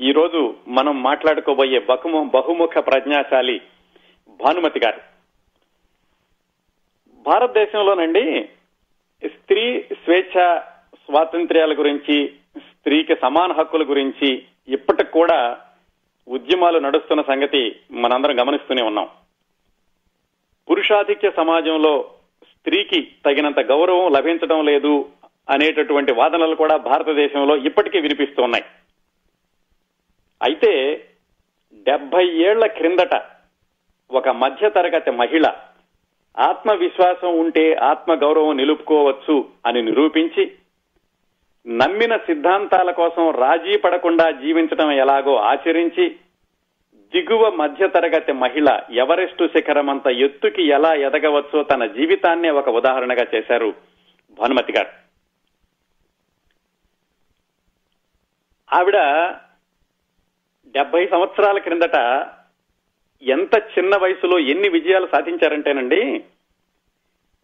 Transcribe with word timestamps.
ఈ 0.00 0.12
రోజు 0.12 0.54
మనం 0.68 1.02
మాట్లాడుకోబోయే 1.02 1.78
బహుము 1.78 2.30
బహుముఖ 2.34 2.78
ప్రజ్ఞాశాలి 2.78 3.60
భానుమతి 4.28 4.80
గారు. 4.84 5.00
భారతదేశంలోనండి 7.22 8.48
స్త్రీ 9.26 9.80
స్వేచ్ఛ 9.80 10.58
స్వాతంత్ర్యాల 10.94 11.78
గురించి 11.78 12.32
స్త్రీకి 12.58 13.16
సమాన 13.16 13.52
హక్కుల 13.52 13.82
గురించి 13.82 14.42
ఇప్పటికి 14.68 15.10
కూడా 15.10 15.58
ఉద్యమాలు 16.28 16.78
నడుస్తున్న 16.78 17.22
సంగతి 17.22 17.76
మనందరం 17.90 18.40
గమనిస్తూనే 18.40 18.82
ఉన్నాం. 18.82 19.08
పురుషాధిక్య 20.70 21.30
సమాజంలో 21.30 22.10
స్త్రీకి 22.42 23.12
తగినంత 23.26 23.60
గౌరవం 23.60 24.12
లభించడం 24.12 24.64
లేదు 24.64 25.08
అనేటటువంటి 25.50 26.12
వాదనలు 26.12 26.54
కూడా 26.54 26.76
భారతదేశంలో 26.76 27.56
ఇప్పటికీ 27.56 28.00
వినిపిస్తున్నాయి 28.00 28.64
అయితే 30.42 31.04
డెబ్బై 31.74 32.26
ఏళ్ళ 32.26 32.66
క్రిందట 32.66 33.14
ఒక 34.10 34.28
మధ్యతరగతి 34.28 35.10
మహిళ 35.10 35.46
ఆత్మవిశ్వాసం 36.38 37.38
ఉంటే 37.38 37.74
ఆత్మగౌరవం 37.74 38.56
నిలుపుకోవచ్చు 38.56 39.50
అని 39.66 39.82
నిరూపించి 39.82 40.52
నమ్మిన 41.66 42.16
సిద్ధాంతాల 42.16 42.90
కోసం 42.90 43.30
రాజీ 43.30 43.76
పడకుండా 43.76 44.30
జీవించడం 44.30 44.90
ఎలాగో 44.92 45.36
ఆచరించి 45.36 46.16
దిగువ 47.14 47.50
మధ్యతరగతి 47.50 48.32
మహిళ 48.32 48.80
ఎవరెస్టు 48.90 49.48
శిఖరమంత 49.48 50.06
ఎత్తుకి 50.06 50.62
ఎలా 50.62 50.94
ఎదగవచ్చో 50.94 51.62
తన 51.62 51.86
జీవితాన్నే 51.86 52.50
ఒక 52.50 52.68
ఉదాహరణగా 52.68 53.26
చేశారు 53.34 53.74
భానుమతి 54.38 54.72
గారు. 54.72 54.90
ఆవిడ 58.72 58.96
డెబ్బై 60.68 61.06
సంవత్సరాల 61.06 61.58
క్రిందట 61.58 61.96
ఎంత 63.22 63.54
చిన్న 63.54 63.96
వయసులో 63.96 64.38
ఎన్ని 64.38 64.68
విజయాలు 64.68 65.06
సాధించారంటేనండి 65.06 66.24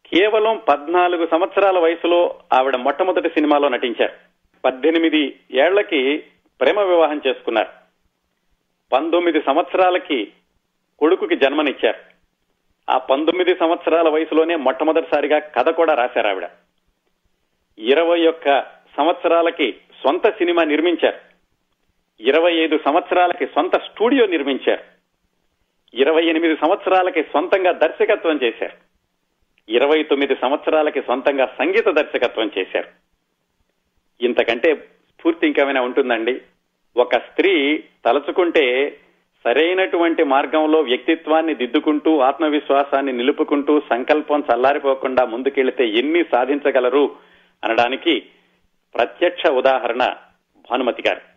కేవలం 0.07 0.63
పద్నాలుగు 0.69 1.27
సంవత్సరాల 1.27 1.79
వయసులో 1.79 2.41
ఆవిడ 2.53 2.77
మొట్టమొదటి 2.77 3.29
సినిమాలో 3.29 3.69
నటించారు. 3.69 4.13
పద్దెనిమిది 4.65 5.41
ఏళ్ళకి 5.51 6.19
ప్రేమ 6.61 6.81
వివాహం 6.81 7.21
చేసుకున్నారు. 7.27 7.69
పంతొమ్మిది 8.93 9.41
సంవత్సరాలకి 9.41 10.33
కొడుకుకి 10.99 11.37
జన్మనిచ్చారు. 11.37 11.99
ఆ 12.91 12.99
పంతొమ్మిది 12.99 13.55
సంవత్సరాల 13.55 14.09
వయసులోనే 14.09 14.57
మొట్టమొదటిసారిగా 14.57 15.39
కథ 15.39 15.69
కూడా 15.69 15.95
రాశారు 15.95 16.27
ఆవిడ 16.27 16.49
ఇరవై 17.79 18.27
ఒక్క 18.27 18.61
సంవత్సరాలకి 18.97 19.73
సొంత 19.73 20.31
సినిమా 20.31 20.65
నిర్మించారు. 20.65 21.34
ఇరవై 22.21 22.53
ఐదు 22.53 22.79
సంవత్సరాలకి 22.85 23.47
సొంత 23.47 23.77
స్టూడియో 23.77 24.27
నిర్మించారు. 24.27 24.83
ఇరవై 25.95 26.25
ఎనిమిది 26.25 26.57
సంవత్సరాలకి 26.57 27.23
సొంతంగా 27.23 27.73
దర్శకత్వం 27.73 28.41
చేశారు. 28.43 28.95
ఇరవై 29.69 30.03
తొమ్మిది 30.03 30.35
సంవత్సరాలకి 30.35 31.01
సొంతంగా 31.01 31.47
సంగీత 31.47 31.89
దర్శకత్వం 31.89 32.51
చేశారు. 32.59 32.89
ఇంతకంటే 34.21 34.75
స్ఫూర్తి 34.75 35.47
ఇంకేమైనా 35.47 35.81
ఉంటుందండి? 35.81 36.41
ఒక 36.97 37.17
స్త్రీ 37.17 37.85
తలుచుకుంటే 38.05 38.97
సరైనటువంటి 39.45 40.25
మార్గంలో 40.25 40.81
వ్యక్తిత్వాన్ని 40.81 41.55
దిద్దుకుంటూ 41.55 42.19
ఆత్మవిశ్వాసాన్ని 42.19 43.13
నిలుపుకుంటూ 43.13 43.81
సంకల్పం 43.81 44.45
చల్లారిపోకుండా 44.55 45.25
ముందుకెళ్తే 45.25 45.89
ఎన్ని 45.89 46.23
సాధించగలరు? 46.23 47.17
అనడానికి 47.65 48.21
ప్రత్యక్ష 48.95 49.47
ఉదాహరణ 49.47 50.15
భానుమతి 50.71 51.03
గారు. 51.09 51.34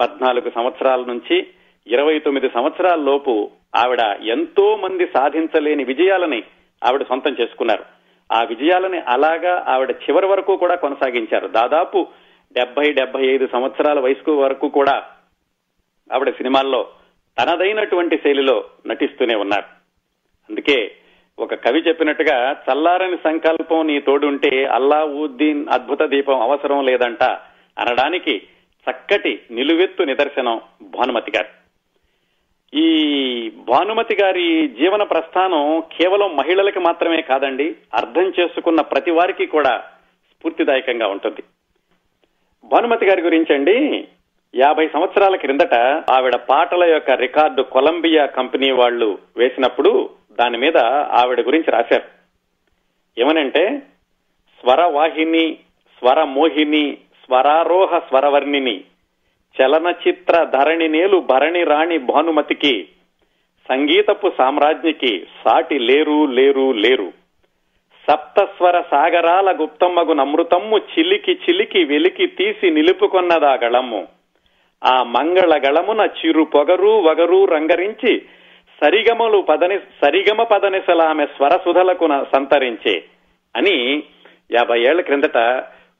పద్నాలుగు 0.00 0.50
సంవత్సరాల 0.54 1.00
నుంచి 1.00 1.46
ఇరవై 1.86 2.18
తొమ్మిది 2.18 2.48
సంవత్సరాల 2.48 3.00
లోపు 3.00 3.50
ఆవిడ 3.76 4.00
ఎంతో 4.22 4.76
మంది 4.76 5.06
సాధించలేని 5.06 5.84
విజయాలని 5.84 6.42
ఆవిడ 6.84 7.02
సొంతం 7.02 7.36
చేసుకున్నారు. 7.40 7.84
ఆ 8.32 8.42
విజయాలని 8.42 8.98
అలాగా 8.98 9.64
ఆవిడ 9.68 9.90
చివరి 9.90 10.26
వరకు 10.26 10.56
కూడా 10.56 10.74
కొనసాగించారు. 10.74 11.48
దాదాపు 11.48 12.06
డెబ్బై 12.52 12.92
డెబ్బై 12.92 13.26
ఐదు 13.26 13.48
సంవత్సరాల 13.52 14.00
వయసు 14.00 14.30
వరకు 14.30 14.68
కూడా 14.68 15.02
ఆవిడ 16.12 16.30
సినిమాల్లో 16.30 16.88
తనదైనటువంటి 17.38 18.16
శైలిలో 18.16 18.64
నటిస్తూనే 18.86 19.34
ఉన్నారు. 19.34 19.64
అందుకే 20.50 20.92
ఒక 21.38 21.54
కవి 21.54 21.80
చెప్పినట్టుగా 21.80 22.52
చల్లారని 22.52 23.16
సంకల్పం 23.16 23.86
నీ 23.86 24.00
తోడుంటే 24.00 24.64
అల్లావుద్దీన్ 24.64 25.68
అద్భుత 25.68 26.02
దీపం 26.02 26.40
అవసరం 26.40 26.84
లేదంట 26.84 27.22
అనడానికి 27.78 28.42
చక్కటి 28.90 29.40
నిలువెత్తు 29.50 30.02
నిదర్శనం 30.02 30.60
భానుమతి 30.82 31.32
గారు. 31.36 31.48
ఈ 32.74 33.50
భానుమతి 33.50 34.16
గారి 34.22 34.68
జీవన 34.68 35.02
ప్రస్థానం 35.02 35.80
కేవలం 35.80 36.36
మహిళలకి 36.36 36.78
మాత్రమే 36.78 37.22
కాదండి 37.22 37.76
అర్థం 37.94 38.32
చేసుకున్న 38.40 38.80
ప్రతి 38.80 39.10
వారికి 39.10 39.46
కూడా 39.46 39.82
స్ఫూర్తిదాయకంగా 40.30 41.06
ఉంటుంది. 41.06 41.42
భానుమతి 42.64 43.06
గారి 43.06 43.22
గురించి 43.22 43.54
అండి 43.54 44.08
యాభై 44.54 44.88
సంవత్సరాల 44.88 45.36
క్రిందట 45.36 45.74
ఆవిడ 46.10 46.34
పాటల 46.34 46.84
యొక్క 46.84 47.10
రికార్డు 47.10 47.62
కొలంబియా 47.62 48.26
కంపెనీ 48.26 48.70
వాళ్ళు 48.70 49.18
వేసినప్పుడు 49.36 50.10
దాని 50.40 50.58
మీద 50.58 50.76
ఆవిడ 51.20 51.40
గురించి 51.40 51.70
రాశారు. 51.70 52.16
ఏమనంటే 53.20 53.82
స్వరవాహిని 54.60 55.54
స్వరమోహిని 55.98 56.98
స్వరారోహ 57.26 57.98
స్వరవర్ణిని 57.98 58.80
చలనచిత్ర 59.56 60.44
ధరణినేలు 60.44 61.18
భరణి 61.18 61.64
రాణి 61.64 61.98
భానుమతికి 61.98 62.88
సంగీతపు 63.68 64.32
సామ్రాజ్ఞికి 64.38 65.26
సాటి 65.44 65.78
లేరు 65.78 66.26
లేరు 66.26 66.72
లేరు. 66.72 67.12
సప్తస్వర 68.10 68.80
సాగరాల 68.80 69.56
గుప్తమ్మగు 69.60 70.12
నమృతమ్ము 70.12 70.78
చిలికి 70.78 71.32
చిలికి 71.32 71.84
వెలికి 71.84 72.26
తీసి 72.26 72.70
నిలుపుకొన్నదా 72.70 73.54
గళము. 73.54 74.08
ఆ 74.84 75.02
మంగళ 75.02 75.60
గళమున 75.68 76.08
చిరు 76.18 76.42
పొగరు 76.42 76.88
వగరు 76.88 77.44
రంగరించి 77.44 78.22
సరిగమలు 78.84 79.38
పదని 79.40 79.78
సరిగమ 79.78 80.42
పదనిసలామె 80.42 81.26
స్వరసుధలకు 81.26 82.08
సంతరించే 82.08 83.04
అని 83.56 84.02
యాభై 84.52 84.80
ఏళ్ళ 84.80 85.00
క్రిందట 85.00 85.38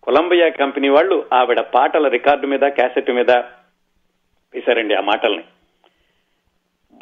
కొలంబియా 0.07 0.49
కంపెనీ 0.49 0.89
వాళ్ళు 0.89 1.25
ఆవిడ 1.33 1.61
పాటల 1.61 2.09
రికార్డు 2.09 2.47
మీద 2.47 2.61
క్యాసెట్ 2.61 3.11
మీద 3.11 3.31
వేశారండి 4.55 4.95
ఆ 4.95 5.01
మాటల్ని. 5.01 5.45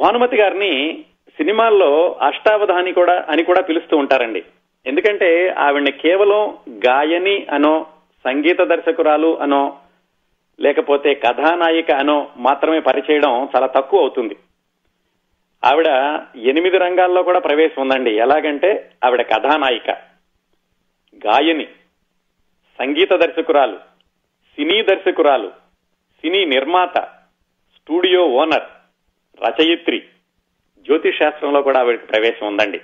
భానుమతి 0.01 0.37
గారిని 0.37 1.05
సినిమాల్లో 1.37 2.13
అష్టావధాని 2.13 2.93
కూడా 2.93 3.27
అని 3.29 3.43
కూడా 3.43 3.61
పిలుస్తూ 3.61 3.97
ఉంటారండి. 3.97 4.43
ఎందుకంటే 4.87 5.49
ఆవిడ్ని 5.49 5.93
కేవలం 5.93 6.59
గాయని 6.87 7.47
అనో 7.53 7.87
సంగీత 8.25 8.61
దర్శకురాలు 8.61 9.39
అనో 9.41 9.79
లేకపోతే 10.61 11.15
కథానాయిక 11.15 11.91
అనో 11.91 12.31
మాత్రమే 12.37 12.81
పరిచేయడం 12.81 13.49
చాలా 13.57 13.67
తక్కువ 13.67 14.01
అవుతుంది. 14.01 14.37
ఆవిడ 15.65 15.87
ఎనిమిది 16.37 16.79
రంగాల్లో 16.79 17.23
కూడా 17.23 17.39
ప్రవేశం 17.39 17.83
ఉందండి. 17.83 18.11
ఎలాగంటే 18.11 18.91
ఆవిడ 19.05 19.23
కథానాయిక 19.23 19.91
గాయని. 21.27 21.67
సంగీత 22.79 23.13
దర్శకురాలు 23.13 23.77
సినీ 24.57 24.83
దర్శకురాలు 24.83 25.49
సినీ 26.23 26.45
నిర్మాత 26.45 26.99
స్టూడియో 27.77 28.27
ఓనర్ 28.27 28.69
రచయిత్రి 29.43 29.99
జ్యోతిష్ 30.87 31.19
శాస్త్రంలో 31.19 31.63
కూడా 31.63 31.81
ఆవిడకి 31.81 32.07
ప్రవేశం 32.07 32.47
ఉందండి. 32.47 32.81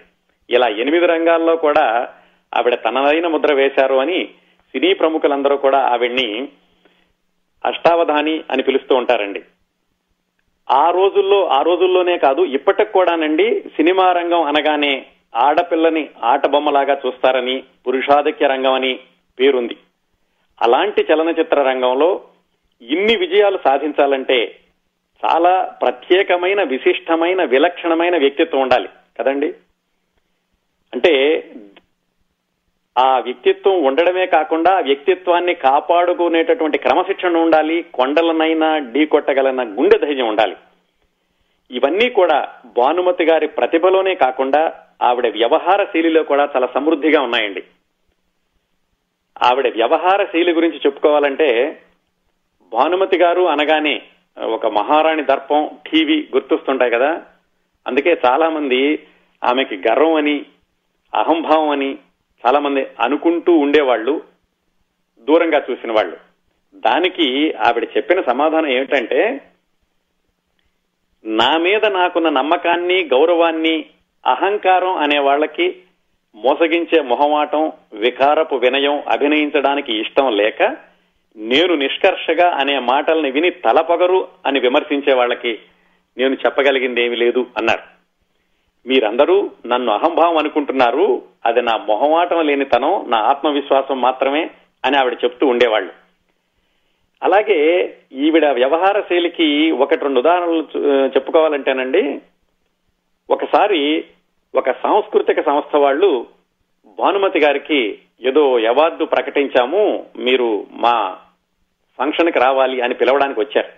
ఇలా 0.51 0.69
ఎనిమిది 0.69 1.07
రంగాల్లో 1.07 1.57
కూడా 1.57 2.09
ఆవిడ 2.55 2.75
తనదైన 2.75 3.27
ముద్ర 3.27 3.55
వేశారు 3.55 3.95
అని 3.95 4.27
సినీ 4.73 4.95
ప్రముఖులందరూ 4.95 5.57
కూడా 5.57 5.79
ఆవిడ్ని 5.79 6.49
అష్టావధాని 7.65 8.45
అని 8.51 8.63
పిలుస్తూ 8.63 8.97
ఉంటారండి. 8.97 9.43
ఆ 10.71 10.91
రోజుల్లో 10.91 11.47
ఆ 11.47 11.63
రోజుల్లోనే 11.63 12.19
కాదు 12.19 12.43
ఇప్పటికి 12.43 12.93
కూడానండి 12.93 13.61
సినిమా 13.61 14.13
రంగం 14.13 14.43
అనగానే 14.43 15.07
ఆడపిల్లని 15.35 16.11
ఆట 16.23 16.47
బొమ్మలాగా 16.47 17.01
చూస్తారని 17.07 17.65
పురుషాధిక్య 17.87 18.47
రంగం 18.47 18.73
అని 18.73 19.01
పేరుంది. 19.41 19.77
అలాంటి 20.63 21.07
చలనచిత్ర 21.13 21.63
రంగంలో 21.63 22.23
ఇన్ని 22.83 23.17
విజయాలు 23.17 23.59
సాధించాలంటే 23.65 24.57
చాలా 25.25 25.79
ప్రత్యేకమైన 25.83 26.63
విశిష్టమైన 26.63 27.45
విలక్షణమైన 27.45 28.19
వ్యక్తిత్వం 28.19 28.61
ఉండాలి. 28.63 28.89
కదండి? 29.19 29.55
అంటే 30.95 31.45
ఆ 32.99 33.19
వ్యక్తిత్వం 33.19 33.83
ఉండడమే 33.85 34.27
కాకుండా 34.27 34.79
వ్యక్తిత్వాన్ని 34.79 35.55
కాపాడుకునేటటువంటి 35.55 36.79
క్రమశిక్షణ 36.79 37.37
ఉండాలి 37.37 37.85
కొండలనైనా 37.95 38.79
ఢీ 38.79 39.07
కొట్టగలన 39.07 39.63
గుండె 39.63 39.99
ధైర్యం 39.99 40.29
ఉండాలి. 40.29 40.57
ఇవన్నీ 41.71 42.09
కూడా 42.09 42.55
భానుమతి 42.77 43.25
గారి 43.25 43.49
ప్రతిభలోనే 43.49 44.15
కాకుండా 44.15 44.73
ఆవిడ 45.03 45.27
వ్యవహార 45.27 45.85
శైలిలో 45.85 46.23
కూడా 46.23 46.49
చాలా 46.57 46.69
సమృద్ధిగా 46.75 47.23
ఉన్నాయండి. 47.23 47.63
ఆవిడ 49.43 49.75
వ్యవహార 49.75 50.25
శైలి 50.25 50.53
గురించి 50.53 50.81
చెప్పుకోవాలంటే 50.87 51.81
భానుమతి 52.73 53.19
గారు 53.19 53.43
అనగానే 53.43 54.03
ఒక 54.43 54.67
మహారాణి 54.67 55.23
దర్పం 55.23 55.71
టీవీ 55.91 56.29
గుర్తొస్తుంటాయి 56.35 56.91
కదా. 56.91 57.23
అందుకే 57.87 58.21
చాలా 58.27 58.49
మంది 58.49 59.07
ఆమెకి 59.45 59.77
గర్వం 59.77 60.15
అని 60.15 60.47
అహంభావం 61.15 61.69
అని 61.69 61.99
చాలా 62.47 62.59
మంది 62.59 62.87
అనుకుంటూ 63.01 63.53
ఉండేవాళ్ళు 63.53 64.23
దూరంగా 65.21 65.65
చూసిన 65.71 65.93
వాళ్ళు. 65.93 66.17
దానికి 66.75 67.55
ఆవిడ 67.55 67.89
చెప్పిన 67.97 68.21
సమాధానం 68.21 68.67
ఏమిటంటే 68.67 69.41
నా 71.25 71.59
మీద 71.59 71.87
నాకున్న 71.87 72.29
నమ్మకాన్ని 72.29 73.05
గౌరవాన్ని 73.05 73.87
అహంకారం 74.27 74.97
అనే 74.97 75.19
వాళ్ళకి 75.19 75.83
మోసగించే 76.35 77.01
మొహమాటం 77.01 77.73
వికారపు 77.93 78.55
వినయం 78.55 79.03
అభినయించడానికి 79.09 79.93
ఇష్టం 80.01 80.31
లేక 80.33 80.63
నేను 81.37 81.75
నిష్కర్షగా 81.75 82.51
అనే 82.51 82.79
మాటల్ని 82.79 83.31
విని 83.31 83.51
తలపగరు 83.51 84.29
అని 84.47 84.61
విమర్శించే 84.61 85.13
వాళ్ళకి 85.13 85.59
నేను 86.19 86.35
చెప్పగలిగింది 86.35 87.01
ఏమి 87.03 87.17
లేదు 87.17 87.47
అన్నారు. 87.59 87.83
మీరందరూ 88.87 89.51
నన్ను 89.67 89.93
అహంభావం 89.93 90.39
అనుకుంటున్నారు 90.39 91.23
అది 91.45 91.63
నా 91.63 91.77
మొహమాటం 91.77 92.41
లేనితనం 92.41 93.05
నా 93.09 93.19
ఆత్మవిశ్వాసం 93.19 94.01
మాత్రమే 94.01 94.51
అని 94.85 94.97
ఆవిడ 94.97 95.17
చెప్తూ 95.25 95.47
ఉండేవాళ్ళు. 95.47 95.93
అలాగే 97.23 97.59
ఈవిడ 98.13 98.47
వ్యవహార 98.47 99.01
శైలికి 99.01 99.71
ఒకటి 99.71 100.01
రెండు 100.01 100.21
ఉదాహరణలు 100.21 100.63
చెప్పుకోవాలంటేనండి 101.09 102.21
ఒకసారి 103.31 104.05
ఒక 104.55 104.71
సాంస్కృతిక 104.71 105.41
సంస్థ 105.47 105.77
వాళ్ళు 105.77 106.27
భానుమతి 106.99 107.39
గారికి 107.39 107.99
ఏదో 108.23 108.59
అవార్డు 108.59 109.05
ప్రకటించాము 109.05 110.07
మీరు 110.17 110.67
మా 110.71 111.19
ఫంక్షన్కి 111.99 112.39
రావాలి 112.39 112.81
అని 112.81 112.95
పిలవడానికి 112.95 113.41
వచ్చారు. 113.41 113.69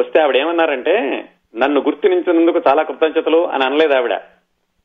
వస్తే 0.00 0.22
ఆవిడ 0.22 0.36
ఏమన్నారంటే 0.36 1.24
నన్ను 1.56 1.80
గుర్తించినందుకు 1.80 2.60
చాలా 2.68 2.82
కృతజ్ఞతలు 2.82 3.48
అని 3.48 3.64
అనలేదు 3.64 3.96
ఆవిడ. 3.96 4.14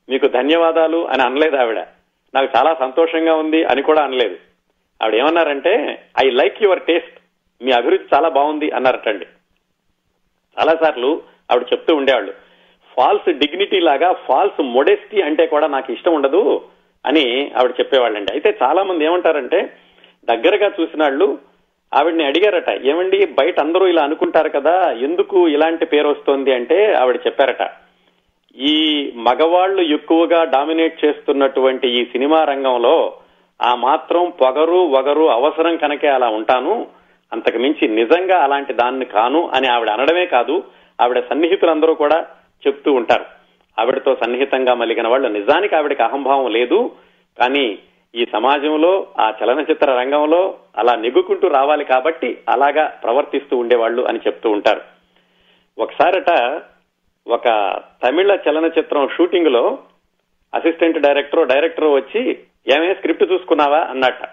మీకు 0.10 0.28
ధన్యవాదాలు 0.28 1.08
అని 1.08 1.24
అనలేదు 1.24 1.56
ఆవిడ. 1.56 1.80
నాకు 2.36 2.58
చాలా 2.58 2.74
సంతోషంగా 2.74 3.34
ఉంది 3.34 3.64
అని 3.64 3.82
కూడా 3.82 4.04
అనలేదు. 4.04 4.38
ఆవిడ 5.04 5.16
ఏమన్నారంటే 5.16 6.04
ఐ 6.26 6.30
లైక్ 6.30 6.64
యువర్ 6.64 6.84
టేస్ట్. 6.84 7.20
మీ 7.64 7.72
అభిరుచి 7.72 8.06
చాలా 8.16 8.30
బాగుంది 8.30 8.72
అన్నారటండి. 8.72 9.26
చాలా 10.60 10.74
సార్లు 10.84 11.22
ఆవిడ 11.52 11.66
చెప్తూ 11.74 11.96
ఉండేవాళ్ళు. 11.96 12.43
ఫాల్స్ 12.98 13.30
డిగ్నిటీ 13.38 13.80
లాగా 13.80 14.10
ఫాల్స్ 14.28 14.62
మొడెస్టీ 14.76 15.22
అంటే 15.22 15.46
కూడా 15.46 15.68
నాకు 15.68 15.90
ఇష్టం 15.94 16.14
ఉండదు 16.14 16.44
అని 17.06 17.52
ఆవిడ 17.58 17.72
చెప్పేవాళ్ళండి. 17.80 18.32
అయితే 18.34 18.58
చాలా 18.64 18.84
మంది 18.84 19.06
ఏమంటారంటే 19.06 19.60
దగ్గరగా 20.30 20.68
చూసిన 20.68 21.04
వాళ్ళు 21.04 21.28
ఆవిడని 21.92 22.24
అడిగారట 22.26 22.70
ఏమండి 22.92 23.18
బయట 23.40 23.60
అందరూ 23.60 23.88
ఇలా 23.88 24.04
అనుకుంటారు 24.04 24.50
కదా 24.50 24.76
ఎందుకు 25.08 25.48
ఇలాంటి 25.48 25.86
పేరు 25.86 26.08
వస్తోంది? 26.08 26.52
అంటే 26.54 26.78
ఆవిడ 26.94 27.20
చెప్పారట 27.28 27.64
ఈ 28.56 28.76
మగవాళ్ళు 29.28 29.82
ఎక్కువగా 29.82 30.44
డామినేట్ 30.46 31.06
చేస్తున్నటువంటి 31.06 31.88
ఈ 31.90 32.06
సినిమా 32.06 32.44
రంగంలో 32.44 32.96
ఆ 33.60 33.76
మాత్రం 33.76 34.34
పొగరు 34.42 34.80
వగరు 34.96 35.26
అవసరం 35.30 35.78
కనుకే 35.78 36.08
అలా 36.08 36.30
ఉంటాను 36.30 36.88
అంతకు 37.32 37.58
మించి 37.58 37.88
నిజంగా 37.88 38.38
అలాంటి 38.44 38.74
దాన్ని 38.74 39.06
కాను 39.06 39.42
అని 39.56 39.68
ఆవిడ 39.68 39.90
అనడమే 39.90 40.26
కాదు 40.26 40.64
ఆవిడ 41.02 41.20
సన్నిహితులందరూ 41.30 41.94
కూడా 41.94 42.18
చెప్తూ 42.68 42.94
ఉంటారు. 42.94 43.26
ఆవిడతో 43.80 44.18
సన్నిహితంగా 44.24 44.74
మలిగిన 44.74 45.08
వాళ్ళు 45.08 45.28
నిజానికి 45.28 45.76
ఆవిడకి 45.76 46.04
అహంభావం 46.04 46.52
లేదు. 46.52 46.92
కానీ 47.40 47.80
ఈ 48.16 48.26
సమాజంలో 48.34 49.08
ఆ 49.20 49.34
చలనచిత్ర 49.44 49.92
రంగంలో 49.92 50.56
అలా 50.78 50.96
నెగ్గుకుంటూ 50.96 51.48
రావాలి 51.48 51.86
కాబట్టి 51.86 52.38
అలాగా 52.50 52.88
ప్రవర్తిస్తూ 52.88 53.58
ఉండేవాళ్ళు 53.58 54.04
అని 54.04 54.20
చెప్తూ 54.28 54.50
ఉంటారు. 54.50 54.82
ఒకసారట 55.78 56.62
ఒక 57.28 57.74
తమిళ 58.08 58.38
చలనచిత్రం 58.50 59.10
షూటింగ్లో 59.18 59.80
అసిస్టెంట్ 60.56 61.00
డైరెక్టర్ 61.00 61.48
డైరెక్టర్ 61.48 61.86
వచ్చి 61.86 62.40
ఏమే 62.76 62.94
స్క్రిప్ట్ 62.94 63.32
చూసుకున్నావా? 63.32 63.78
అన్నట్ట. 63.78 64.24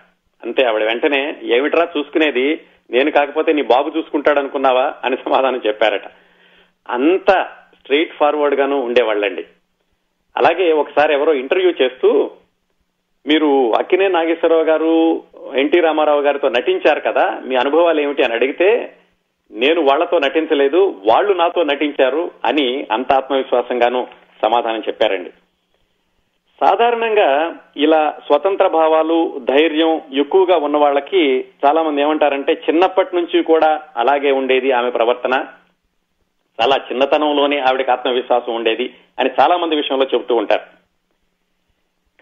అంతే 0.43 0.67
ఆవిడ 0.67 0.83
వెంటనే 0.83 1.37
ఏమిట్రా 1.43 1.89
చూసుకునేది? 1.99 2.61
నేను 2.91 3.11
కాకపోతే 3.11 3.53
నీ 3.53 3.63
బాబు 3.63 3.99
చూసుకుంటాడు 3.99 4.39
అనుకున్నావా 4.39 4.95
అని 5.05 5.17
సమాధానం 5.17 5.61
చెప్పారట. 5.67 6.03
అంత 6.91 7.49
స్ట్రెయిట్ 7.91 8.17
ఫార్వర్డ్ 8.17 8.55
గాను 8.55 8.81
ఉండేవాళ్ళండి. 8.81 9.45
అలాగే 10.37 10.73
ఒకసారి 10.73 11.13
ఎవరో 11.15 11.33
ఇంటర్వ్యూ 11.33 11.73
చేస్తూ 11.83 12.31
మీరు 13.27 13.73
అక్కినే 13.79 14.09
నాగేశ్వరరావు 14.09 14.63
గారు 14.63 15.23
ఎన్టీ 15.55 15.81
రామారావు 15.81 16.21
గారితో 16.21 16.49
నటించారు 16.49 17.01
కదా 17.01 17.39
మీ 17.45 17.57
అనుభవాలు 17.57 18.01
ఏమిటి 18.01 18.23
అని 18.23 18.35
అడిగితే 18.35 18.97
నేను 19.53 19.81
వాళ్ళతో 19.81 20.19
నటించలేదు 20.19 21.03
వాళ్ళు 21.11 21.33
నాతో 21.33 21.63
నటించారు 21.63 22.31
అని 22.45 22.87
అంత 22.93 23.13
ఆత్మవిశ్వాసంగాను 23.13 24.07
సమాధానం 24.43 24.83
చెప్పారండి. 24.89 25.31
సాధారణంగా 26.65 27.57
ఇలా 27.77 28.15
స్వతంత్ర 28.27 28.67
భావాలు 28.69 29.41
ధైర్యం 29.45 30.03
ఎక్కువగా 30.13 30.57
ఉన్న 30.57 30.77
వాళ్ళకి 30.77 31.45
చాలా 31.67 31.83
మంది 31.83 32.01
ఏమంటారంటే 32.01 32.53
చిన్నప్పటి 32.53 33.17
నుంచి 33.17 33.43
కూడా 33.43 33.83
అలాగే 33.97 34.31
ఉండేది 34.31 34.73
ఆమె 34.73 34.91
ప్రవర్తన. 34.91 35.47
చాలా 36.61 36.77
చిన్నతనంలోనే 36.77 37.59
ఆవిడకి 37.59 37.91
ఆత్మవిశ్వాసం 37.91 38.55
ఉండేది 38.55 38.95
అని 39.19 39.31
చాలా 39.41 39.57
మంది 39.57 39.77
విషయంలో 39.77 40.07
చెబుతూ 40.15 40.35
ఉంటారు. 40.35 40.63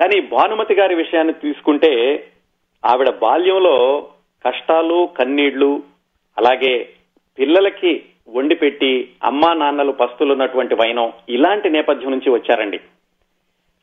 కానీ 0.00 0.20
భానుమతి 0.20 0.74
గారి 0.74 0.94
విషయాన్ని 0.94 1.32
తీసుకుంటే 1.32 2.24
ఆవిడ 2.84 3.10
బాల్యంలో 3.10 4.08
కష్టాలు 4.46 5.08
కన్నీళ్ళు 5.18 5.82
అలాగే 6.38 6.88
పిల్లలకి 7.38 8.04
వండి 8.28 8.54
పెట్టి 8.54 9.10
అమ్మా 9.24 9.54
నాన్నలు 9.54 9.92
పస్తులున్నటువంటి 9.92 10.74
వైనం 10.74 11.12
ఇలాంటి 11.28 11.70
నేపథ్యం 11.70 12.10
నుంచి 12.10 12.30
వచ్చారండి. 12.30 12.80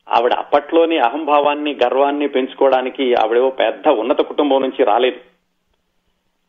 ఆవిడ 0.10 0.34
అప్పట్లోని 0.34 0.98
అహంభావాన్ని 0.98 1.78
గర్వాన్ని 1.84 2.28
పెంచుకోవడానికి 2.28 3.13
ఆవిడేవో 3.13 3.50
పెద్ద 3.50 3.88
ఉన్నత 3.88 4.22
కుటుంబం 4.22 4.62
నుంచి 4.62 4.84
రాలేదు. 4.84 5.19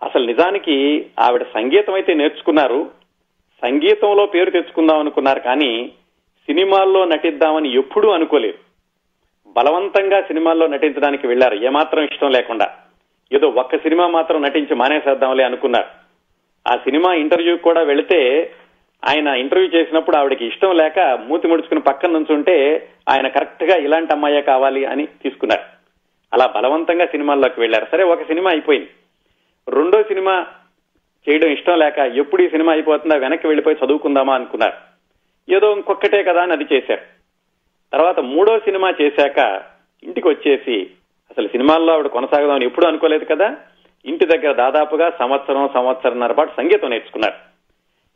అసలు 0.02 0.26
నిజానికి 0.26 1.06
ఆవిడ 1.18 1.42
సంగీతం 1.42 1.94
అయితే 1.94 2.14
నేర్చుకున్నారు. 2.14 2.90
సంగీతంలో 3.64 4.26
పేరు 4.26 4.50
తెచ్చుకుందాం 4.50 4.98
అనుకున్నారు 4.98 5.40
కానీ 5.40 5.92
సినిమాల్లో 6.46 7.04
నటిద్దామని 7.04 7.74
ఎప్పుడూ 7.74 8.10
అనుకోలేదు. 8.10 8.58
బలవంతంగా 9.48 10.20
సినిమాల్లో 10.20 10.66
నటించడానికి 10.66 11.26
వెళ్ళారు 11.26 11.54
ఏమాత్రం 11.54 12.04
ఇష్టం 12.04 12.30
లేకుండా. 12.30 12.74
ఏదో 13.32 13.48
ఒక్క 13.48 13.76
సినిమా 13.76 14.06
మాత్రం 14.06 14.42
నటించి 14.42 14.74
మానేసేద్దాంలే 14.74 15.44
అనుకున్నారు. 15.44 15.86
ఆ 16.72 16.76
సినిమా 16.76 17.14
ఇంటర్వ్యూ 17.14 17.56
కూడా 17.56 17.82
వెళితే 17.82 18.52
ఆయన 19.08 19.28
ఇంటర్వ్యూ 19.28 19.70
చేసినప్పుడు 19.70 20.16
ఆవిడకి 20.16 20.46
ఇష్టం 20.46 20.76
లేక 20.76 20.98
మూతి 21.00 21.48
ముడుచుకుని 21.48 21.80
పక్కన 21.80 22.10
నుంచుంటే 22.10 22.88
ఆయన 23.08 23.28
కరెక్ట్గా 23.28 23.76
ఇలాంటి 23.76 24.12
అమ్మాయే 24.12 24.42
కావాలి 24.42 24.84
అని 24.84 25.06
తీసుకున్నారు. 25.06 25.62
అలా 26.34 26.46
బలవంతంగా 26.46 27.06
సినిమాల్లోకి 27.06 27.60
వెళ్ళారు 27.60 27.86
సరే 27.92 28.04
ఒక 28.04 28.22
సినిమా 28.22 28.50
అయిపోయింది. 28.50 28.88
రెండో 29.68 30.02
సినిమా 30.02 30.46
చేయడం 31.28 31.48
ఇష్టం 31.48 31.78
లేక 31.78 31.98
ఎప్పుడు 31.98 32.42
ఈ 32.42 32.48
సినిమా 32.48 32.72
అయిపోతుందా 32.72 33.16
వెనక్కి 33.16 33.46
వెళ్ళిపోయి 33.46 33.76
చదువుకుందామా 33.84 34.34
అనుకున్నారు. 34.34 34.72
ఏదో 35.56 35.72
ఇంకొక్కటే 35.72 36.22
కదా 36.22 36.42
అని 36.42 36.52
అది 36.52 36.66
చేశారు. 36.72 37.00
తర్వాత 37.92 38.20
మూడో 38.20 38.58
సినిమా 38.58 38.94
చేశాక 39.02 39.62
ఇంటికి 40.04 40.28
వచ్చేసి 40.28 40.90
అసలు 41.30 41.48
సినిమాల్లో 41.48 41.92
ఆవిడ 41.92 42.06
కొనసాగదామని 42.06 42.64
ఎప్పుడు 42.64 42.86
అనుకోలేదు 42.86 43.24
కదా. 43.24 43.56
ఇంటి 44.06 44.24
దగ్గర 44.24 44.52
దాదాపుగా 44.52 45.10
సంవత్సరం 45.10 45.70
సంవత్సరంన్నర 45.74 46.32
పాటు 46.32 46.56
సంగీతం 46.56 46.90
నేర్చుకున్నారు. 46.90 47.34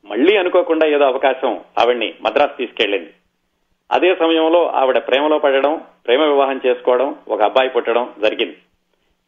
మళ్ళీ 0.06 0.36
అనుకోకుండా 0.36 0.86
ఏదో 0.86 1.04
అవకాశం 1.04 1.60
ఆవిడ్ని 1.78 2.14
మద్రాసు 2.20 2.56
తీసుకెళ్ళింది. 2.58 3.10
అదే 3.92 4.14
సమయంలో 4.14 4.66
ఆవిడ 4.66 4.98
ప్రేమలో 4.98 5.38
పడడం 5.38 5.82
ప్రేమ 6.06 6.22
వివాహం 6.22 6.60
చేసుకోవడం 6.66 7.16
ఒక 7.28 7.42
అబ్బాయి 7.42 7.68
పుట్టడం 7.68 8.12
జరిగింది. 8.22 8.56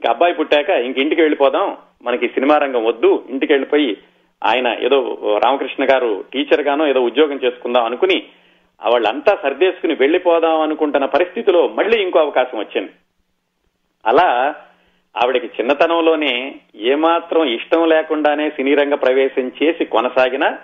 ఇంకా 0.02 0.12
అబ్బాయి 0.12 0.35
పుట్టాక 0.35 0.68
ఇంక 0.68 0.99
ఇంటికి 0.99 1.21
వెళ్ళిపోదాం. 1.21 1.76
మనకి 2.02 2.28
సినిమా 2.28 2.59
రంగం 2.59 2.85
వద్దు. 2.85 3.25
ఇంటికి 3.30 3.52
వెళ్ళిపోయి 3.52 3.97
ఆయన 4.44 4.76
ఏదో 4.80 4.99
రామకృష్ణ 5.44 5.85
గారు 5.85 6.25
టీచర్ 6.32 6.61
గానో 6.61 6.87
ఏదో 6.87 7.00
ఉద్యోగం 7.00 7.40
చేసుకుందాం 7.44 7.85
అనుకుని 7.85 8.23
వాళ్ళంతా 8.87 9.38
సర్దేసుకుని 9.42 9.94
వెళ్ళిపోదాం 9.94 10.61
అనుకుంటున్న 10.61 11.06
పరిస్థితిలో 11.06 11.68
మళ్ళీ 11.68 12.02
ఇంకో 12.02 12.18
అవకాశం 12.18 12.59
వచ్చింది. 12.59 12.90
అలా 14.06 14.54
ఆవిడకి 15.16 15.47
చిన్నతనంలోనే 15.47 16.54
ఏమాత్రం 16.76 17.44
ఇష్టం 17.44 17.88
లేకుండానే 17.88 18.50
సినీ 18.50 18.75
రంగ 18.75 18.94
ప్రవేశం 18.94 19.52
చేసి 19.62 19.85
కొనసాగిన 19.85 20.56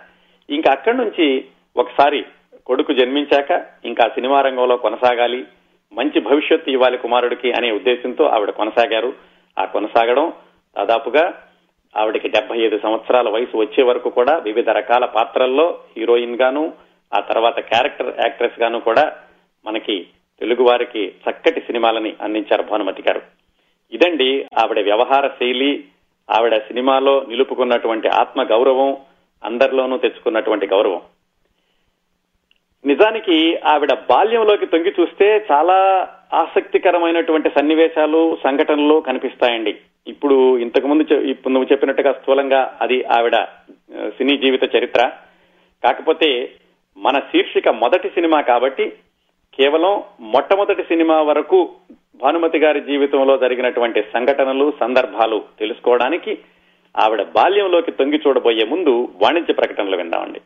ఇంకా 0.50 0.72
అక్కడి 0.72 0.96
నుంచి 0.96 1.44
ఒకసారి 1.76 2.24
కొడుకు 2.66 2.92
జన్మించాక 2.92 3.66
ఇంకా 3.84 4.08
సినిమా 4.08 4.40
రంగంలో 4.40 4.76
కొనసాగాలి. 4.76 5.44
మంచి 5.92 6.20
భవిష్యత్తు 6.20 6.70
ఇవ్వాలి 6.70 6.98
కుమారుడికి 6.98 7.52
అనే 7.52 7.70
ఉద్దేశంతో 7.70 8.24
ఆవిడ 8.24 8.50
కొనసాగారు. 8.50 9.12
ఆ 9.58 9.64
కొనసాగడం 9.64 10.32
దాదాపుగా 10.78 11.42
ఆవిడకి 11.96 12.28
డెబ్బై 12.28 12.58
ఐదు 12.60 12.78
సంవత్సరాల 12.78 13.28
వయసు 13.28 13.56
వచ్చే 13.56 13.82
వరకు 13.82 14.08
కూడా 14.10 14.36
వివిధ 14.38 14.70
రకాల 14.70 15.04
పాత్రల్లో 15.04 15.78
హీరోయిన్ 15.96 16.36
గాను 16.36 16.72
ఆ 17.14 17.20
తర్వాత 17.20 17.60
క్యారెక్టర్ 17.60 18.14
యాక్ట్రెస్ 18.20 18.60
గాను 18.60 18.80
కూడా 18.80 19.12
మనకి 19.66 20.06
తెలుగు 20.40 20.64
వారికి 20.64 21.08
చక్కటి 21.08 21.60
సినిమాలని 21.60 22.16
అందించారు 22.20 22.62
భానుమతి 22.62 23.02
గారు. 23.02 23.22
ఇదండి 23.92 24.46
ఆవిడ 24.58 24.80
వ్యవహార 24.82 25.28
శైలి 25.28 25.84
ఆవిడ 26.30 26.56
సినిమాలో 26.58 27.24
నిలుపుకున్నటువంటి 27.28 28.08
ఆత్మ 28.08 28.42
గౌరవం 28.42 28.96
అందరిలోనూ 29.44 29.96
తెచ్చుకున్నటువంటి 29.98 30.66
గౌరవం. 30.66 31.00
నిజానికి 32.84 33.56
ఆవిడ 33.56 33.92
బాల్యంలోకి 33.92 34.66
తొంగి 34.66 34.92
చూస్తే 35.00 35.46
చాలా 35.52 36.08
ఆసక్తికరమైనటువంటి 36.34 37.50
సన్నివేశాలు 37.50 38.38
సంఘటనలు 38.44 39.00
కనిపిస్తాయండి. 39.00 39.74
ఇప్పుడు 40.06 40.58
ఇంతకు 40.58 40.86
ముందు 40.86 41.14
ఇప్పుడు 41.14 41.52
నువ్వు 41.52 41.68
చెప్పినట్టుగా 41.72 42.12
స్థూలంగా 42.12 42.78
అది 42.80 43.04
ఆవిడ 43.04 43.36
సినీ 44.08 44.36
జీవిత 44.36 44.76
చరిత్ర. 44.76 45.10
కాకపోతే 45.84 46.50
మన 46.96 47.18
శీర్షిక 47.18 47.68
మొదటి 47.68 48.08
సినిమా 48.08 48.40
కాబట్టి 48.40 48.92
కేవలం 49.60 50.02
మొట్టమొదటి 50.20 50.82
సినిమా 50.82 51.22
వరకు 51.22 51.74
భానుమతి 52.22 52.58
గారి 52.58 52.80
జీవితంలో 52.80 53.38
జరిగినటువంటి 53.38 54.02
సంఘటనలు 54.02 54.72
సందర్భాలు 54.80 55.44
తెలుసుకోవడానికి 55.58 56.38
ఆవిడ 56.98 57.22
బాల్యంలోకి 57.22 57.92
తొంగి 57.92 58.20
చూడబోయే 58.26 58.64
ముందు 58.64 59.08
వాణిజ్య 59.22 59.54
ప్రకటనలు 59.54 59.96
విందామండి. 59.96 60.40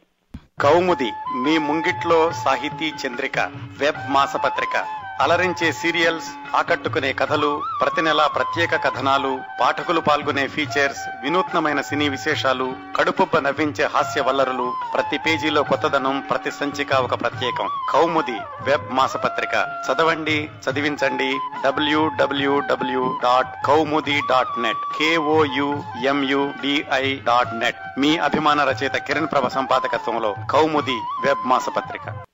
కౌముది 0.62 1.08
మీ 1.34 1.58
ముంగిట్లో 1.58 2.32
సాహితీ 2.32 2.88
చంద్రిక 3.02 3.38
వెబ్ 3.78 4.02
మాసపత్రిక. 4.10 4.74
అలరించే 5.20 5.72
సీరియల్స్ 5.72 6.56
ఆకట్టుకునే 6.56 7.12
కథలు 7.12 7.62
ప్రతి 7.80 8.02
నెలా 8.02 8.26
ప్రత్యేక 8.26 8.84
కథనాలు 8.84 9.38
పాఠకులు 9.60 10.00
పాల్గొనే 10.00 10.48
ఫీచర్స్ 10.48 11.22
వినూత్నమైన 11.22 11.80
సినీ 11.80 12.08
విశేషాలు 12.08 12.74
కడుపుబ్బ 12.96 13.38
నవ్వించే 13.38 13.84
హాస్య 13.84 14.20
వల్లరులు 14.20 14.72
ప్రతి 14.94 15.18
పేజీలో 15.18 15.62
కొత్తదనం 15.62 16.24
ప్రతి 16.30 16.50
సంచిక 16.50 16.94
ఒక 16.94 17.20
ప్రత్యేకం. 17.20 17.68
కౌముది 17.90 18.38
వెబ్ 18.62 18.90
మాసపత్రిక. 18.90 19.80
చదవండి 19.90 20.50
చదివించండి. 20.70 21.38
డబ్ల్యూడబ్ల్యూడబ్ల్యూ 21.64 23.18
డాట్ 23.24 23.66
కౌముది 23.66 24.22
dot 24.30 24.62
net 24.62 24.98
KOUMUDI 24.98 27.14
dot 27.14 27.54
net 27.54 28.00
మీ 28.00 28.16
అభిమాన 28.16 28.64
రచయిత 28.64 28.96
కిరణ్ 28.96 29.28
ప్రభ 29.32 29.48
సంపాదకత్వంలో 29.48 30.34
కౌముది 30.50 31.00
వెబ్ 31.24 31.46
మాసపత్రిక. 31.46 32.24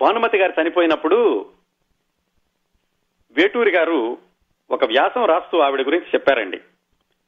భానుమతి 0.00 0.38
గారు 0.38 0.60
చనిపోయినప్పుడు 0.60 1.46
వేటూరి 3.36 3.70
గారు 3.70 4.18
ఒక 4.70 4.84
వ్యాసం 4.84 5.24
రాస్తూ 5.24 5.58
ఆవిడ 5.58 5.86
గురించి 5.86 6.06
చెప్పారండి. 6.14 6.60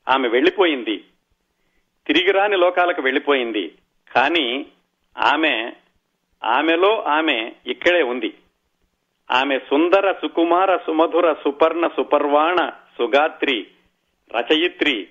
ఆమె 0.08 0.28
వెళ్ళిపోయింది 0.28 1.04
తిరిగి 2.06 2.32
రాని 2.32 2.56
లోకాలకు 2.56 3.02
వెళ్ళిపోయింది 3.02 3.74
కానీ 4.12 4.66
ఆమె 5.18 5.72
ఆమెలో 6.44 7.02
ఆమె 7.02 7.52
ఇక్కడే 7.66 8.02
ఉంది. 8.02 8.34
ఆమె 9.30 9.58
సుందర 9.58 10.12
సుకుమార 10.12 10.76
సుమధుర 10.76 11.32
సుపర్ణ 11.32 11.86
సుపర్వాణ 11.86 12.68
సుగాత్రి 12.68 13.66
రచయిత్రి 14.36 15.08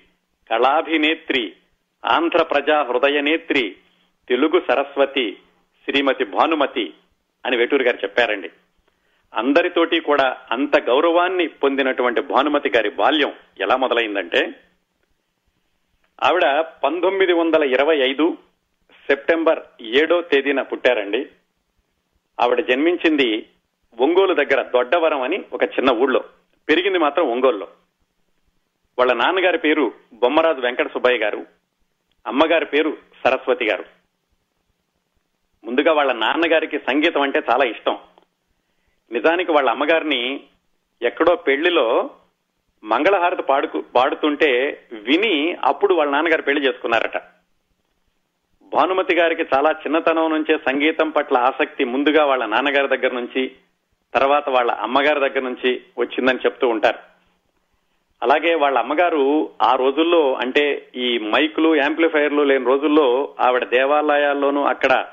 కళాభినేత్రి 0.50 1.52
ఆంధ్ర 2.04 2.42
ప్రజా 2.42 2.82
హృదయనేత్రి 2.82 3.76
తెలుగు 4.28 4.62
సరస్వతి 4.68 5.38
శ్రీమతి 5.84 6.24
భానుమతి 6.24 6.94
అని 7.46 7.56
వేటూరి 7.56 7.84
గారు 7.84 7.96
చెప్పారండి. 7.96 8.50
అందరితోటి 9.34 10.00
కూడా 10.00 10.36
అంత 10.50 10.80
గౌరవాన్ని 10.80 11.46
పొందినటువంటి 11.46 12.20
భానుమతి 12.20 12.68
గారి 12.68 12.90
బాల్యం 12.90 13.32
ఎలా 13.60 13.76
మొదలైందంటే 13.76 14.60
ఆవిడ 16.22 16.60
పంతొమ్మిది 16.60 17.32
వందల 17.32 17.62
ఇరవై 17.62 17.98
ఐదు 17.98 18.38
సెప్టెంబర్ 18.92 19.60
ఏడో 19.80 20.22
తేదీన 20.22 20.62
పుట్టారండి. 20.62 21.26
ఆవిడ 22.40 22.60
జన్మించింది 22.60 23.46
ఒంగోలు 24.00 24.34
దగ్గర 24.34 24.62
దొడ్డవరం 24.62 25.22
అని 25.22 25.44
ఒక 25.52 25.62
చిన్న 25.62 25.90
ఊళ్ళో. 25.90 26.24
పెరిగింది 26.68 26.98
మాత్రం 26.98 27.30
ఒంగోలులో. 27.30 27.68
వాళ్ళ 28.98 29.12
నాన్నగారి 29.12 29.58
పేరు 29.58 29.92
బొమ్మరాజు 30.12 30.60
వెంకట 30.60 30.92
సుబ్బయ్య 30.92 31.18
గారు 31.18 31.46
అమ్మగారి 32.26 32.66
పేరు 32.66 32.96
సరస్వతి 33.24 33.64
గారు. 33.64 33.84
ముందుగా 35.64 35.92
వాళ్ళ 35.92 36.12
నాన్నగారికి 36.12 36.78
సంగీతం 36.78 37.20
అంటే 37.20 37.42
చాలా 37.50 37.64
ఇష్టం. 37.64 37.98
నిజానికి 39.12 39.52
వాళ్ళ 39.52 39.70
అమ్మగారిని 39.70 40.40
ఎక్కడో 41.02 41.36
పెళ్ళిలో 41.36 42.10
మంగళహారతి 42.84 43.42
పాడుకు 43.42 43.84
పాడుతుంటే 43.94 44.80
విని 44.92 45.56
అప్పుడు 45.64 45.94
వాళ్ళ 45.94 46.12
నాన్నగారు 46.12 46.42
పెళ్ళి 46.42 46.66
చేసుకున్నారట. 46.66 47.16
భానుమతి 48.72 49.14
గారికి 49.14 49.42
చాలా 49.54 49.70
చిన్నతనం 49.70 50.30
నుంచే 50.30 50.58
సంగీతం 50.58 51.10
పట్ల 51.10 51.36
ఆసక్తి 51.36 51.84
ముందుగా 51.84 52.24
వాళ్ళ 52.24 52.46
నాన్నగారి 52.46 52.88
దగ్గర 52.88 53.12
నుంచి 53.12 53.52
తర్వాత 54.14 54.48
వాళ్ళ 54.48 54.70
అమ్మగారి 54.70 55.20
దగ్గర 55.20 55.40
నుంచి 55.40 55.82
వచ్చిందని 55.98 56.38
చెప్తూ 56.38 56.68
ఉంటారు. 56.68 56.98
అలాగే 58.22 58.54
వాళ్ళ 58.54 58.78
అమ్మగారు 58.78 59.50
ఆ 59.62 59.74
రోజుల్లో 59.74 60.34
అంటే 60.34 60.90
ఈ 60.96 61.18
మైకులు 61.18 61.74
యాంప్లిఫైర్లు 61.74 62.42
లేని 62.42 62.64
రోజుల్లో 62.64 63.34
ఆవిడ 63.40 63.64
దేవాలయాల్లోనూ 63.64 64.64
అక్కడ 64.64 65.06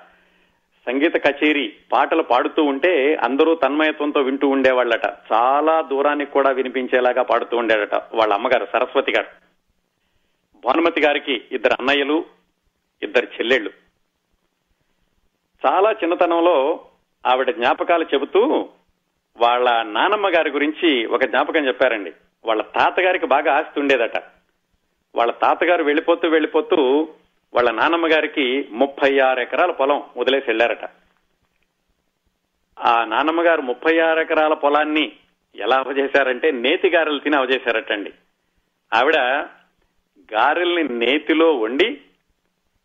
సంగీత 0.86 1.26
కచేరీ 1.26 1.74
పాటలు 1.92 2.24
పాడుతూ 2.24 2.64
ఉంటే 2.64 3.16
అందరూ 3.16 3.56
తన్మయత్వంతో 3.56 4.22
వింటూ 4.22 4.48
ఉండేవాళ్ళట. 4.48 5.06
చాలా 5.34 5.82
దూరానికి 5.82 6.32
కూడా 6.32 6.50
వినిపించేలాగా 6.50 7.22
పాడుతూ 7.22 7.58
ఉండేదట 7.58 7.96
వాళ్ళ 7.96 8.34
అమ్మగారు 8.34 8.68
సరస్వతి 8.74 9.12
గారు. 9.12 9.28
భానుమతి 10.66 11.02
గారికి 11.02 11.42
ఇద్దరు 11.52 11.74
అన్నయ్యలు 11.74 12.26
ఇద్దరు 13.04 13.26
చెల్లెళ్ళు. 13.26 13.72
చాలా 15.66 15.92
చిన్నతనంలో 15.92 16.86
ఆవిడ 17.26 17.52
జ్ఞాపకాలు 17.52 18.06
చెబుతూ 18.14 18.70
వాళ్ళ 19.38 19.84
నానమ్మ 19.84 20.28
గారి 20.28 20.50
గురించి 20.50 21.06
ఒక 21.06 21.24
జ్ఞాపకం 21.24 21.68
చెప్పారండి. 21.68 22.12
వాళ్ళ 22.46 22.62
తాతగారికి 22.62 23.26
బాగా 23.26 23.58
ఆస్తి 23.58 23.80
ఉండేదట. 23.80 24.18
వాళ్ళ 25.16 25.32
తాతగారు 25.32 25.84
వెళ్ళిపోతూ 25.84 26.28
వెళ్ళిపోతూ 26.28 27.10
వాళ్ళ 27.56 27.72
నానమ్మ 27.72 28.08
గారికి 28.08 28.68
ముప్పై 28.72 29.20
ఆరు 29.20 29.40
ఎకరాల 29.40 29.72
పొలం 29.72 30.04
వదిలేసి 30.18 30.46
వెళ్ళారట 30.48 30.90
ఆ 32.80 33.06
నానమ్మ 33.06 33.42
గారు 33.42 33.62
ముప్పై 33.62 34.00
ఆరు 34.00 34.20
ఎకరాల 34.20 34.54
పొలాన్ని 34.54 35.12
ఎలా 35.56 35.78
అవజేశారంటే 35.78 36.52
నేతి 36.52 36.90
గారెలు 36.90 37.20
తిని 37.20 37.36
అవజేశారటండి. 37.36 38.14
ఆవిడ 38.94 39.18
గారెల్ని 40.34 40.84
నేతిలో 40.84 41.54
వండి 41.54 42.02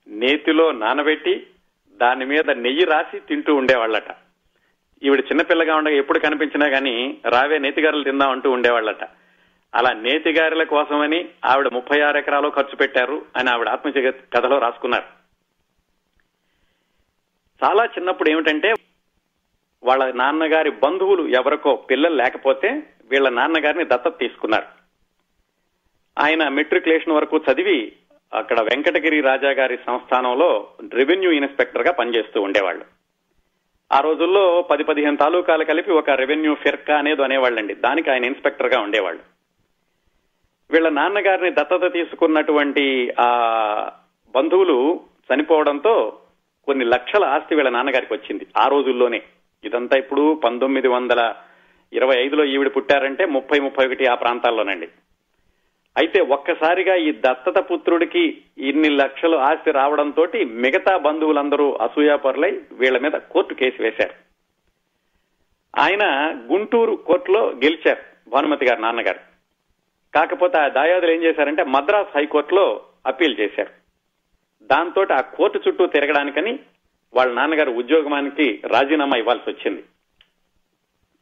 నేతిలో 0.08 0.72
నానబెట్టి 0.72 1.46
దాని 1.92 2.24
మీద 2.24 2.50
నెయ్యి 2.50 2.84
రాసి 2.84 3.20
తింటూ 3.20 3.54
ఉండేవాళ్ళట. 3.54 4.14
ఈవిడ 5.02 5.20
చిన్నపిల్లగా 5.20 5.76
ఉండగా 5.76 5.94
ఎప్పుడు 5.94 6.18
కనిపించినా 6.18 6.66
గానీ 6.66 7.18
రావే 7.28 7.58
నేతిగారులు 7.58 8.04
తిందాం 8.04 8.30
అంటూ 8.30 8.50
ఉండేవాళ్ళట. 8.50 9.04
అలా 9.74 9.92
నేతిగారుల 9.92 10.62
కోసమని 10.62 11.28
ఆవిడ 11.44 11.68
ముప్పై 11.72 12.00
ఆరు 12.00 12.18
ఎకరాలు 12.18 12.48
ఖర్చు 12.48 12.76
పెట్టారు 12.76 13.26
అని 13.36 13.50
ఆవిడ 13.50 13.68
ఆత్మహత్య 13.68 14.10
కథలో 14.10 14.58
రాసుకున్నారు. 14.58 15.04
చాలా 17.64 17.84
చిన్నప్పుడు 17.84 18.30
ఏమిటంటే 18.30 18.74
వాళ్ళ 19.82 20.14
నాన్నగారి 20.14 20.70
బంధువులు 20.70 21.28
ఎవరికో 21.28 21.76
పిల్లలు 21.76 22.14
లేకపోతే 22.14 22.82
వీళ్ళ 23.10 23.28
నాన్నగారిని 23.28 23.84
దత్తత 23.84 24.18
తీసుకున్నారు. 24.18 24.66
ఆయన 26.18 26.48
మెట్రికులేషన్ 26.48 27.12
వరకు 27.12 27.36
చదివి 27.36 27.92
అక్కడ 28.34 28.60
వెంకటగిరి 28.60 29.20
రాజా 29.20 29.50
గారి 29.50 29.78
సంస్థానంలో 29.86 30.68
రెవెన్యూ 30.94 31.30
ఇన్స్పెక్టర్గా 31.30 31.92
పనిచేస్తూ 31.92 32.42
ఉండేవాళ్ళు. 32.42 32.84
ఆ 33.92 34.00
రోజుల్లో 34.00 34.62
పది 34.62 34.84
పదిహేను 34.84 35.16
తాలూకాలు 35.16 35.64
కలిపి 35.64 35.90
ఒక 35.90 36.10
రెవెన్యూ 36.10 36.54
ఫిర్కా 36.54 36.98
అనేది 36.98 37.22
అనేవాళ్ళండి 37.22 37.74
దానికి 37.74 38.10
ఆయన 38.10 38.24
ఇన్స్పెక్టర్గా 38.24 38.80
ఉండేవాళ్ళు. 38.80 39.39
వీళ్ళ 40.72 40.88
నాన్నగారిని 40.88 41.50
దత్తత 41.50 41.92
తీసుకున్నటువంటి 41.92 43.12
ఆ 43.20 43.28
బంధువులు 44.36 45.00
చనిపోవడంతో 45.34 46.18
కొన్ని 46.66 46.84
లక్షల 46.84 47.24
ఆస్తి 47.24 47.54
వీళ్ళ 47.54 47.70
నాన్నగారికి 47.70 48.14
వచ్చింది 48.14 48.46
ఆ 48.56 48.68
రోజుల్లోనే. 48.68 49.22
ఇదంతా 49.64 49.96
ఇప్పుడు 49.96 50.34
పంతొమ్మిది 50.34 50.88
వందల 50.88 51.34
ఇరవై 51.92 52.16
ఐదులో 52.24 52.44
ఈవిడ 52.44 52.70
పుట్టారంటే 52.76 53.24
ముప్పై 53.24 53.60
ముప్పై 53.60 53.86
ఒకటి 53.86 54.06
ఆ 54.06 54.14
ప్రాంతాల్లోనండి. 54.14 54.88
అయితే 55.96 56.20
ఒక్కసారిగా 56.20 56.94
ఈ 56.94 57.12
దత్తత 57.12 57.58
పుత్రుడికి 57.58 58.42
ఇన్ని 58.58 58.88
లక్షలు 58.88 59.36
ఆస్తి 59.36 59.70
రావడంతో 59.70 60.26
మిగతా 60.46 60.96
బంధువులందరూ 60.96 61.72
అసూయాపరులై 61.72 62.60
వీళ్ళ 62.72 62.98
మీద 62.98 63.12
కోర్టు 63.12 63.54
కేసు 63.54 63.82
వేశారు. 63.82 64.14
ఆయన 65.78 66.04
గుంటూరు 66.52 66.92
కోర్టులో 66.92 67.46
గెలిచారు 67.48 68.30
భానుమతి 68.30 68.66
గారు 68.66 68.80
నాన్నగారు. 68.80 69.29
కాకపోతే 70.14 70.58
ఆ 70.58 70.68
దాయాదులు 70.68 71.10
ఏం 71.10 71.22
చేశారంటే 71.22 71.64
మద్రాస్ 71.64 72.16
హైకోర్టులో 72.16 72.82
అప్పీల్ 73.06 73.40
చేశారు. 73.40 73.70
దాంతో 74.62 75.06
ఆ 75.12 75.20
కోర్టు 75.20 75.60
చుట్టూ 75.68 75.86
తిరగడానికని 75.86 76.58
వాళ్ళ 77.14 77.32
నాన్నగారు 77.32 77.70
ఉద్యోగమానికి 77.70 78.62
రాజీనామా 78.66 79.16
ఇవ్వాల్సి 79.16 79.50
వచ్చింది. 79.50 79.84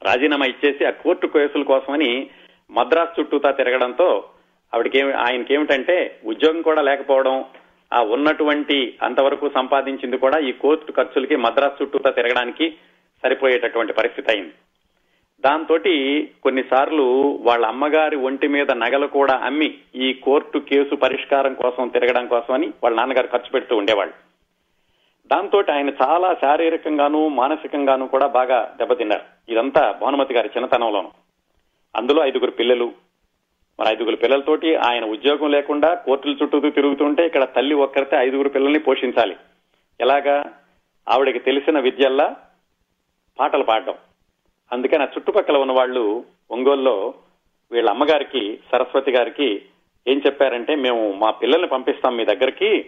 రాజీనామా 0.03 0.47
ఇచ్చేసి 0.47 0.85
ఆ 0.85 0.91
కోర్టు 0.91 1.27
కేసుల 1.27 1.63
కోసమని 1.63 2.31
మద్రాస్ 2.71 3.21
చుట్టూతా 3.21 3.51
తిరగడంతో 3.51 4.31
ఆవిడకి 4.75 5.13
ఆయనకి 5.13 5.55
ఏమిటంటే 5.55 6.21
ఉద్యోగం 6.25 6.63
కూడా 6.63 6.83
లేకపోవడం 6.83 7.45
ఆ 7.93 8.03
ఉన్నటువంటి 8.03 8.99
అంతవరకు 9.03 9.51
సంపాదించింది 9.55 10.19
కూడా 10.19 10.39
ఈ 10.39 10.53
కోర్టు 10.53 10.93
ఖర్చులకి 10.93 11.37
మద్రాస్ 11.37 11.83
చుట్టూతా 11.83 12.11
తిరగడానికి 12.11 12.79
సరిపోయేటటువంటి 13.23 13.93
పరిస్థితి 13.93 14.31
అయింది. 14.31 14.53
దాంతో 15.41 15.79
కొన్నిసార్లు 16.43 17.39
వాళ్ళ 17.43 17.67
అమ్మగారి 17.67 18.17
ఒంటి 18.17 18.49
మీద 18.49 18.71
నగలు 18.71 19.07
కూడా 19.07 19.35
అమ్మి 19.35 19.75
ఈ 19.95 20.13
కోర్టు 20.13 20.59
కేసు 20.59 20.95
పరిష్కారం 20.95 21.55
కోసం 21.55 21.89
తిరగడం 21.89 22.27
కోసమని 22.27 22.67
వాళ్ళ 22.67 22.97
నాన్నగారు 22.97 23.27
ఖర్చు 23.27 23.51
పెడుతూ 23.51 23.77
ఉండేవాళ్ళు. 23.77 24.15
దాంతో 25.33 25.65
ఆయన 25.73 25.89
చాలా 25.89 26.35
శారీరకంగాను 26.35 27.29
మానసికంగాను 27.29 28.09
కూడా 28.09 28.27
బాగా 28.27 28.75
దెబ్బతిన్నారు. 28.79 29.53
ఇదంతా 29.53 29.99
భానుమతి 30.03 30.35
గారి 30.35 30.49
చిన్నతనంలోను. 30.57 31.11
అందులో 31.97 32.27
ఐదుగురు 32.27 32.51
పిల్లలు. 32.51 32.93
మరి 33.81 33.89
ఐదుగురు 33.89 34.17
పిల్లలతోటి 34.17 34.75
ఆయన 34.75 35.05
ఉద్యోగం 35.05 35.51
లేకుండా 35.51 35.95
కోర్టుల 35.95 36.37
చుట్టూ 36.43 36.71
తిరుగుతుంటే 36.71 37.27
ఇక్కడ 37.27 37.45
తల్లి 37.45 37.75
ఒక్కరితే 37.75 38.17
ఐదుగురు 38.17 38.49
పిల్లల్ని 38.49 38.79
పోషించాలి. 38.79 39.37
ఎలాగా? 40.01 40.45
ఆవిడకి 41.09 41.39
తెలిసిన 41.39 41.79
విద్యల్లా 41.79 42.37
పాటలు 43.39 43.65
పాడడం. 43.65 43.95
అందుకని 44.73 45.03
ఆ 45.03 45.07
చుట్టుపక్కల 45.07 45.57
ఉన్న 45.57 45.73
వాళ్ళు 45.73 46.25
ఒంగోలులో 46.51 47.15
వీళ్ళ 47.73 47.89
అమ్మగారికి 47.91 48.59
సరస్వతి 48.73 49.11
గారికి 49.11 49.63
ఏం 50.07 50.23
చెప్పారంటే 50.27 50.75
మేము 50.75 51.13
మా 51.13 51.31
పిల్లల్ని 51.31 51.69
పంపిస్తాం 51.69 52.17
మీ 52.17 52.25
దగ్గరికి 52.25 52.85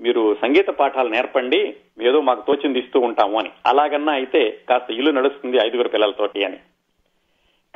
మీరు 0.00 0.36
సంగీత 0.42 0.68
పాఠాలు 0.68 1.08
నేర్పండి 1.08 1.76
ఏదో 2.02 2.20
మాకు 2.20 2.42
తోచింది 2.46 2.78
ఇస్తూ 2.78 3.00
ఉంటాము 3.00 3.38
అని. 3.38 3.50
అలాగన్నా 3.66 4.12
అయితే 4.12 4.58
కాస్త 4.68 4.90
ఇల్లు 4.90 5.10
నడుస్తుంది 5.10 5.56
ఐదుగురు 5.56 5.88
పిల్లలతోటి 5.88 6.44
అని. 6.44 6.56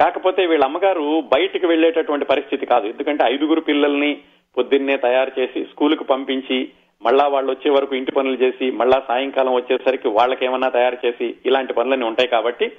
కాకపోతే 0.00 0.46
వీళ్ళ 0.46 0.64
అమ్మగారు 0.64 1.20
బయటికి 1.20 1.66
వెళ్ళేటటువంటి 1.66 2.24
పరిస్థితి 2.24 2.66
కాదు. 2.66 2.86
ఎందుకంటే 2.86 3.24
ఐదుగురు 3.24 3.60
పిల్లల్ని 3.60 4.20
పొద్దున్నే 4.56 4.96
తయారు 4.96 5.40
చేసి 5.40 5.64
స్కూలుకు 5.64 6.04
పంపించి 6.04 6.70
మళ్ళా 7.02 7.26
వాళ్ళు 7.26 7.52
వచ్చే 7.52 7.70
వరకు 7.70 7.94
ఇంటి 7.94 8.12
పనులు 8.12 8.34
చేసి 8.34 8.70
మళ్ళా 8.70 9.02
సాయంకాలం 9.08 9.54
వచ్చేసరికి 9.54 10.08
వాళ్ళకేమన్నా 10.08 10.68
తయారు 10.68 10.98
చేసి 11.06 11.34
ఇలాంటి 11.46 11.72
పనులన్నీ 11.72 12.06
ఉంటాయి 12.06 12.28
కాబట్టి 12.28 12.72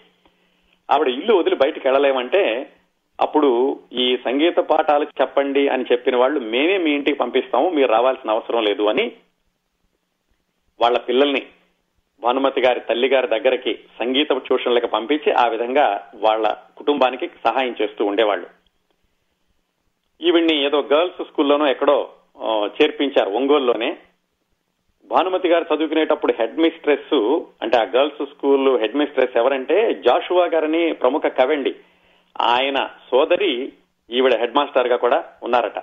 ఆవిడ 0.89 1.07
ఇల్లు 1.07 1.33
వదిలి 1.33 1.55
బయటికి 1.55 1.87
వెళ్ళలేమంటే 1.87 2.71
అప్పుడు 3.21 3.79
ఈ 3.93 4.17
సంగీత 4.17 4.59
పాఠాలు 4.59 5.07
చెప్పండి 5.21 5.67
అని 5.67 5.85
చెప్పిన 5.91 6.15
వాళ్ళు 6.15 6.39
మేమే 6.39 6.77
మీ 6.77 6.91
ఇంటికి 6.91 7.17
పంపిస్తాము 7.17 7.69
మీరు 7.69 7.87
రావాల్సిన 7.87 8.31
అవసరం 8.31 8.63
లేదు 8.63 8.83
అని 8.83 9.11
వాళ్ళ 10.79 10.97
పిల్లల్ని 10.97 11.45
భానుమతి 12.21 12.61
గారి 12.61 12.79
తల్లి 12.79 13.07
గారి 13.07 13.27
దగ్గరికి 13.27 13.79
సంగీత 13.99 14.27
ట్యూషన్లకు 14.31 14.87
పంపించి 14.87 15.31
ఆ 15.31 15.47
విధంగా 15.47 16.11
వాళ్ళ 16.15 16.57
కుటుంబానికి 16.77 17.27
సహాయం 17.27 17.75
చేస్తూ 17.81 18.05
ఉండేవాళ్ళు. 18.05 18.47
ఈవిడ్ని 20.21 20.65
ఏదో 20.65 20.81
గర్ల్స్ 20.81 21.23
స్కూల్లోనో 21.23 21.67
ఎక్కడో 21.67 22.09
చేర్పించారు 22.67 23.29
ఒంగోలులోనే. 23.29 23.97
భానుమతి 25.09 25.47
గారు 25.49 25.65
చదువుకునేటప్పుడు 25.71 26.33
హెడ్ 26.39 26.57
మిస్ట్రెస్ 26.57 27.15
అంటే 27.61 27.77
ఆ 27.77 27.83
గర్ల్స్ 27.95 28.25
స్కూల్ 28.25 28.79
హెడ్ 28.79 28.95
మిస్ట్రెస్ 28.95 29.37
ఎవరంటే 29.37 29.93
జాషువా 30.05 30.45
గారని 30.45 30.93
ప్రముఖ 30.93 31.21
కవండి. 31.21 31.75
ఆయన 32.41 32.77
సోదరి 33.11 33.73
ఈవిడ 34.09 34.35
హెడ్ 34.35 34.55
మాస్టర్గా 34.55 34.95
కూడా 34.95 35.23
ఉన్నారట. 35.43 35.79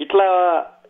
ఇట్లా 0.00 0.26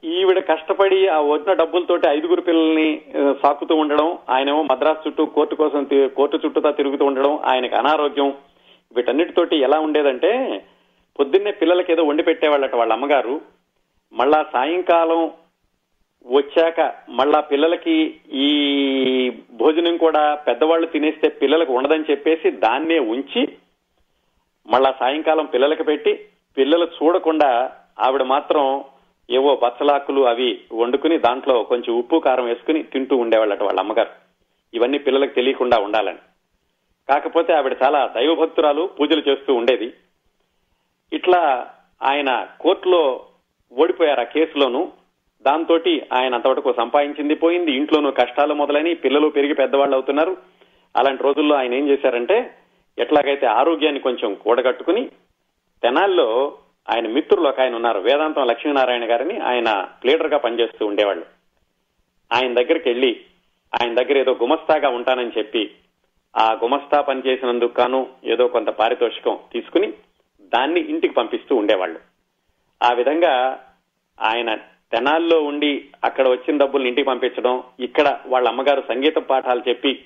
ఈవిడ 0.05 0.39
కష్టపడి 0.39 1.09
ఆ 1.09 1.21
వచ్చిన 1.21 1.53
డబ్బులతోటి 1.53 2.07
ఐదుగురు 2.09 2.43
పిల్లల్ని 2.43 3.03
సాకుతూ 3.43 3.75
ఉండడం 3.75 4.19
ఆయనేమో 4.31 4.63
మద్రాసు 4.63 5.09
చుట్టూ 5.09 5.27
కోర్టు 5.27 5.55
కోసం 5.55 5.85
కోర్టు 6.17 6.41
చుట్టూతా 6.47 6.71
తిరుగుతూ 6.71 7.05
ఉండడం 7.05 7.39
ఆయనకి 7.39 7.75
అనారోగ్యం 7.75 8.31
వీటన్నిటితోటి 8.97 9.57
ఎలా 9.57 9.79
ఉండేదంటే 9.81 10.33
పొద్దున్నే 11.19 11.53
పిల్లలకి 11.53 11.93
ఏదో 11.93 12.03
వండి 12.05 12.23
పెట్టేవాళ్ళట 12.23 12.75
వాళ్ళ 12.75 12.93
అమ్మగారు. 12.93 13.41
మళ్ళా 14.13 14.47
సాయంకాలం 14.53 15.31
వచ్చాక 16.26 16.95
మళ్ళా 17.09 17.41
పిల్లలకి 17.41 18.21
ఈ 18.33 18.49
భోజనం 19.52 19.97
కూడా 19.97 20.35
పెద్దవాళ్ళు 20.35 20.87
తినేస్తే 20.87 21.29
పిల్లలకు 21.29 21.73
ఉండదని 21.73 22.05
చెప్పేసి 22.11 22.50
దాన్నే 22.50 22.99
ఉంచి 22.99 23.49
మళ్ళా 24.67 24.95
సాయంకాలం 25.00 25.47
పిల్లలకి 25.47 25.83
పెట్టి 25.83 26.25
పిల్లలు 26.57 26.85
చూడకుండా 26.85 27.73
ఆవిడ 27.99 28.23
మాత్రం 28.23 28.85
ఏవో 29.31 29.57
బచ్చలాకులు 29.57 30.26
అవి 30.26 30.61
వండుకుని 30.73 31.19
దాంట్లో 31.19 31.62
కొంచెం 31.62 31.99
ఉప్పు 31.99 32.17
కారం 32.17 32.45
వేసుకుని 32.45 32.83
తింటూ 32.83 33.17
ఉండేవాళ్ళట 33.17 33.62
వాళ్ళ 33.62 33.81
అమ్మగారు. 33.81 34.11
ఇవన్నీ 34.75 34.99
పిల్లలకు 34.99 35.35
తెలియకుండా 35.35 35.79
ఉండాలని. 35.79 36.19
కాకపోతే 37.08 37.52
ఆవిడ 37.52 37.76
చాలా 37.82 38.06
దైవభక్తురాలు 38.06 38.91
పూజలు 39.00 39.23
చేస్తూ 39.28 39.54
ఉండేది. 39.54 39.93
ఇట్లా 41.13 41.71
ఆయన 42.02 42.49
కోర్టులో 42.61 43.26
ఓడిపోయారు 43.78 44.21
ఆ 44.21 44.25
కేసులోనూ. 44.25 44.93
దాంతో 45.47 45.78
ఆయన 46.13 46.35
అంతవరకు 46.35 46.75
సంపాదించింది 46.76 47.35
పోయింది. 47.35 47.73
ఇంట్లోనూ 47.73 48.11
కష్టాలు 48.11 48.55
మొదలని 48.55 48.95
పిల్లలు 48.95 49.28
పెరిగి 49.28 49.55
పెద్దవాళ్ళు 49.55 49.95
అవుతున్నారు. 49.95 50.37
అలాంటి 50.97 51.23
రోజుల్లో 51.23 51.57
ఆయన 51.57 51.75
ఏం 51.75 51.89
చేశారంటే 51.89 52.55
ఎట్లాగైతే 52.99 53.47
ఆరోగ్యాన్ని 53.47 54.00
కొంచెం 54.00 54.35
కూడగట్టుకుని 54.35 55.09
తెనాల్లో 55.83 56.59
ఆయన 56.91 57.09
మిత్రులు 57.09 57.49
ఒక 57.49 57.61
ఆయన 57.61 57.75
ఉన్నారు 57.75 58.00
వేదాంతం 58.00 58.47
లక్ష్మీనారాయణ 58.47 59.11
గారిని. 59.11 59.39
ఆయన 59.39 59.89
లీడర్గా 60.07 60.39
పనిచేస్తూ 60.39 60.87
ఉండేవాళ్ళు. 60.87 61.26
ఆయన 62.33 62.55
దగ్గరికి 62.55 62.89
వెళ్ళి 62.89 63.21
ఆయన 63.83 63.95
దగ్గర 63.95 64.19
ఏదో 64.19 64.33
గుమస్తాగా 64.43 64.89
ఉంటానని 64.89 65.31
చెప్పి 65.39 65.71
ఆ 66.37 66.59
గుమస్తా 66.63 67.00
పనిచేసినందుకు 67.00 67.81
గాను 67.81 68.07
ఏదో 68.25 68.49
కొంత 68.49 68.69
పారితోషికం 68.69 69.39
తీసుకుని 69.52 69.93
దాన్ని 70.41 70.81
ఇంటికి 70.81 71.15
పంపిస్తూ 71.15 71.57
ఉండేవాళ్ళు. 71.57 72.00
ఆ 72.83 72.93
విధంగా 72.93 73.65
ఆయన 74.23 74.57
తెనాల్లో 74.93 75.43
ఉండి 75.43 75.85
అక్కడ 76.05 76.28
వచ్చిన 76.28 76.57
డబ్బులు 76.57 76.85
ఇంటికి 76.85 77.07
పంపించడం 77.07 77.63
ఇక్కడ 77.81 78.19
వాళ్ళ 78.26 78.49
అమ్మగారు 78.49 78.83
సంగీత 78.89 79.17
పాఠాలు 79.17 79.63
చెప్పి 79.69 80.05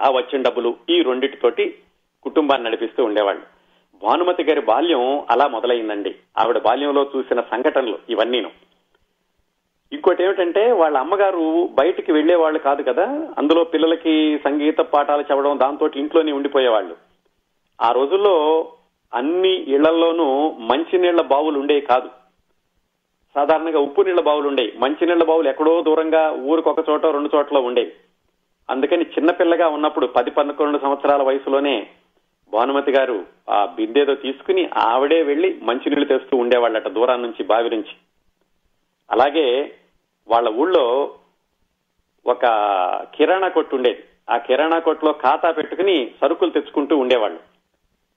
ఆ 0.00 0.10
వచ్చిన 0.10 0.42
డబ్బులు 0.42 0.76
ఈ 0.90 1.02
రెండిటితోటి 1.02 1.74
కుటుంబాన్ని 2.22 2.66
నడిపిస్తూ 2.66 3.04
ఉండేవాళ్ళు. 3.04 3.42
భానుమతి 4.02 4.42
గారి 4.42 4.60
బాల్యం 4.60 5.24
అలా 5.30 5.46
మొదలైందండి. 5.46 6.14
ఆవిడ 6.38 6.58
బాల్యంలో 6.58 7.10
చూసిన 7.16 7.40
సంఘటనలు 7.40 7.98
ఇవన్నీను. 8.10 8.50
ఇంకోటి 9.92 10.24
ఏమిటంటే 10.24 10.72
వాళ్ళ 10.72 10.98
అమ్మగారు 10.98 11.68
బయటికి 11.72 12.12
వెళ్ళేవాళ్ళు 12.12 12.58
కాదు 12.58 12.82
కదా 12.82 13.28
అందులో 13.38 13.64
పిల్లలకి 13.64 14.38
సంగీత 14.44 14.78
పాఠాలు 14.78 15.20
చెప్పడం 15.20 15.58
దాంతో 15.58 15.90
ఇంట్లోనే 15.96 16.32
ఉండిపోయేవాళ్ళు. 16.32 16.96
ఆ 17.80 17.92
రోజుల్లో 17.92 18.68
అన్ని 19.14 19.52
ఇళ్ళలోనూ 19.52 20.50
మంచినీళ్ళ 20.58 21.22
బావులు 21.22 21.58
ఉండేవి 21.60 21.80
కాదు. 21.80 22.19
సాధారణంగా 23.34 23.78
ఉప్పు 23.78 24.00
నీళ్ళ 24.02 24.20
బావులు 24.20 24.48
ఉండేవి 24.48 24.72
మంచినీళ్ళ 24.78 25.24
బావులు 25.24 25.48
ఎక్కడో 25.48 25.82
దూరంగా 25.82 26.30
ఊరికి 26.30 26.68
ఒక 26.68 26.90
చోట 26.90 27.06
రెండు 27.06 27.30
చోట్ల 27.36 27.58
ఉండేవి 27.58 27.92
అందుకని 28.70 29.02
చిన్నపిల్లగా 29.02 29.68
ఉన్నప్పుడు 29.68 30.06
పది 30.06 30.30
పదకొండు 30.30 30.78
సంవత్సరాల 30.78 31.22
వయసులోనే 31.22 31.90
భానుమతి 32.52 32.92
గారు 32.92 33.24
ఆ 33.50 33.64
బిందెదో 33.64 34.14
తీసుకుని 34.14 34.70
ఆవిడే 34.76 35.22
వెళ్ళి 35.22 35.58
మంచినీళ్ళు 35.62 36.06
తెస్తూ 36.06 36.36
ఉండేవాళ్ళట 36.36 36.88
దూరం 36.88 37.22
నుంచి 37.22 37.42
బావి 37.44 37.70
నుంచి. 37.70 37.94
అలాగే 39.10 39.74
వాళ్ళ 40.28 40.48
ఊళ్ళో 40.48 41.14
ఒక 42.26 42.46
కిరాణా 43.14 43.48
కొట్టు 43.48 43.76
ఉండేది 43.76 44.04
ఆ 44.30 44.36
కిరాణా 44.36 44.78
కొట్టులో 44.78 45.12
ఖాతా 45.12 45.50
పెట్టుకుని 45.50 46.10
సరుకులు 46.20 46.50
తెచ్చుకుంటూ 46.50 46.96
ఉండేవాళ్ళు. 46.96 47.40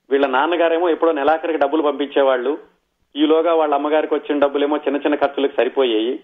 వీళ్ళ 0.10 0.28
నాన్నగారేమో 0.28 0.90
ఎప్పుడో 0.90 1.12
నెలాఖరికి 1.12 1.60
డబ్బులు 1.60 1.82
పంపించేవాళ్ళు. 1.82 2.73
ఈలోగా 3.16 3.54
వాళ్ళ 3.54 3.74
అమ్మగారికి 3.74 4.14
వచ్చిన 4.14 4.40
డబ్బులేమో 4.40 4.78
చిన్న 4.78 4.98
చిన్న 4.98 5.16
ఖర్చులకు 5.16 5.56
సరిపోయాయి. 5.58 6.20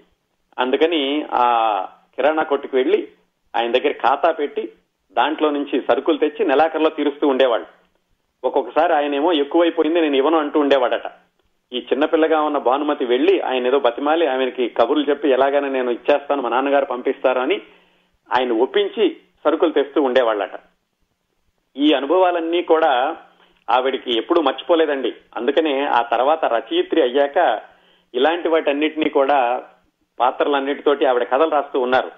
అందుకని 0.60 1.26
ఆ 1.34 1.46
కిరాణా 2.16 2.44
కొట్టుకు 2.44 2.78
వెళ్ళి 2.78 3.08
ఆయన 3.56 3.72
దగ్గర 3.72 3.92
ఖాతా 3.92 4.32
పెట్టి 4.32 4.72
దాంట్లో 5.12 5.50
నుంచి 5.50 5.82
సరుకులు 5.82 6.18
తెచ్చి 6.18 6.46
నెలాఖరులో 6.46 6.90
తీరుస్తూ 6.90 7.28
ఉండేవాళ్ళు. 7.28 7.68
ఒక్కొక్కసారి 8.44 8.94
ఆయన 8.94 9.16
ఏమో 9.16 9.32
ఎక్కువైపోయింది 9.34 10.02
నేను 10.02 10.16
ఇవ్వను 10.16 10.38
అంటూ 10.38 10.60
ఉండేవాడట. 10.60 11.12
ఈ 11.74 11.80
చిన్నపిల్లగా 11.94 12.42
ఉన్న 12.42 12.58
భానుమతి 12.58 13.06
వెళ్ళి 13.06 13.42
ఆయన 13.42 13.68
ఏదో 13.68 13.80
బతిమాలి 13.80 14.28
ఆయనకి 14.28 14.70
కబుర్లు 14.70 15.06
చెప్పి 15.10 15.30
ఎలాగైనా 15.30 15.68
నేను 15.68 15.92
ఇచ్చేస్తాను 15.92 16.42
మా 16.42 16.50
నాన్నగారు 16.50 16.86
పంపిస్తారు 16.86 17.40
అని 17.40 17.62
ఆయన 18.38 18.52
ఒప్పించి 18.52 19.18
సరుకులు 19.44 19.72
తెస్తూ 19.72 20.02
ఉండేవాళ్ళట. 20.02 20.60
ఈ 21.78 21.94
అనుభవాలన్నీ 21.94 22.62
కూడా 22.62 23.18
ఆవిడికి 23.70 24.18
ఎప్పుడూ 24.18 24.42
మర్చిపోలేదండి. 24.42 25.14
అందుకనే 25.38 25.86
ఆ 25.86 26.02
తర్వాత 26.02 26.46
రచయిత్రి 26.46 27.02
అయ్యాక 27.02 27.62
ఇలాంటి 28.14 28.48
వాటన్నిటినీ 28.48 29.10
కూడా 29.10 29.64
పాత్రలన్నిటితోటి 30.20 31.06
ఆవిడ 31.06 31.24
కథలు 31.24 31.50
రాస్తూ 31.50 31.80
ఉన్నారు. 31.80 32.12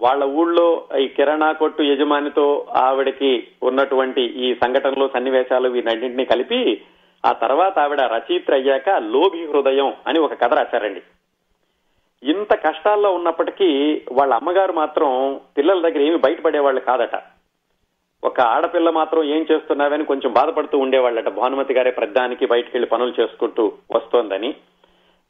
వాళ్ళ 0.00 0.24
ఊళ్ళో 0.24 0.88
ఈ 0.98 1.08
కిరాణా 1.08 1.52
కొట్టు 1.52 1.82
యజమానితో 1.82 2.66
ఆవిడకి 2.76 3.48
ఉన్నటువంటి 3.62 4.22
ఈ 4.22 4.54
సంఘటనలు 4.54 5.10
సన్నివేశాలు 5.14 5.68
వీటన్నింటినీ 5.68 6.24
కలిపి 6.24 6.82
ఆ 7.26 7.32
తర్వాత 7.32 7.78
ఆవిడ 7.78 8.00
రచయిత్రి 8.00 8.56
అయ్యాక 8.56 8.88
లోభి 8.88 9.44
హృదయం 9.46 9.92
అని 10.06 10.18
ఒక 10.18 10.40
కథ 10.40 10.54
రాశారండి. 10.54 11.02
ఇంత 12.22 12.54
కష్టాల్లో 12.54 13.14
ఉన్నప్పటికీ 13.14 14.02
వాళ్ళ 14.12 14.34
అమ్మగారు 14.34 14.72
మాత్రం 14.72 15.40
పిల్లల 15.56 15.88
దగ్గర 15.88 16.00
ఏమి 16.00 16.16
బయటపడేవాళ్ళు 16.16 16.80
కాదట. 16.80 17.16
ఒక 18.24 18.40
ఆడపిల్ల 18.40 18.90
మాత్రం 18.90 19.22
ఏం 19.24 19.46
చేస్తున్నావని 19.52 20.04
కొంచెం 20.04 20.32
బాధపడుతూ 20.32 20.78
ఉండేవాళ్ళట. 20.78 21.28
భానుమతి 21.28 21.74
గారే 21.74 21.90
ప్రధానికి 21.90 22.46
బయటికి 22.46 22.76
వెళ్ళి 22.76 22.86
పనులు 22.86 23.22
చేసుకుంటూ 23.22 23.72
వస్తోందని. 23.96 24.54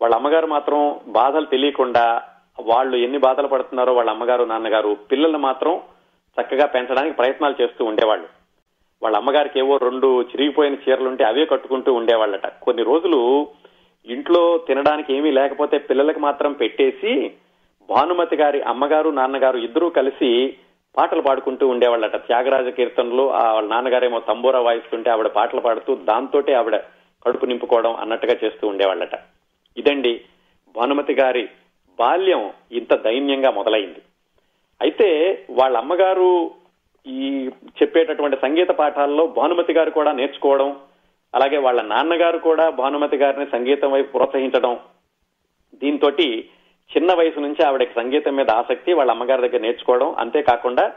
వాళ్ళ 0.00 0.14
అమ్మగారు 0.14 0.46
మాత్రం 0.46 1.00
బాధలు 1.06 1.46
తెలియకుండా 1.46 2.22
వాళ్ళు 2.60 2.96
ఎన్ని 2.96 3.18
బాధలు 3.18 3.48
పడుతున్నారో 3.48 3.92
వాళ్ళ 3.92 4.10
అమ్మగారు 4.10 4.44
నాన్నగారు 4.44 4.96
పిల్లల్ని 5.12 5.38
మాత్రం 5.38 5.80
చక్కగా 6.40 6.66
పెంచడానికి 6.66 7.16
ప్రయత్నాలు 7.16 7.62
చేస్తూ 7.62 7.84
ఉండేవాళ్ళు. 7.84 8.28
వాళ్ళ 9.02 9.16
అమ్మగారికి 9.16 9.58
ఏవో 9.58 9.76
రెండు 9.76 10.22
చిరిగిపోయిన 10.22 10.74
చీరలుంటే 10.74 11.24
అవే 11.24 11.44
కట్టుకుంటూ 11.44 11.92
ఉండేవాళ్ళట. 11.92 12.46
కొన్ని 12.46 12.82
రోజులు 12.82 13.48
ఇంట్లో 14.06 14.58
తినడానికి 14.58 15.14
ఏమీ 15.14 15.30
లేకపోతే 15.30 15.78
పిల్లలకు 15.78 16.18
మాత్రం 16.18 16.52
పెట్టేసి 16.52 17.32
భానుమతి 17.90 18.36
గారి 18.36 18.62
అమ్మగారు 18.62 19.10
నాన్నగారు 19.10 19.58
ఇద్దరూ 19.58 19.88
కలిసి 19.88 20.56
పాటలు 20.96 21.22
పాడుకుంటూ 21.22 21.68
ఉండేవాళ్ళట. 21.68 22.16
త్యాగరాజ 22.16 22.68
కీర్తనలు 22.68 23.32
ఆ 23.32 23.52
వాళ్ళ 23.52 23.68
నాన్నగారేమో 23.68 24.20
తంబూరా 24.20 24.60
వాయిస్తుంటే 24.60 25.10
ఆవిడ 25.10 25.26
పాటలు 25.26 25.60
పాడుతూ 25.60 25.94
దాంతోటే 25.94 26.52
ఆవిడ 26.52 26.76
కడుపు 27.26 27.46
నింపుకోవడం 27.46 27.94
అన్నట్టుగా 27.94 28.34
చేస్తూ 28.44 28.68
ఉండేవాళ్ళట. 28.68 29.14
ఇదండి 29.76 30.20
భానుమతి 30.76 31.14
గారి 31.14 31.48
బాల్యం 31.98 32.50
ఇంత 32.72 32.94
దైన్యంగా 32.94 33.50
మొదలైంది. 33.50 34.00
అయితే 34.82 35.08
వాళ్ళ 35.50 35.76
అమ్మగారు 35.76 36.50
ఈ 37.06 37.50
చెప్పేటటువంటి 37.82 38.36
సంగీత 38.36 38.68
పాఠాల్లో 38.68 39.26
భానుమతి 39.26 39.72
గారు 39.72 39.90
కూడా 39.90 40.12
నేర్చుకోవడం 40.12 40.76
అలాగే 41.34 41.58
వాళ్ళ 41.58 41.82
నాన్నగారు 41.82 42.38
కూడా 42.38 42.70
భానుమతి 42.70 43.16
గారిని 43.16 43.46
సంగీతం 43.46 43.92
వైపు 43.92 44.12
ప్రోత్సహించడం 44.12 44.78
దీంతో 45.82 46.10
చిన్న 46.96 47.14
వయసు 47.14 47.40
నుంచి 47.40 47.66
ఆవిడకి 47.66 47.94
సంగీతం 47.94 48.36
మీద 48.36 48.50
ఆసక్తి 48.50 48.92
వాళ్ళ 48.92 49.10
అమ్మగారి 49.10 49.42
దగ్గర 49.42 49.60
నేర్చుకోవడం. 49.62 50.14
అంతేకాకుండా 50.18 50.92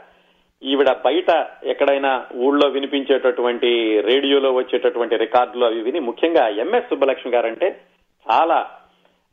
ఈవిడ 0.62 0.90
బయట 1.04 1.30
ఎక్కడైనా 1.64 2.24
ఊళ్ళో 2.34 2.68
వినిపించేటటువంటి 2.68 4.00
రేడియోలో 4.00 4.52
వచ్చేటటువంటి 4.52 5.16
రికార్డులు 5.16 5.64
అవి 5.64 5.80
విని 5.80 6.00
ముఖ్యంగా 6.00 6.48
ఎంఎస్ 6.48 6.88
సుబ్బలక్ష్మి 6.90 7.32
గారంటే 7.32 7.80
చాలా 8.30 8.70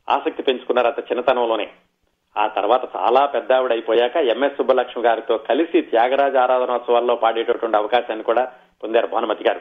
ఆసక్తి 0.08 0.42
పెంచుకున్నారు 0.42 0.86
అత 0.86 0.98
చిన్నతనంలోనే. 0.98 1.68
ఆ 2.36 2.46
తర్వాత 2.46 2.96
చాలా 2.96 3.26
పెద్ద 3.26 3.52
ఆవిడ 3.52 3.72
అయిపోయాక 3.72 4.16
ఎంఎస్ 4.16 4.56
సుబ్బలక్ష్మి 4.56 5.04
గారితో 5.04 5.38
కలిసి 5.38 5.80
త్యాగరాజ 5.82 6.36
ఆరాధనోత్సవాల్లో 6.36 7.16
పాడేటటువంటి 7.16 7.76
అవకాశాన్ని 7.76 8.24
కూడా 8.24 8.44
పొందారు 8.82 9.06
భానుమతి 9.06 9.44
గారు. 9.48 9.60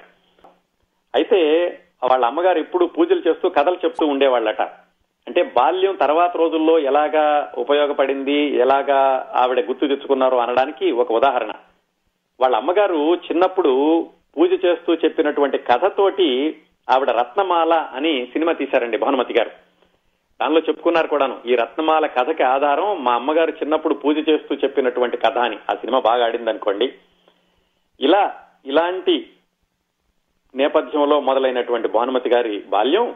అయితే 1.16 1.40
వాళ్ళ 2.04 2.26
అమ్మగారు 2.26 2.60
ఎప్పుడు 2.60 2.86
పూజలు 2.86 3.22
చేస్తూ 3.28 3.50
కథలు 3.50 3.78
చెప్తూ 3.86 4.08
ఉండేవాళ్ళట. 4.08 4.62
అంటే 5.30 5.44
బాల్యం 5.44 5.96
తర్వాత 5.96 6.38
రోజుల్లో 6.38 6.80
ఎలాగా 6.80 7.54
ఉపయోగపడింది 7.58 8.56
ఎలాగా 8.56 9.32
ఆవిడ 9.36 9.60
గుర్తు 9.60 9.88
తెచ్చుకున్నారు 9.88 10.38
అనడానికి 10.38 10.92
ఒక 10.92 11.12
ఉదాహరణ. 11.12 11.52
వాళ్ళ 12.40 12.56
అమ్మగారు 12.56 13.16
చిన్నప్పుడు 13.16 14.08
పూజ 14.38 14.52
చేస్తూ 14.66 14.94
చెప్పినటువంటి 14.94 15.58
కథతోటి 15.58 16.58
ఆవిడ 16.90 17.10
రత్నమాల 17.10 17.74
అని 17.74 18.26
సినిమా 18.26 18.52
తీశారండి 18.52 18.98
భానుమతి 18.98 19.34
గారు. 19.34 19.52
దానిలో 20.42 20.62
చెప్పుకున్నారు 20.62 21.08
కూడాను 21.08 21.40
ఈ 21.46 21.56
రత్నమాల 21.56 22.06
కథకి 22.06 22.44
ఆధారం 22.44 23.04
మా 23.04 23.14
అమ్మగారు 23.14 23.52
చిన్నప్పుడు 23.52 23.94
పూజ 23.94 24.30
చేస్తూ 24.30 24.56
చెప్పినటువంటి 24.56 25.18
కథ 25.18 25.38
అని. 25.38 25.56
ఆ 25.56 25.74
సినిమా 25.74 26.00
బాగా 26.00 26.26
ఆడింది 26.26 26.50
అనుకోండి 26.50 26.94
ఇలా 28.02 28.34
ఇలాంటి 28.66 29.30
నేపథ్యంలో 30.56 31.20
మొదలైనటువంటి 31.20 31.88
భానుమతి 31.88 32.30
గారి 32.30 32.64
బాల్యం 32.68 33.16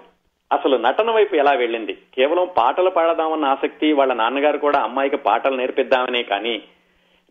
అసలు 0.53 0.77
నటన 0.77 1.11
వైపు 1.11 1.35
ఎలా 1.35 1.51
వెళ్ళింది? 1.51 1.93
కేవలం 1.93 2.49
పాటలు 2.57 2.89
పాడదామన్న 2.89 3.45
ఆసక్తి 3.45 3.93
వాళ్ళ 3.93 4.13
నాన్నగారు 4.13 4.57
కూడా 4.57 4.79
అమ్మాయికి 4.79 5.17
పాటలు 5.17 5.55
నేర్పిద్దామనే 5.55 6.23
కానీ 6.23 6.63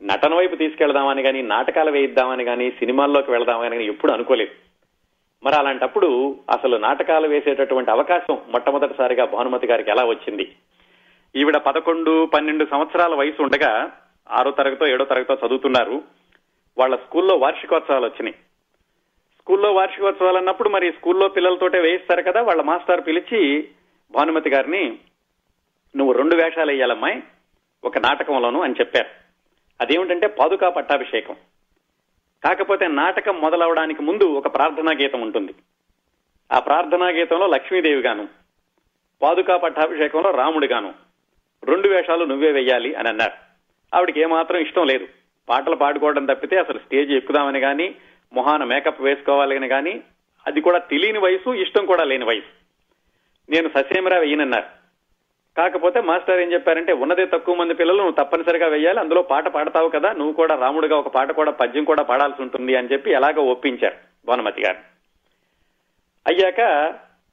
నటన 0.03 0.35
వైపు 0.35 0.57
తీసుకెళ్దామని 0.57 1.23
కానీ 1.23 1.43
నాటకాలు 1.43 1.91
వేయిద్దామని 1.91 2.45
కానీ 2.45 2.71
సినిమాల్లోకి 2.71 3.31
వెళదామని 3.31 3.71
కానీ 3.71 3.85
ఎప్పుడు 3.85 4.13
అనుకోలేదు. 4.13 4.51
మరి 5.45 5.55
అలాంటప్పుడు 5.55 6.37
అసలు 6.51 6.77
నాటకాలు 6.77 7.29
వేసేటటువంటి 7.29 7.91
అవకాశం 7.91 8.39
మొట్టమొదటిసారిగా 8.49 9.25
భానుమతి 9.25 9.67
గారికి 9.67 9.91
ఎలా 9.91 10.05
వచ్చింది? 10.05 10.53
ఈవిడ 11.37 11.57
పదకొండు 11.57 12.27
పన్నెండు 12.27 12.67
సంవత్సరాల 12.71 13.15
వయసు 13.15 13.43
ఉండగా 13.43 13.93
ఆరో 14.31 14.51
తరగతో 14.51 14.87
ఏడో 14.87 15.05
తరగతో 15.05 15.47
చదువుతున్నారు. 15.47 16.03
వాళ్ళ 16.79 16.97
స్కూల్లో 16.97 17.37
వార్షికోత్సవాలు 17.37 18.05
వచ్చినాయి. 18.05 18.35
స్కూల్లో 19.43 19.73
వార్షికోత్సవాలు 19.73 20.37
అన్నప్పుడు 20.37 20.69
మరి 20.69 20.93
స్కూల్లో 20.93 21.29
పిల్లలతోటే 21.29 21.81
వేయిస్తారు 21.81 22.23
కదా 22.23 22.43
వాళ్ళ 22.43 22.63
మాస్టర్ 22.63 23.07
పిలిచి 23.07 23.69
భానుమతి 24.13 24.51
గారిని 24.51 24.99
నువ్వు 25.97 26.13
రెండు 26.13 26.37
వేషాలు 26.37 26.73
వేయాలమ్మాయి 26.73 27.23
ఒక 27.85 27.99
నాటకంలోను 27.99 28.63
అని 28.63 28.75
చెప్పారు. 28.81 29.07
అదేమిటంటే 29.81 30.27
పాదుకా 30.27 30.69
పట్టాభిషేకం. 30.69 31.35
కాకపోతే 32.45 32.87
నాటకం 32.87 33.41
మొదలవడానికి 33.41 34.03
ముందు 34.03 34.25
ఒక 34.25 34.55
ప్రార్థనా 34.55 34.93
గీతం 34.93 35.21
ఉంటుంది. 35.21 35.55
ఆ 36.53 36.59
ప్రార్థనా 36.59 37.09
గీతంలో 37.09 37.47
లక్ష్మీదేవి 37.47 38.01
గాను 38.01 38.29
పాదుకా 39.23 39.57
పట్టాభిషేకంలో 39.57 40.31
రాముడి 40.31 40.67
గాను 40.67 40.95
రెండు 41.65 41.89
వేషాలు 41.89 42.25
నువ్వే 42.25 42.53
వెయ్యాలి 42.53 42.95
అని 42.95 43.09
అన్నారు. 43.09 43.33
ఆవిడకి 43.97 44.21
ఏమాత్రం 44.21 44.61
ఇష్టం 44.61 44.87
లేదు. 44.87 45.09
పాటలు 45.49 45.77
పాడుకోవడం 45.77 46.27
తప్పితే 46.27 46.57
అసలు 46.57 46.79
స్టేజ్ 46.79 47.11
ఎక్కుదామని 47.11 47.61
కానీ 47.61 47.95
మొహాన 48.35 48.65
మేకప్ 48.65 49.03
వేసుకోవాలని 49.03 49.69
కానీ 49.69 49.95
అది 50.47 50.61
కూడా 50.61 50.79
తెలియని 50.79 51.19
వయసు 51.19 51.51
ఇష్టం 51.55 51.87
కూడా 51.87 52.05
లేని 52.05 52.25
వయసు. 52.25 52.53
నేను 53.49 53.69
ససేమరా 53.69 54.19
వెయ్యనన్నారు 54.19 54.69
కాకపోతే 55.57 56.01
మాస్టర్ 56.01 56.41
ఏం 56.41 56.53
చెప్పారంటే 56.53 56.93
ఉన్నదే 56.93 57.27
తక్కువ 57.27 57.55
మంది 57.55 57.75
పిల్లలు 57.75 57.99
నువ్వు 57.99 58.25
తప్పనిసరిగా 58.25 58.67
వెయ్యాలి 58.67 59.01
అందులో 59.01 59.23
పాట 59.23 59.49
పాడతావు 59.49 59.89
కదా 59.89 60.13
నువ్వు 60.13 60.33
కూడా 60.33 60.55
రాముడిగా 60.55 60.97
ఒక 60.97 61.09
పాట 61.09 61.31
కూడా 61.31 61.51
పద్యం 61.51 61.85
కూడా 61.85 62.03
పాడాల్సి 62.03 62.43
ఉంటుంది 62.43 62.77
అని 62.77 62.89
చెప్పి 62.93 63.11
ఎలాగో 63.11 63.43
ఒప్పించారు 63.43 63.97
భానుమతి 64.27 64.63
గారు. 64.63 64.79
అయ్యాక 66.27 66.61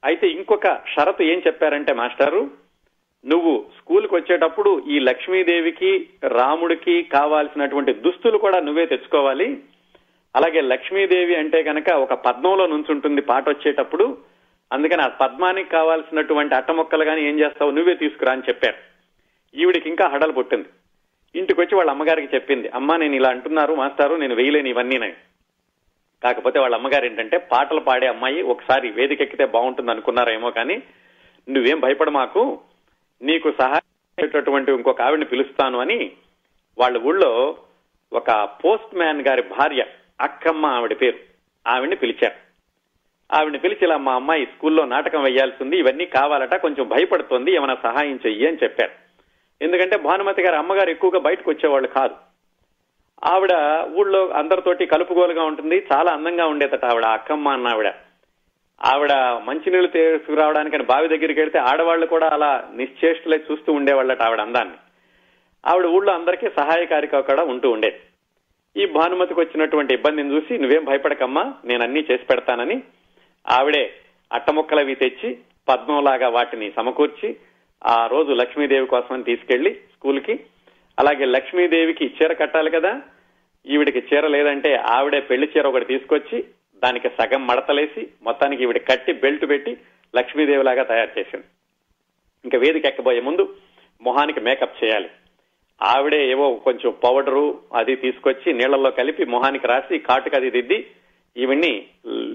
అయితే 0.03 0.27
ఇంకొక 0.27 0.67
షరతు 0.67 1.23
ఏం 1.23 1.41
చెప్పారంటే 1.47 1.93
మాస్టారు 1.93 2.51
నువ్వు 3.25 3.65
స్కూల్కి 3.77 4.15
వచ్చేటప్పుడు 4.15 4.83
ఈ 4.87 4.99
లక్ష్మీదేవికి 4.99 6.09
రాముడికి 6.23 7.03
కావాల్సినటువంటి 7.03 7.93
దుస్తులు 7.93 8.37
కూడా 8.37 8.59
నువ్వే 8.59 8.85
తెచ్చుకోవాలి. 8.85 9.63
అలాగే 10.35 10.61
లక్ష్మీదేవి 10.61 11.35
అంటే 11.35 11.63
కనుక 11.63 11.89
ఒక 11.89 12.13
పద్మంలో 12.13 12.67
నుంచుంటుంది 12.67 13.21
పాట 13.21 13.49
వచ్చేటప్పుడు 13.49 14.17
అందుకని 14.71 15.01
ఆ 15.01 15.07
పద్మానికి 15.07 15.69
కావాల్సినటువంటి 15.69 16.55
అట్టమొక్కలు 16.55 17.05
కానీ 17.05 17.21
ఏం 17.27 17.39
చేస్తావు? 17.39 17.71
నువ్వే 17.71 17.95
తీసుకురా 17.95 18.31
అని 18.31 18.41
చెప్పారు. 18.49 18.77
ఈవిడికి 19.55 19.89
ఇంకా 19.89 20.07
హడలు 20.07 20.31
పుట్టింది. 20.31 20.67
ఇంటికి 21.35 21.61
వచ్చి 21.61 21.75
వాళ్ళ 21.75 21.91
అమ్మగారికి 21.91 22.35
చెప్పింది 22.35 22.67
అమ్మా 22.67 22.97
నేను 22.97 23.15
ఇలా 23.15 23.29
అంటున్నారు 23.29 23.73
మాస్టారు 23.73 24.15
నేను 24.15 24.35
వేయలేని 24.35 24.69
ఇవన్నీ 24.69 24.99
కాకపోతే 26.23 26.59
వాళ్ళ 26.59 26.75
అమ్మగారు 26.75 27.05
ఏంటంటే 27.05 27.37
పాటలు 27.37 27.79
పాడే 27.79 28.07
అమ్మాయి 28.07 28.41
ఒకసారి 28.41 28.91
వేదిక 28.91 29.21
ఎక్కితే 29.21 29.45
బాగుంటుంది 29.45 29.91
అనుకున్నారేమో 29.91 30.49
కానీ 30.51 30.83
నువ్వేం 31.49 31.79
భయపడ 31.79 32.09
మాకు 32.09 32.59
నీకు 33.21 33.53
సహాయటువంటి 33.59 34.71
ఇంకొక 34.71 35.01
ఆవిడని 35.01 35.25
పిలుస్తాను 35.25 35.79
అని 35.79 36.11
వాళ్ళ 36.77 36.97
ఊళ్ళో 36.97 37.57
ఒక 38.13 38.49
పోస్ట్ 38.65 38.95
మ్యాన్ 38.95 39.21
గారి 39.21 39.41
భార్య 39.41 39.85
అక్కమ్మ 40.21 40.65
ఆవిడ 40.65 40.97
పేరు. 41.01 41.17
ఆవిడ్ని 41.67 41.95
పిలిచారు. 41.95 42.49
ఆవిడని 43.37 43.57
పిలిచి 43.57 43.79
ఇలా 43.81 43.97
మా 43.97 44.13
అమ్మాయి 44.13 44.45
స్కూల్లో 44.45 44.85
నాటకం 44.85 45.23
వేయాల్సింది 45.23 45.77
ఇవన్నీ 45.77 46.05
కావాలట 46.05 46.55
కొంచెం 46.55 46.87
భయపడుతోంది 46.87 47.55
ఏమైనా 47.55 47.77
సహాయం 47.83 48.19
చెయ్యి 48.25 48.47
అని 48.47 48.57
చెప్పారు. 48.63 48.91
ఎందుకంటే 49.61 49.97
భానుమతి 49.97 50.41
గారు 50.41 50.55
అమ్మగారు 50.55 50.89
ఎక్కువగా 50.89 51.19
బయటకు 51.19 51.51
వచ్చేవాళ్ళు 51.51 51.87
కాదు. 51.87 52.15
ఆవిడ 53.23 53.49
ఊళ్ళో 53.99 54.27
అందరితోటి 54.27 54.85
కలుపుగోలుగా 54.85 55.43
ఉంటుంది 55.43 55.87
చాలా 55.93 56.11
అందంగా 56.11 56.45
ఉండేదట 56.45 56.85
ఆవిడ 56.85 57.05
అక్కమ్మ 57.05 57.49
అన్న 57.49 57.67
ఆవిడ. 57.67 57.93
ఆవిడ 58.85 59.13
మంచినీళ్ళు 59.43 59.87
తీసుకురావడానికని 59.87 60.83
బావి 60.83 61.07
దగ్గరికి 61.07 61.39
వెళ్తే 61.39 61.59
ఆడవాళ్ళు 61.59 62.05
కూడా 62.05 62.29
అలా 62.29 62.69
నిశ్చేష్టలే 62.75 63.43
చూస్తూ 63.51 63.73
ఉండేవాళ్ళట 63.73 64.21
ఆవిడ 64.21 64.39
అందాన్ని. 64.39 64.75
ఆవిడ 65.65 65.85
ఊళ్ళో 65.85 66.13
అందరికీ 66.13 66.49
సహాయకారిగా 66.49 67.21
కూడా 67.21 67.43
ఉంటూ 67.43 67.71
ఉండేది. 67.71 67.99
ఈ 68.75 68.85
భానుమతికి 68.85 69.39
వచ్చినటువంటి 69.39 69.93
ఇబ్బందిని 69.93 70.33
చూసి 70.33 70.53
నువ్వేం 70.57 70.83
భయపడకమ్మా 70.85 71.43
నేను 71.65 71.83
అన్ని 71.83 72.01
చేసి 72.11 72.25
పెడతానని 72.25 72.77
ఆవిడే 73.45 73.83
అట్టముక్కలవి 74.31 74.95
తెచ్చి 74.95 75.29
పద్మంలాగా 75.67 76.27
వాటిని 76.27 76.71
సమకూర్చి 76.75 77.29
ఆ 77.87 78.07
రోజు 78.07 78.31
లక్ష్మీదేవి 78.31 78.87
కోసమని 78.87 79.23
తీసుకెళ్ళి 79.23 79.71
స్కూల్కి 79.95 80.35
అలాగే 80.99 81.25
లక్ష్మీదేవికి 81.25 82.05
చీర 82.17 82.33
కట్టాలి 82.33 82.71
కదా 82.71 82.91
ఈవిడికి 83.65 84.01
చీర 84.09 84.27
లేదంటే 84.27 84.75
ఆవిడే 84.75 85.19
పెళ్ళి 85.19 85.47
చీర 85.53 85.67
ఒకటి 85.67 85.85
తీసుకొచ్చి 85.85 86.37
దానికి 86.83 87.09
సగం 87.09 87.47
మడతలేసి 87.47 88.07
మొత్తానికి 88.23 88.63
ఈవిడ 88.63 88.77
కట్టి 88.77 89.13
బెల్ట్ 89.13 89.49
పెట్టి 89.49 89.77
లక్ష్మీదేవి 90.15 90.63
లాగా 90.63 90.83
తయారు 90.83 91.19
చేసింది. 91.19 91.47
ఇంకా 92.45 92.57
వేదిక 92.57 92.85
ఎక్కబోయే 92.85 93.21
ముందు 93.21 93.55
మొహానికి 94.01 94.39
మేకప్ 94.39 94.83
చేయాలి. 94.83 95.09
ఆవిడే 95.81 96.29
ఏవో 96.29 96.55
కొంచెం 96.55 96.93
పౌడరు 97.03 97.59
అది 97.73 97.95
తీసుకొచ్చి 97.95 98.53
నీళ్ళలో 98.53 98.91
కలిపి 98.91 99.25
మొహానికి 99.25 99.67
రాసి 99.67 99.99
కాటుకు 99.99 100.35
అది 100.35 100.51
దిద్ది 100.51 100.87
ఈవిడ్ని 101.37 101.85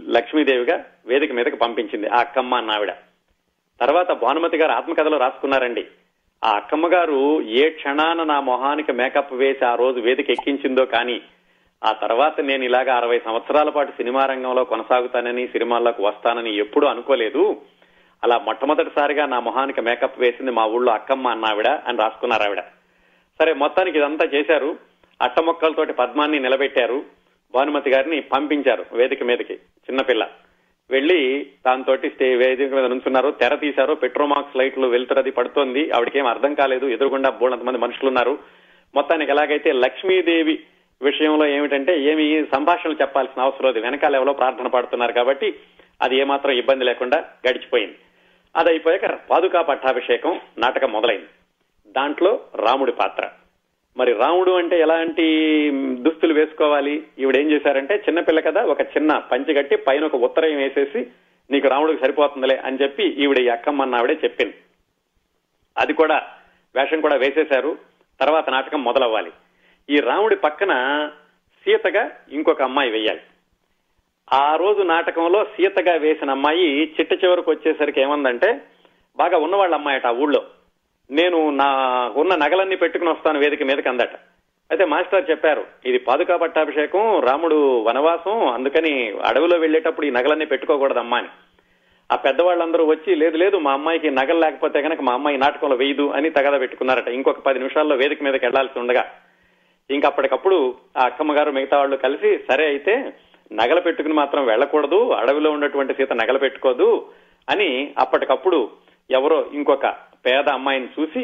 లక్ష్మీదేవిగా 0.09 0.85
వేదిక 1.07 1.33
మీదకి 1.33 1.57
పంపించింది 1.57 2.09
ఆ 2.09 2.17
అక్కమ్మ 2.17 2.55
అన్న 2.55 2.71
ఆవిడ. 2.71 2.93
తర్వాత 3.81 4.13
భానుమతి 4.13 4.57
గారు 4.57 4.73
ఆత్మకథలో 4.73 5.19
రాసుకున్నారండి. 5.19 5.87
ఆ 6.45 6.51
అక్కమ్మ 6.51 6.93
గారు 6.93 7.43
ఏ 7.43 7.71
క్షణాన 7.71 8.25
నా 8.25 8.41
మొహానికి 8.41 8.93
మేకప్ 8.93 9.33
వేసి 9.33 9.65
ఆ 9.65 9.75
రోజు 9.75 10.01
వేదిక 10.01 10.31
ఎక్కించిందో 10.31 10.85
కానీ 10.85 11.21
ఆ 11.85 11.93
తర్వాత 11.93 12.41
నేను 12.41 12.65
ఇలాగ 12.65 12.91
అరవై 12.91 13.19
సంవత్సరాల 13.19 13.71
పాటు 13.71 13.91
సినిమా 13.91 14.27
రంగంలో 14.27 14.65
కొనసాగుతానని 14.65 15.47
సినిమాల్లోకి 15.47 16.03
వస్తానని 16.03 16.57
ఎప్పుడూ 16.57 16.87
అనుకోలేదు. 16.87 17.63
అలా 18.25 18.39
మొట్టమొదటిసారిగా 18.39 19.27
నా 19.27 19.41
మొహానికి 19.41 19.81
మేకప్ 19.81 20.21
వేసింది 20.21 20.51
మా 20.51 20.67
ఊళ్ళో 20.67 20.93
అక్కమ్మ 20.93 21.29
అన్నావిడ 21.29 21.69
అని 21.69 21.99
రాసుకున్నారు 21.99 22.43
ఆవిడ. 22.43 22.63
సరే 23.41 23.53
మొత్తానికి 23.53 23.99
ఇదంతా 23.99 24.25
చేశారు. 24.35 24.79
అట్టమొక్కలతోటి 25.23 25.93
పద్మాన్ని 25.93 26.39
నిలబెట్టారు. 26.39 27.05
భానుమతి 27.55 27.91
గారిని 27.91 28.21
పంపించారు 28.21 28.85
వేదిక 28.93 29.23
మీదకి 29.23 29.55
చిన్నపిల్ల 29.55 30.29
వెళ్ళి 30.91 31.47
దాంతోటి 31.67 32.11
స్టే 32.11 32.37
వేదిక 32.37 32.73
మీద 32.75 32.85
నుంచున్నారు. 32.85 33.31
తెర 33.31 33.55
తీశారు. 33.55 33.95
పెట్రోమాక్స్ 33.95 34.57
లైట్లు 34.57 34.87
వెళ్తున్నది 34.87 35.31
పడుతోంది. 35.31 35.91
ఆవిడకేం 35.91 36.27
అర్థం 36.27 36.55
కాలేదు. 36.55 36.87
ఎదురుగుండా 36.87 37.31
బోడంతమంది 37.31 37.79
మంది 37.79 37.79
మనుషులు 37.79 38.07
ఉన్నారు. 38.07 38.39
మొత్తానికి 38.95 39.31
ఎలాగైతే 39.31 39.73
లక్ష్మీదేవి 39.73 40.59
విషయంలో 41.03 41.47
ఏమిటంటే 41.47 42.01
ఏమి 42.01 42.45
సంభాషణలు 42.55 42.97
చెప్పాల్సిన 43.01 43.43
అవసరం 43.43 43.67
లేదు. 43.67 43.85
వెనకాల 43.85 44.17
ఎవరో 44.17 44.33
ప్రార్థన 44.33 44.67
పాడుతున్నారు 44.67 45.13
కాబట్టి 45.13 45.55
అది 46.03 46.17
ఏమాత్రం 46.17 46.53
ఇబ్బంది 46.53 46.85
లేకుండా 46.85 47.25
గడిచిపోయింది. 47.49 47.97
అది 48.57 48.69
అయిపోయాక 48.69 49.29
పాదుకా 49.31 49.63
పట్టాభిషేకం 49.63 50.41
నాటకం 50.59 50.93
మొదలైంది. 50.93 51.27
దాంట్లో 51.97 52.41
రాముడి 52.55 52.93
పాత్ర. 52.93 53.31
మరి 53.97 54.13
రాముడు 54.13 54.51
అంటే 54.51 54.81
ఎలాంటి 54.81 55.27
దుస్తులు 55.95 56.35
వేసుకోవాలి? 56.35 57.03
ఈవిడ 57.19 57.37
ఏం 57.37 57.51
చేశారంటే 57.51 57.95
చిన్నపిల్ల 57.95 58.41
కదా 58.41 58.63
ఒక 58.63 58.81
చిన్న 58.81 59.19
పంచి 59.19 59.55
కట్టి 59.55 59.77
పైన 59.77 60.05
ఒక 60.05 60.15
ఉత్తరం 60.15 60.57
వేసేసి 60.57 61.07
నీకు 61.51 61.69
రాముడికి 61.69 62.05
సరిపోతుందిలే 62.05 62.57
అని 62.57 62.79
చెప్పి 62.83 63.03
ఈవిడ 63.03 63.39
ఈ 63.39 63.49
అక్కమ్మన్న 63.49 63.95
ఆవిడే 63.95 64.15
చెప్పింది. 64.25 64.55
అది 65.79 65.93
కూడా 65.93 66.23
వేషం 66.77 67.01
కూడా 67.01 67.17
వేసేశారు. 67.17 67.79
తర్వాత 68.21 68.51
నాటకం 68.51 68.85
మొదలవ్వాలి. 68.85 69.31
ఈ 69.91 69.97
రాముడి 69.97 70.37
పక్కన 70.37 70.73
సీతగా 71.65 72.11
ఇంకొక 72.33 72.63
అమ్మాయి 72.63 72.91
వేయాలి. 72.91 73.21
ఆ 74.33 74.57
రోజు 74.57 74.83
నాటకంలో 74.83 75.45
సీతగా 75.45 75.95
వేసిన 75.95 76.31
అమ్మాయి 76.31 76.83
చిట్ట 76.85 77.25
చివరికి 77.25 77.51
వచ్చేసరికి 77.51 78.01
ఏమందంటే 78.01 78.63
బాగా 79.17 79.39
ఉన్నవాళ్ళ 79.39 79.75
అమ్మాయట 79.75 80.07
ఆ 80.07 80.11
ఊళ్ళో. 80.11 80.45
నేను 81.11 81.51
నా 81.51 81.69
ఉన్న 82.17 82.35
నగలన్నీ 82.35 82.77
పెట్టుకుని 82.77 83.11
వస్తాను 83.11 83.39
వేదిక 83.39 83.63
మీదకి 83.63 83.89
అందట. 83.89 84.15
అయితే 84.71 84.85
మాస్టర్ 84.85 85.31
చెప్పారు 85.31 85.65
ఇది 85.87 85.99
పాదుకా 85.99 86.37
పట్టాభిషేకం 86.37 87.21
రాముడు 87.21 87.83
వనవాసం 87.83 88.47
అందుకని 88.47 89.13
అడవిలో 89.25 89.59
వెళ్ళేటప్పుడు 89.59 90.07
ఈ 90.07 90.11
నగలన్నీ 90.11 90.45
పెట్టుకోకూడదమ్మా 90.45 91.19
అని. 91.19 91.29
ఆ 92.13 92.17
పెద్దవాళ్ళందరూ 92.17 92.85
వచ్చి 92.87 93.15
లేదు 93.15 93.37
లేదు 93.37 93.59
మా 93.59 93.73
అమ్మాయికి 93.73 94.11
నగలు 94.11 94.41
లేకపోతే 94.41 94.83
కనుక 94.83 95.01
మా 95.01 95.13
అమ్మాయి 95.13 95.39
నాటకంలో 95.39 95.77
వేయదు 95.77 96.11
అని 96.11 96.31
తగద 96.31 96.61
పెట్టుకున్నారట. 96.61 97.09
ఇంకొక 97.09 97.39
పది 97.39 97.59
నిమిషాల్లో 97.59 97.97
వేదిక 97.97 98.23
మీదకి 98.23 98.47
వెళ్ళాల్సి 98.47 98.79
ఉండగా. 98.79 99.05
ఇంకా 99.91 100.09
అప్పటికప్పుడు 100.09 100.75
ఆ 100.97 101.05
అక్కమ్మ 101.05 101.37
గారు 101.39 101.51
మిగతా 101.51 101.79
వాళ్ళు 101.79 101.97
కలిసి 101.97 102.39
సరే 102.53 102.67
అయితే 102.67 103.13
నగలు 103.53 103.81
పెట్టుకుని 103.81 104.15
మాత్రం 104.15 104.47
వెళ్ళకూడదు 104.47 105.11
అడవిలో 105.11 105.51
ఉన్నటువంటి 105.51 105.95
సీత 105.95 106.13
నగలు 106.13 106.39
పెట్టుకోదు 106.39 107.07
అని 107.51 107.95
అప్పటికప్పుడు 107.99 108.71
ఎవరో 109.11 109.47
ఇంకొక 109.53 109.87
పేద 110.25 110.47
అమ్మాయిని 110.49 110.89
చూసి 110.97 111.23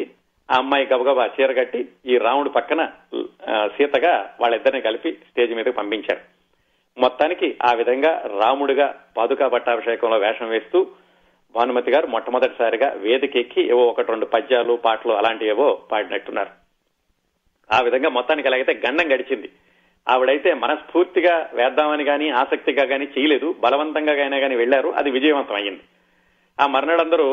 ఆ 0.49 0.57
అమ్మాయి 0.57 0.85
గబగబా 0.85 1.25
చీర 1.35 1.51
కట్టి 1.51 1.81
ఈ 2.05 2.17
రాముడు 2.17 2.49
పక్కన 2.49 2.81
సీతగా 3.75 4.13
వాళ్ళిద్దరిని 4.41 4.81
కలిపి 4.81 5.11
స్టేజ్ 5.29 5.53
మీదకి 5.55 5.77
పంపించారు 5.79 6.23
మొత్తానికి 6.97 7.47
ఆ 7.69 7.71
విధంగా 7.73 8.11
రాముడిగా 8.41 8.87
పాదుకా 9.17 9.47
పట్టాభిషేకంలో 9.47 10.17
వేషం 10.17 10.49
వేస్తూ 10.49 10.79
భానుమతి 11.55 11.91
గారు 11.91 12.07
మొట్టమొదటిసారిగా 12.07 12.89
వేదికెక్కి 13.05 13.61
ఏవో 13.67 13.83
ఒకటి 13.85 14.11
రెండు 14.11 14.25
పద్యాలు 14.25 14.73
పాటలు 14.85 15.13
అలాంటివి 15.13 15.49
ఏవో 15.49 15.67
పాడినట్టున్నారు. 15.91 16.51
ఆ 17.69 17.79
విధంగా 17.81 18.09
మొత్తానికి 18.09 18.47
ఎలాగైతే 18.47 18.73
గండం 18.85 19.07
గడిచింది 19.13 19.49
ఆవిడైతే 20.07 20.53
మనస్ఫూర్తిగా 20.53 21.33
వేద్దామని 21.53 22.03
కానీ 22.03 22.29
ఆసక్తిగా 22.29 22.83
కానీ 22.85 23.05
చేయలేదు 23.05 23.55
బలవంతంగా 23.59 24.13
అయినా 24.23 24.39
కానీ 24.39 24.55
వెళ్ళారు 24.55 24.89
అది 24.89 25.09
విజయవంతం 25.11 25.55
అయ్యింది. 25.55 25.83
ఆ 26.59 26.67
మర్నాడందరూ 26.67 27.27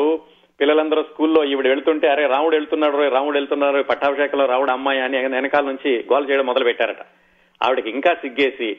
పిల్లలందరూ 0.59 1.03
స్కూల్లో 1.03 1.43
ఈవిడ 1.43 1.67
వెళ్తుంటే 1.67 2.07
అరే 2.07 2.27
రాముడు 2.27 2.55
వెళ్తున్నాడు 2.55 2.97
రోయ్, 2.97 3.11
రాముడు 3.11 3.37
వెళ్తున్నారు 3.37 3.83
పట్టాభిషేకంలో 3.83 4.45
రాముడు 4.45 4.71
అమ్మాయి 4.71 4.99
అని 4.99 5.17
వెనకాల 5.27 5.65
నుంచి 5.65 5.91
గోల 6.13 6.29
చేయడం 6.29 6.45
మొదలు 6.45 6.63
పెట్టారట 6.63 7.03
ఆవిడకి 7.61 7.89
ఇంకా 7.89 8.13
సిగ్గేసి 8.13 8.69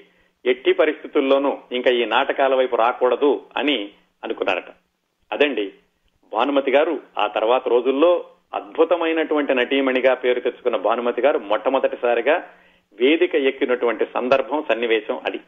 ఎట్టి 0.45 0.73
పరిస్థితుల్లోనూ 0.73 1.59
ఇంకా 1.73 1.91
ఈ 1.91 2.05
నాటకాల 2.05 2.55
వైపు 2.55 2.77
రాకూడదు 2.77 3.47
అని 3.57 3.91
అనుకున్నారట. 4.25 4.71
అదండి 5.31 5.73
భానుమతి 6.33 6.71
గారు 6.71 7.01
ఆ 7.19 7.27
తర్వాత 7.27 7.69
రోజుల్లో 7.69 8.25
అద్భుతమైనటువంటి 8.55 9.55
నటీమణిగా 9.55 10.15
పేరు 10.15 10.41
తెచ్చుకున్న 10.41 10.77
భానుమతి 10.77 11.21
గారు 11.21 11.39
మొట్టమొదటిసారిగా 11.39 12.37
వేదిక 12.99 13.35
ఎక్కినటువంటి 13.35 14.05
సందర్భం 14.15 14.65
సన్నివేశం 14.73 15.21
అది. 15.27 15.41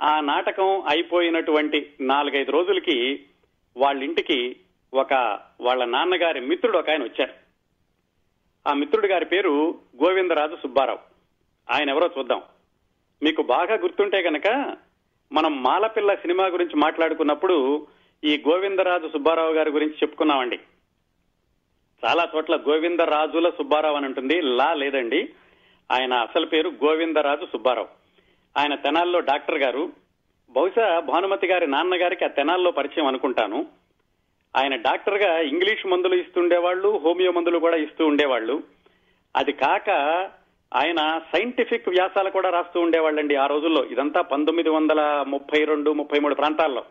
ఆ 0.00 0.20
నాటకం 0.20 0.82
అయిపోయినటువంటి 0.88 1.90
నాలుగైదు 2.00 2.52
రోజులకి 2.52 3.20
వాళ్ళ 3.76 4.02
ఇంటికి 4.02 4.56
ఒక 4.94 5.40
వాళ్ళ 5.60 5.84
నాన్నగారి 5.84 6.40
మిత్రుడు 6.40 6.78
ఒక 6.78 6.90
ఆయన 6.90 7.02
వచ్చారు. 7.02 7.32
ఆ 8.68 8.72
మిత్రుడు 8.72 9.06
గారి 9.06 9.24
పేరు 9.24 9.80
గోవిందరాజు 10.04 10.56
సుబ్బారావు. 10.56 10.98
ఆయన 11.72 11.90
ఎవరో 11.90 12.10
చూద్దాం. 12.18 12.42
మీకు 13.22 13.42
బాగా 13.42 13.74
గుర్తుంటే 13.74 14.18
గనక 14.22 14.76
మనం 15.32 15.62
మాలపిల్ల 15.62 16.14
సినిమా 16.14 16.46
గురించి 16.46 16.76
మాట్లాడుకున్నప్పుడు 16.76 17.86
ఈ 18.24 18.42
గోవిందరాజు 18.48 19.08
సుబ్బారావు 19.08 19.52
గారి 19.52 19.70
గురించి 19.70 19.94
చెప్పుకున్నామండి. 19.94 20.60
చాలా 22.06 22.28
చోట్ల 22.36 22.56
గోవిందరాజుల 22.56 23.50
సుబ్బారావు 23.50 23.96
అని 23.96 24.06
ఉంటుంది. 24.06 24.40
లా 24.40 24.74
లేదండి. 24.74 25.32
ఆయన 25.92 26.14
అసలు 26.14 26.46
పేరు 26.46 26.68
గోవిందరాజు 26.68 27.46
సుబ్బారావు. 27.46 27.88
ఆయన 28.58 28.74
తెనాల్లో 28.74 29.20
డాక్టర్ 29.20 29.58
గారు. 29.58 29.92
బహుశా 30.50 31.00
భానుమతి 31.00 31.46
గారి 31.46 31.66
నాన్నగారికి 31.66 32.24
ఆ 32.24 32.28
తెనాల్లో 32.28 32.70
పరిచయం 32.70 33.06
అనుకుంటాను. 33.06 33.83
ఆయన 34.56 34.76
డాక్టర్గా 34.76 35.38
ఇంగ్లీష్ 35.38 35.86
మందులు 35.86 36.14
ఇస్తుండేవాళ్ళు 36.14 36.98
హోమియో 36.98 37.32
మందులు 37.32 37.58
కూడా 37.58 37.76
ఇస్తూ 37.76 38.06
ఉండేవాళ్ళు. 38.06 38.62
అది 39.36 39.52
కాక 39.52 39.90
ఆయన 40.74 41.20
సైంటిఫిక్ 41.36 41.88
వ్యాసాలు 41.88 42.30
కూడా 42.30 42.50
రాస్తూ 42.50 42.80
ఉండేవాళ్ళండి 42.80 43.36
ఆ 43.36 43.46
రోజుల్లో. 43.46 43.84
ఇదంతా 43.84 44.20
పంతొమ్మిది 44.20 44.68
వందల 44.68 45.24
ముప్పై 45.28 45.64
రెండు 45.64 45.92
ముప్పై 45.92 46.18
మూడు 46.18 46.34
ప్రాంతాల్లో. 46.34 46.84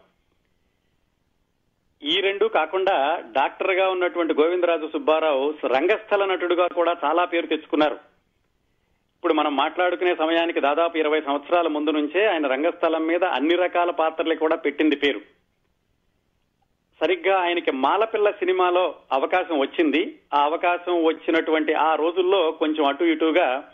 ఈ 2.03 2.21
రెండు 2.21 2.45
కాకుండా 2.45 3.23
డాక్టర్గా 3.31 3.89
ఉన్నటువంటి 3.89 4.33
గోవిందరాజు 4.33 4.89
సుబ్బారావు 4.93 5.53
రంగస్థల 5.65 6.25
నటుడుగా 6.25 6.67
కూడా 6.67 6.95
చాలా 7.05 7.25
పేరు 7.25 7.47
తెచ్చుకున్నారు. 7.47 7.95
ఇప్పుడు 9.17 9.33
మనం 9.33 9.55
మాట్లాడుకునే 9.55 10.15
సమయానికి 10.15 10.59
దాదాపు 10.59 10.97
ఇరవై 10.97 11.21
సంవత్సరాల 11.21 11.67
ముందు 11.67 11.89
నుంచే 11.89 12.25
ఆయన 12.25 12.47
రంగస్థలం 12.47 13.07
మీద 13.07 13.23
అన్ని 13.23 13.55
రకాల 13.55 13.91
పాత్రలు 13.91 14.35
కూడా 14.35 14.55
పెట్టింది 14.55 14.95
పేరు. 14.95 15.42
సరిగ్గా 17.03 17.39
ఆయనకి 17.39 17.71
మాలపిల్ల 17.71 18.31
సినిమాలో 18.31 18.95
అవకాశం 19.11 19.59
వచ్చింది. 19.59 20.19
ఆ 20.33 20.43
అవకాశం 20.43 21.03
వచ్చినటువంటి 21.03 21.73
ఆ 21.73 21.95
రోజుల్లో 21.95 22.51
కొంచెం 22.51 22.85
అటు 22.85 23.03
ఇటుగా 23.03 23.69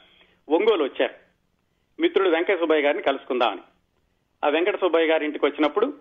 ఒంగోలు 0.50 0.84
వచ్చారు. 0.84 1.13
మిత్రుడు 2.02 2.30
వెంకట 2.30 2.60
సుబ్బయ్య 2.60 2.82
గారిని 2.82 3.04
కలుసుకుందామని. 3.04 3.60
ఆ 4.46 4.50
వెంకట 4.50 4.82
సుబ్బయ్య 4.82 5.06
గారి 5.06 5.26
ఇంటికి 5.26 5.46
వచ్చినప్పుడు 5.46 5.94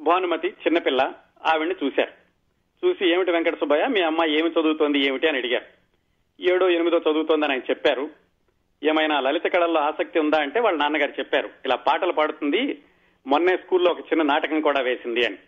భానుమతి 0.00 0.48
చిన్నపిల్ల 0.48 1.12
ఆవిడ్ని 1.46 1.74
చూశారు. 1.84 2.12
చూసి 2.86 3.12
ఏమిటి 3.12 3.30
వెంకట 3.30 3.60
సుబ్బయ్య 3.60 3.86
మీ 3.86 4.00
అమ్మాయి 4.00 4.38
ఏమి 4.38 4.50
చదువుతోంది 4.50 5.06
ఏమిటి 5.06 5.28
అని 5.28 5.38
అడిగారు. 5.38 5.64
ఏడో 6.40 6.68
ఎనిమిదో 6.68 6.98
చదువుతోందని 6.98 7.52
ఆయన 7.52 7.60
చెప్పారు. 7.70 8.10
ఏమైనా 8.84 9.20
లలిత 9.20 9.46
కళల్లో 9.46 9.80
ఆసక్తి 9.80 10.18
ఉందా 10.18 10.38
అంటే 10.38 10.60
వాళ్ళ 10.60 10.78
నాన్నగారు 10.78 11.10
చెప్పారు. 11.10 11.50
ఇలా 11.64 11.76
పాటలు 11.76 12.12
పాడుతుంది 12.12 12.82
మొన్నే 13.26 13.56
స్కూల్లో 13.56 13.90
ఒక 13.90 14.00
చిన్న 14.00 14.22
నాటకం 14.22 14.60
కూడా 14.60 14.80
వేసింది 14.80 15.26
అని. 15.26 15.38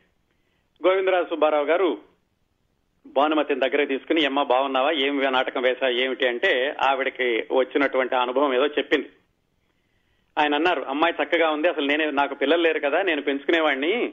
గోవిందరాజు 0.86 1.28
సుబ్బారావు 1.28 1.64
గారు 1.64 1.98
భానుమతిని 3.06 3.60
దగ్గర 3.60 3.84
తీసుకుని 3.84 4.26
అమ్మ 4.26 4.42
బాగున్నావా? 4.42 4.90
ఏం 4.92 5.22
నాటకం 5.32 5.62
వేసా 5.62 5.88
ఏమిటి? 5.88 6.28
అంటే 6.28 6.76
ఆవిడకి 6.82 7.46
వచ్చినటువంటి 7.52 8.16
అనుభవం 8.16 8.54
ఏదో 8.54 8.66
చెప్పింది. 8.66 9.10
ఆయన 10.38 10.54
అన్నారు 10.54 10.82
అమ్మాయి 10.82 11.24
చక్కగా 11.24 11.50
ఉంది. 11.50 11.68
అసలు 11.68 11.86
నేనే 11.86 12.10
నాకు 12.10 12.34
పిల్లలు 12.34 12.62
లేరు 12.62 12.78
కదా. 12.78 13.02
నేను 13.02 13.22
పెంచుకునేవాడిని 13.22 14.12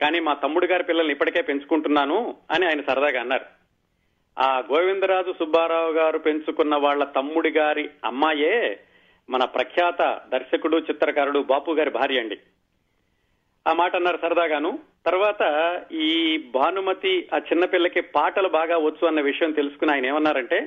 కానీ 0.00 0.20
మా 0.20 0.34
తమ్ముడు 0.34 0.66
గారి 0.66 0.84
పిల్లల్ని 0.84 1.12
ఇప్పటికే 1.12 1.42
పెంచుకుంటున్నాను 1.42 2.36
అని 2.50 2.66
ఆయన 2.66 2.80
సరదాగా 2.80 3.20
అన్నారు. 3.20 3.44
ఆ 4.38 4.58
గోవిందరాజు 4.58 5.32
సుబ్బారావు 5.32 5.92
గారు 5.92 6.18
పెంచుకున్న 6.18 6.76
వాళ్ళ 6.76 7.04
తమ్ముడి 7.04 7.50
గారి 7.50 7.90
అమ్మాయే 8.04 8.80
మన 9.30 9.44
ప్రఖ్యాత 9.44 10.20
దర్శకుడు 10.28 10.76
చిత్రకారుడు 10.76 11.38
బాపు 11.38 11.70
గారి 11.70 11.90
భార్య 11.90 12.20
అండి. 12.20 12.38
ఆ 13.68 13.72
మాట 13.72 13.96
అన్నారు 13.96 14.18
సరదాగాను. 14.22 14.78
తర్వాత 15.06 15.42
ఈ 15.92 16.38
భానుమతి 16.54 17.28
ఆ 17.34 17.38
చిన్నపిల్లకి 17.38 18.00
పాటలు 18.00 18.48
బాగా 18.48 18.78
వచ్చు 18.78 19.06
అన్న 19.06 19.20
విషయం 19.20 19.52
తెలుసుకుని 19.52 19.92
ఆయన 19.92 20.06
ఏమన్నారంటే 20.06 20.60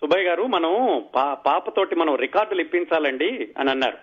సుబ్బయ్య 0.00 0.28
గారు 0.28 0.42
మనం 0.42 1.04
పా 1.14 1.34
పాపతోటి 1.34 1.94
మనం 1.94 2.14
రికార్డులు 2.14 2.60
ఇప్పించాలండి 2.60 3.48
అని 3.58 3.70
అన్నారు. 3.70 3.98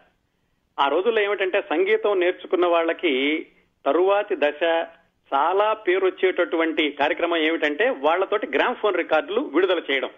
ఆ 0.79 0.87
రోజుల్లో 0.87 1.21
ఏమిటంటే 1.21 1.61
సంగీతం 1.61 2.19
నేర్చుకున్న 2.19 2.65
వాళ్ళకి 2.65 3.47
తరువాతి 3.85 4.35
దశ 4.35 4.63
చాలా 5.33 5.73
పేరు 5.73 6.05
వచ్చేటటువంటి 6.05 6.91
కార్యక్రమం 6.91 7.37
ఏమిటంటే 7.37 7.89
వాళ్ళతోటి 7.89 8.47
గ్రామ్ 8.47 8.75
ఫోన్ 8.75 8.97
రికార్డులు 8.97 9.41
విడుదల 9.41 9.81
చేయడం. 9.91 10.09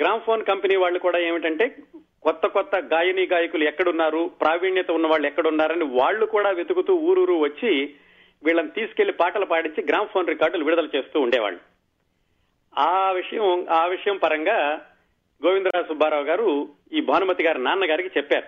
గ్రామ్ 0.00 0.20
ఫోన్ 0.20 0.44
కంపెనీ 0.44 0.76
వాళ్ళు 0.76 0.98
కూడా 0.98 1.18
ఏమిటంటే 1.18 1.76
కొత్త 2.24 2.46
కొత్త 2.46 2.76
గాయని 2.76 3.26
గాయకులు 3.26 3.64
ఎక్కడున్నారు? 3.64 4.30
ప్రావీణ్యత 4.40 4.90
ఉన్న 4.90 5.06
వాళ్ళు 5.06 5.26
ఎక్కడున్నారని 5.26 5.84
వాళ్ళు 5.84 6.26
కూడా 6.26 6.50
వెతుకుతూ 6.50 6.94
ఊరూరు 6.94 7.34
వచ్చి 7.34 7.94
వీళ్ళని 8.44 8.68
తీసుకెళ్ళి 8.68 9.12
పాటలు 9.12 9.44
పాడించి 9.44 9.84
గ్రామ్ 9.84 10.08
ఫోన్ 10.08 10.28
రికార్డులు 10.28 10.64
విడుదల 10.64 10.88
చేస్తూ 10.96 11.20
ఉండేవాళ్ళు. 11.20 11.60
ఆ 12.78 13.10
విషయం 13.10 13.68
ఆ 13.68 13.86
విషయం 13.86 14.16
పరంగా 14.16 14.86
గోవిందరాజ 15.46 15.88
సుబ్బారావు 15.88 16.24
గారు 16.24 16.68
ఈ 16.92 17.00
భానుమతి 17.00 17.44
గారి 17.44 17.62
నాన్నగారికి 17.62 18.18
చెప్పారు. 18.18 18.46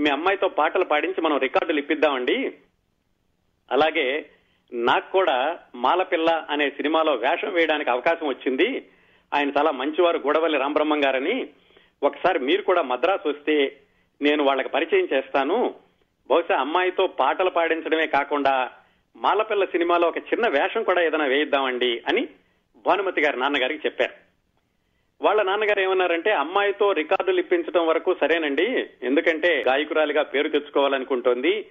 మీ 0.00 0.10
అమ్మాయితో 0.10 0.48
పాటలు 0.48 0.84
పాడించి 0.84 1.20
మనం 1.20 1.38
రికార్డులు 1.38 1.78
ఇప్పిద్దామండి. 1.78 2.52
అలాగే 3.72 4.30
నాకు 4.72 5.12
కూడా 5.12 5.58
మాలపిల్ల 5.74 6.46
అనే 6.50 6.70
సినిమాలో 6.70 7.14
వేషం 7.14 7.52
వేయడానికి 7.52 7.90
అవకాశం 7.90 8.26
వచ్చింది. 8.26 8.88
ఆయన 9.34 9.52
చాలా 9.58 9.70
మంచివారు 9.70 10.18
గూడవల్లి 10.18 10.58
రామబ్రహ్మం 10.58 11.04
గారని. 11.04 11.48
ఒకసారి 12.02 12.38
మీరు 12.38 12.62
కూడా 12.62 12.82
మద్రాసు 12.82 13.28
వస్తే 13.28 13.76
నేను 14.22 14.44
వాళ్ళకి 14.44 14.68
పరిచయం 14.68 15.08
చేస్తాను. 15.12 15.74
బహుశా 16.30 16.56
అమ్మాయితో 16.56 17.06
పాటలు 17.06 17.50
పాడించడమే 17.50 18.06
కాకుండా 18.06 18.70
మాలపిల్ల 19.16 19.64
సినిమాలో 19.64 20.08
ఒక 20.08 20.18
చిన్న 20.18 20.48
వేషం 20.48 20.82
కూడా 20.82 21.02
ఏదైనా 21.02 21.24
వేయిద్దామండి 21.24 22.02
అని 22.08 22.28
భానుమతి 22.86 23.20
గారి 23.20 23.38
నాన్నగారికి 23.38 23.86
చెప్పారు. 23.86 24.12
వాళ్ళ 25.22 25.42
నాన్నగారు 25.42 25.80
ఏమన్నారంటే 25.80 26.32
అమ్మాయితో 26.32 26.92
రికార్డులు 26.92 27.38
ఇప్పించడం 27.38 27.86
వరకు 27.86 28.16
సరేనండి. 28.20 28.86
ఎందుకంటే 29.02 29.64
గాయకురాలిగా 29.68 30.22
పేరు 30.22 30.48
తెచ్చుకోవాలనుకుంటోంది. 30.48 31.66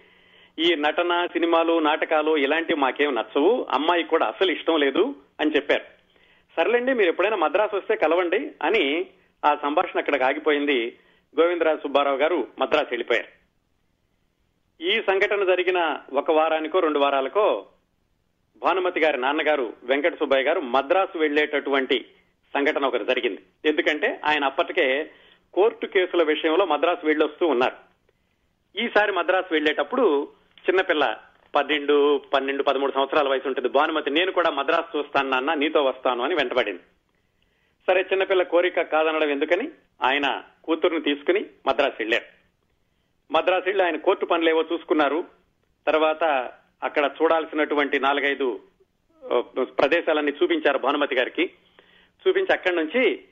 ఈ 0.59 0.75
నటన 0.75 1.25
సినిమాలు 1.25 1.79
నాటకాలు 1.79 2.37
ఇలాంటివి 2.37 2.79
మాకేం 2.79 3.15
నచ్చవు. 3.15 3.67
అమ్మాయికి 3.71 4.09
కూడా 4.09 4.25
అసలు 4.25 4.51
ఇష్టం 4.51 4.79
లేదు 4.79 5.15
అని 5.41 5.51
చెప్పారు. 5.55 5.83
సర్లేండి 6.57 6.93
మీరు 6.93 7.09
ఎప్పుడైనా 7.09 7.35
మద్రాసు 7.35 7.75
వస్తే 7.75 7.95
కలవండి 7.95 8.51
అని 8.63 9.07
ఆ 9.45 9.57
సంభాషణ 9.61 9.99
అక్కడికి 9.99 10.23
ఆగిపోయింది. 10.23 10.99
గోవిందరాజు 11.39 11.77
సుబ్బారావు 11.77 12.17
గారు 12.17 12.47
మద్రాసు 12.59 12.87
వెళ్ళిపోయారు. 12.91 13.27
ఈ 14.81 15.01
సంఘటన 15.01 15.43
జరిగిన 15.43 15.99
ఒక 16.13 16.31
వారానికో 16.31 16.79
రెండు 16.79 16.99
వారాలకో 16.99 17.65
భానుమతి 18.57 18.99
గారి 18.99 19.17
నాన్నగారు 19.17 19.73
వెంకట 19.83 20.19
సుబ్బయ్య 20.19 20.43
గారు 20.43 20.59
మద్రాసు 20.61 21.17
వెళ్ళేటటువంటి 21.17 22.05
సంఘటన 22.53 22.85
ఒకటి 22.85 23.05
జరిగింది. 23.05 23.41
ఎందుకంటే 23.65 24.21
ఆయన 24.25 24.45
అప్పటికే 24.45 25.11
కోర్టు 25.53 25.85
కేసుల 25.85 26.23
విషయంలో 26.23 26.65
మద్రాసు 26.65 27.05
వెళ్ళొస్తూ 27.05 27.47
ఉన్నారు. 27.47 27.75
ఈసారి 28.79 29.11
మద్రాసు 29.11 29.47
వెళ్ళేటప్పుడు 29.51 30.27
చిన్నపిల్ల 30.69 31.17
పన్నెండు 31.55 32.21
పన్నెండు 32.33 32.63
పదమూడు 32.63 32.91
సంవత్సరాల 32.91 33.27
వయసు 33.27 33.47
ఉంటుంది. 33.47 33.69
భానుమతి 33.69 34.09
నేను 34.09 34.31
కూడా 34.31 34.49
మద్రాసు 34.49 34.97
చూస్తాను 34.97 35.29
నాన్న 35.29 35.53
నీతో 35.53 35.83
వస్తాను 35.83 36.23
అని 36.23 36.35
వెంటబడింది. 36.35 36.81
సరే 37.87 38.01
చిన్నపిల్ల 38.01 38.43
కోరిక 38.43 38.81
కాదనడం 38.81 39.29
ఎందుకని? 39.29 39.71
ఆయన 40.03 40.43
కూతురుని 40.63 41.01
తీసుకుని 41.01 41.45
మద్రాసు 41.67 41.95
వెళ్ళారు. 41.99 42.25
మద్రాసు 43.31 43.65
వెళ్ళి 43.65 43.83
ఆయన 43.83 43.97
కోర్టు 43.97 44.25
పనులేవో 44.25 44.65
చూసుకున్నారు. 44.73 45.25
తర్వాత 45.87 46.23
అక్కడ 46.83 47.11
చూడాల్సినటువంటి 47.21 47.99
నాలుగైదు 47.99 48.59
ప్రదేశాలన్నీ 49.61 50.33
చూపించారు 50.43 50.77
భానుమతి 50.77 51.15
గారికి. 51.15 51.51
చూపించి 52.27 52.53
అక్కడి 52.53 52.75
నుంచి 52.75 53.23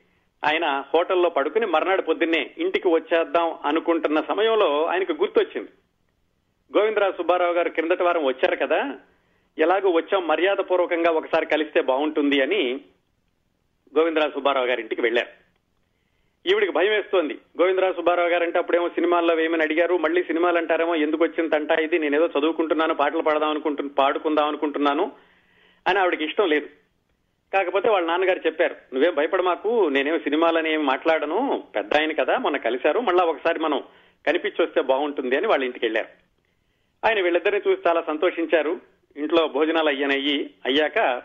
ఆయన 0.46 0.84
హోటల్లో 0.94 1.30
పడుకుని 1.30 1.66
మర్నాడు 1.66 2.02
పొద్దున్నే 2.02 2.52
ఇంటికి 2.58 2.88
వచ్చేద్దాం 2.88 3.58
అనుకుంటున్న 3.66 4.24
సమయంలో 4.28 4.86
ఆయనకు 4.86 5.14
గుర్తొచ్చింది. 5.14 5.70
గోవిందరావు 6.78 7.14
సుబ్బారావు 7.14 7.54
గారు 7.54 7.70
క్రిందటి 7.70 8.04
వారం 8.04 8.26
వచ్చారు 8.26 8.56
కదా 8.56 9.00
ఎలాగో 9.58 9.92
వచ్చాం 9.92 10.28
మర్యాద 10.28 10.58
పూర్వకంగా 10.58 11.12
ఒకసారి 11.12 11.46
కలిస్తే 11.46 11.82
బాగుంటుంది 11.82 12.42
అని 12.42 12.82
గోవిందరావు 13.98 14.32
సుబ్బారావు 14.32 14.68
గారి 14.68 14.82
ఇంటికి 14.82 15.02
వెళ్ళారు 15.02 15.46
ఈవిడికి 16.50 16.72
భయం 16.72 16.92
వేస్తోంది. 16.92 17.34
గోవిందరాజు 17.34 17.96
సుబ్బారావు 17.96 18.30
గారంటే 18.30 18.60
అప్పుడేమో 18.60 18.90
సినిమాల్లో 18.90 19.40
ఏమని 19.40 19.64
అడిగారు 19.64 19.98
మళ్ళీ 19.98 20.24
సినిమాలు 20.24 20.58
అంటారేమో 20.58 20.96
ఎందుకు 20.96 21.24
వచ్చిందంట 21.24 21.72
ఇది 21.72 22.00
నేనేదో 22.00 22.30
చదువుకుంటున్నాను 22.40 22.94
పాటలు 22.94 23.22
పాడదాం 23.22 23.50
అనుకుంటు 23.50 23.84
పాడుకుందాం 23.84 24.48
అనుకుంటున్నాను 24.48 25.12
అని 25.88 26.00
ఆవిడకి 26.00 26.26
ఇష్టం 26.26 26.50
లేదు. 26.50 26.70
కాకపోతే 27.54 27.90
వాళ్ళ 27.90 28.08
నాన్నగారు 28.08 28.40
చెప్పారు 28.46 28.76
నువ్వేం 28.94 29.16
భయపడ 29.16 29.42
మాకు 29.42 29.90
నేనేం 29.90 30.20
సినిమాలని 30.20 30.74
ఏం 30.74 30.86
మాట్లాడను 30.86 31.64
పెద్ద 31.76 31.94
ఆయన 32.00 32.12
కదా 32.12 32.38
మొన్న 32.38 32.58
కలిశారు 32.58 33.00
మళ్ళా 33.00 33.24
ఒకసారి 33.24 33.60
మనం 33.60 33.84
కనిపించి 34.28 34.64
వస్తే 34.64 34.82
బాగుంటుంది 34.82 35.38
అని 35.38 35.48
వాళ్ళ 35.48 35.64
ఇంటికి 35.64 35.86
వెళ్ళారు. 35.86 36.08
ఆయన 37.08 37.22
వీళ్ళిద్దరిని 37.22 37.70
చూసి 37.70 37.82
చాలా 37.88 38.02
సంతోషించారు. 38.02 38.82
ఇంట్లో 39.18 39.48
భోజనాలు 39.48 39.90
అయ్యానయ్యి 39.90 40.54
అయ్యాక 40.66 41.24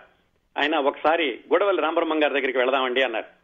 ఆయన 0.59 0.77
ఒకసారి 0.77 1.41
గొడవల్లి 1.53 1.83
రామబ్రహ్మం 1.83 2.25
గారి 2.25 2.35
దగ్గరికి 2.35 2.59
వెళదామండి 2.59 3.03
అన్నారు. 3.03 3.41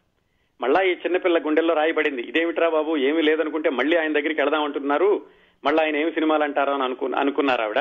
మళ్ళా 0.61 0.83
ఈ 0.83 0.93
చిన్నపిల్ల 0.93 1.39
గుండెల్లో 1.39 1.75
రాయబడింది. 1.75 2.23
ఇదేమిట్రా 2.23 2.69
బాబు? 2.69 2.97
ఏమీ 2.97 3.23
లేదనుకుంటే 3.23 3.71
మళ్ళీ 3.71 3.97
ఆయన 3.97 4.13
దగ్గరికి 4.13 4.41
వెళదాం 4.41 4.65
అంటున్నారు. 4.65 5.27
మళ్ళీ 5.65 5.85
ఆయన 5.85 5.97
ఏమి 5.97 6.13
సినిమాలు 6.13 6.45
అంటారో 6.45 6.73
అని 6.73 6.85
అనుకు 6.85 7.07
అనుకున్నారు 7.07 7.63
ఆవిడ. 7.63 7.79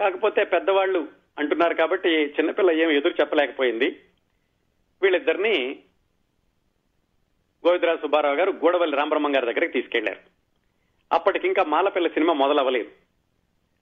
కాకపోతే 0.00 0.44
పెద్దవాళ్ళు 0.44 1.08
అంటున్నారు 1.38 1.74
కాబట్టి 1.74 2.08
చిన్నపిల్ల 2.08 2.70
ఏమి 2.70 2.96
ఎదురు 2.96 3.14
చెప్పలేకపోయింది. 3.20 4.00
వీళ్ళిద్దరిని 5.02 5.78
గోవిందరాజ్ 7.66 8.00
సుబ్బారావు 8.00 8.34
గారు 8.34 8.50
గూడవల్లి 8.50 8.96
రామబ్రహ్మం 8.96 9.36
గారి 9.36 9.46
దగ్గరికి 9.46 9.72
తీసుకెళ్ళారు. 9.72 10.18
అప్పటికింకా 11.12 11.64
మాలపిల్ల 11.64 12.08
సినిమా 12.08 12.32
మొదలవ్వలేదు. 12.32 12.90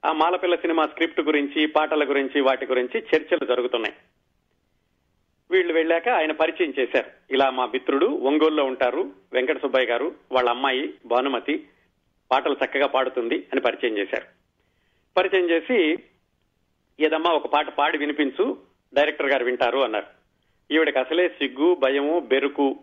ఆ 0.05 0.13
మాలపిల్ల 0.13 0.55
సినిమా 0.55 0.87
స్క్రిప్ట్ 0.87 1.21
గురించి 1.21 1.67
పాటల 1.67 2.09
గురించి 2.09 2.41
వాటి 2.41 2.67
గురించి 2.67 3.01
చర్చలు 3.01 3.47
జరుగుతున్నాయి. 3.47 3.95
వీళ్ళు 5.51 5.73
వెళ్ళాక 5.73 6.09
ఆయన 6.09 6.33
పరిచయం 6.33 6.75
చేశారు. 6.79 7.11
ఇలా 7.31 7.51
మా 7.51 7.67
మిత్రుడు 7.67 8.07
ఒంగోలులో 8.07 8.65
ఉంటారు 8.65 9.13
వెంకట 9.33 9.63
సుబ్బయ్య 9.63 9.87
గారు 9.87 10.15
వాళ్ళ 10.33 10.51
అమ్మాయి 10.51 10.95
భానుమతి 11.07 11.69
పాటలు 12.31 12.57
చక్కగా 12.65 12.87
పాడుతుంది 12.87 13.35
అని 13.53 13.61
పరిచయం 13.61 13.99
చేశారు. 13.99 14.27
పరిచయం 15.17 15.51
చేసి 15.51 15.99
ఏదమ్మా 17.01 17.31
ఒక 17.31 17.47
పాట 17.47 17.69
పాడి 17.69 17.99
వినిపించు 17.99 18.57
డైరెక్టర్ 18.95 19.27
గారు 19.27 19.45
వింటారు 19.45 19.79
అన్నారు. 19.79 20.07
ఈవిడకి 20.71 20.99
అసలే 20.99 21.29
సిగ్గు 21.29 21.75
భయము 21.75 22.21
బెరుకు 22.21 22.79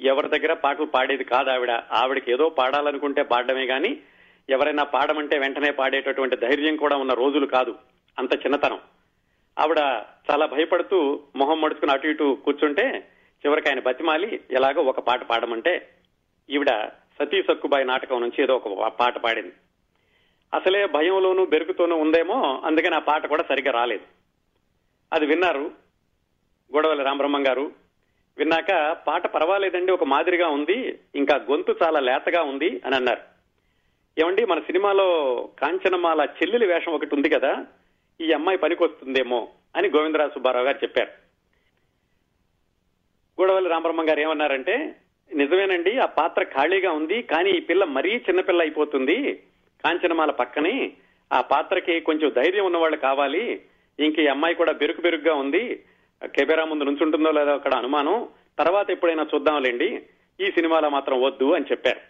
ఎవరి 0.00 0.28
దగ్గర 0.28 0.52
పాటలు 0.52 0.84
పాడేది 0.84 1.24
కాదు 1.24 1.50
ఆవిడ. 1.50 1.70
ఆవిడకి 1.70 2.32
ఏదో 2.32 2.48
పాడాలనుకుంటే 2.48 3.22
పాడడమే 3.22 3.66
కానీ 3.66 4.00
ఎవరైనా 4.50 4.82
పాడమంటే 4.82 5.38
వెంటనే 5.38 5.70
పాడేటటువంటి 5.70 6.36
ధైర్యం 6.36 6.76
కూడా 6.76 6.96
ఉన్న 6.96 7.14
రోజులు 7.14 7.46
కాదు. 7.46 7.74
అంత 8.18 8.34
చిన్నతనం. 8.34 8.80
ఆవిడ 9.58 9.78
చాలా 10.30 10.46
భయపడుతూ 10.46 11.20
మొహం 11.36 11.60
మడుచుకుని 11.60 11.92
అటు 11.92 12.06
ఇటు 12.06 12.38
కూర్చుంటే 12.44 13.10
చివరికి 13.46 13.68
ఆయన 13.68 13.80
బతిమాలి 13.80 14.40
ఎలాగో 14.50 14.82
ఒక 14.82 15.00
పాట 15.00 15.22
పాడమంటే 15.22 15.88
ఈవిడ 16.50 16.90
సతీ 17.18 17.42
సక్కుబాయి 17.42 17.84
నాటకం 17.84 18.20
నుంచి 18.20 18.42
ఏదో 18.42 18.54
ఒక 18.54 18.88
పాట 18.88 19.18
పాడింది. 19.18 19.52
అసలే 20.54 20.86
భయంలోనూ 20.86 21.46
బెరుకుతోనూ 21.46 21.96
ఉందేమో 21.96 22.62
అందుకని 22.64 22.94
ఆ 22.94 22.98
పాట 22.98 23.26
కూడా 23.26 23.44
సరిగ్గా 23.48 23.72
రాలేదు. 23.72 24.04
అది 25.12 25.26
విన్నారు 25.26 25.70
గొడవల 26.74 27.02
రామబ్రహ్మం 27.02 27.46
గారు. 27.46 27.72
విన్నాక 28.38 28.92
పాట 28.92 29.26
పర్వాలేదండి 29.26 29.92
ఒక 29.92 30.04
మాదిరిగా 30.04 30.48
ఉంది 30.48 30.98
ఇంకా 31.14 31.36
గొంతు 31.36 31.76
చాలా 31.82 32.00
లేతగా 32.00 32.42
ఉంది 32.42 32.82
అని 32.86 32.96
అన్నారు. 32.96 33.20
ఏమండి 34.18 34.44
మన 34.44 34.58
సినిమాలో 34.58 35.08
కాంచనమాల 35.58 36.20
చెల్లెలి 36.20 36.66
వేషం 36.66 36.92
ఒకటి 36.92 37.14
ఉంది 37.14 37.28
కదా 37.28 37.66
ఈ 38.20 38.32
అమ్మాయి 38.32 38.58
పనికొస్తుందేమో 38.58 39.48
అని 39.76 39.88
గోవిందరాజు 39.88 40.34
సుబ్బారావు 40.34 40.64
గారు 40.64 40.78
చెప్పారు. 40.82 41.10
గూడవల్లి 43.40 43.70
రామబ్రహ్మ 43.70 44.08
గారు 44.08 44.20
ఏమన్నారంటే 44.20 44.96
నిజమేనండి 45.34 45.98
ఆ 45.98 46.06
పాత్ర 46.06 46.42
ఖాళీగా 46.42 46.92
ఉంది 46.92 47.22
కానీ 47.22 47.50
ఈ 47.50 47.60
పిల్ల 47.60 47.84
మరీ 47.84 48.16
చిన్నపిల్ల 48.16 48.60
అయిపోతుంది. 48.60 49.42
కాంచనమాల 49.84 50.30
పక్కనే 50.30 50.92
ఆ 51.32 51.40
పాత్రకి 51.40 52.00
కొంచెం 52.00 52.32
ధైర్యం 52.36 52.66
ఉన్నవాళ్ళు 52.66 52.96
కావాలి. 52.96 53.62
ఇంక 54.00 54.18
ఈ 54.18 54.26
అమ్మాయి 54.26 54.54
కూడా 54.54 54.72
బెరుకు 54.72 55.00
బెరుగ్గా 55.00 55.34
ఉంది. 55.34 55.84
కెమెరా 56.24 56.64
ముందు 56.64 56.84
నుంచుంటుందో 56.84 57.30
లేదో 57.30 57.50
అక్కడ 57.50 57.74
అనుమానం. 57.74 58.28
తర్వాత 58.58 58.90
ఎప్పుడైనా 58.90 59.26
చూద్దాంలేండి. 59.34 60.02
ఈ 60.40 60.50
సినిమాలో 60.50 60.88
మాత్రం 60.88 61.22
వద్దు 61.22 61.52
అని 61.52 61.64
చెప్పారు. 61.70 62.00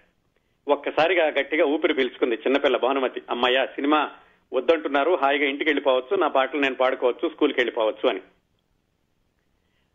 ఒక్కసారిగా 0.68 1.26
గట్టిగా 1.26 1.64
ఊపిరి 1.64 1.94
పీల్చుకుంది 1.94 2.34
చిన్నపిల్ల 2.34 2.76
భానుమతి. 2.76 3.22
అమ్మయ్య 3.30 3.66
సినిమా 3.66 4.10
వద్దంటున్నారు 4.54 5.18
హాయిగా 5.22 5.44
ఇంటికి 5.44 5.70
వెళ్ళిపోవచ్చు 5.70 6.16
నా 6.16 6.28
పాటలు 6.28 6.60
నేను 6.60 6.74
పాడుకోవచ్చు 6.74 7.28
స్కూల్కి 7.28 7.60
వెళ్ళిపోవచ్చు 7.60 8.08
అని. 8.08 8.20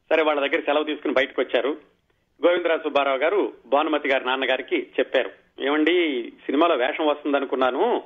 సరే 0.09 0.23
వాళ్ళ 0.23 0.47
దగ్గర 0.47 0.61
సెలవు 0.61 0.83
తీసుకుని 0.83 1.13
బయటకు 1.13 1.41
వచ్చారు 1.41 1.69
గోవిందరాజు 2.45 2.83
సుబ్బారావు 2.83 3.17
గారు 3.17 3.53
భానుమతి 3.65 4.09
గారి 4.09 4.25
నాన్నగారికి 4.25 4.87
చెప్పారు. 4.99 5.31
ఏమండి 5.59 6.29
సినిమాలో 6.45 6.75
వేషం 6.75 7.05
వస్తుందనుకున్నాను. 7.05 8.03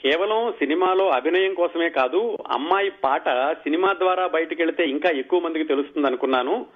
కేవలం 0.00 0.52
సినిమాలో 0.52 1.08
అభినయం 1.08 1.54
కోసమే 1.54 1.90
కాదు 1.90 2.38
అమ్మాయి 2.48 2.90
పాట 2.90 3.52
సినిమా 3.52 3.92
ద్వారా 3.92 4.26
బయటకు 4.26 4.62
వెళితే 4.62 4.84
ఇంకా 4.84 5.08
ఎక్కువ 5.10 5.40
మందికి 5.40 5.64
తెలుస్తుంది 5.64 6.06
అనుకున్నాను 6.06 6.66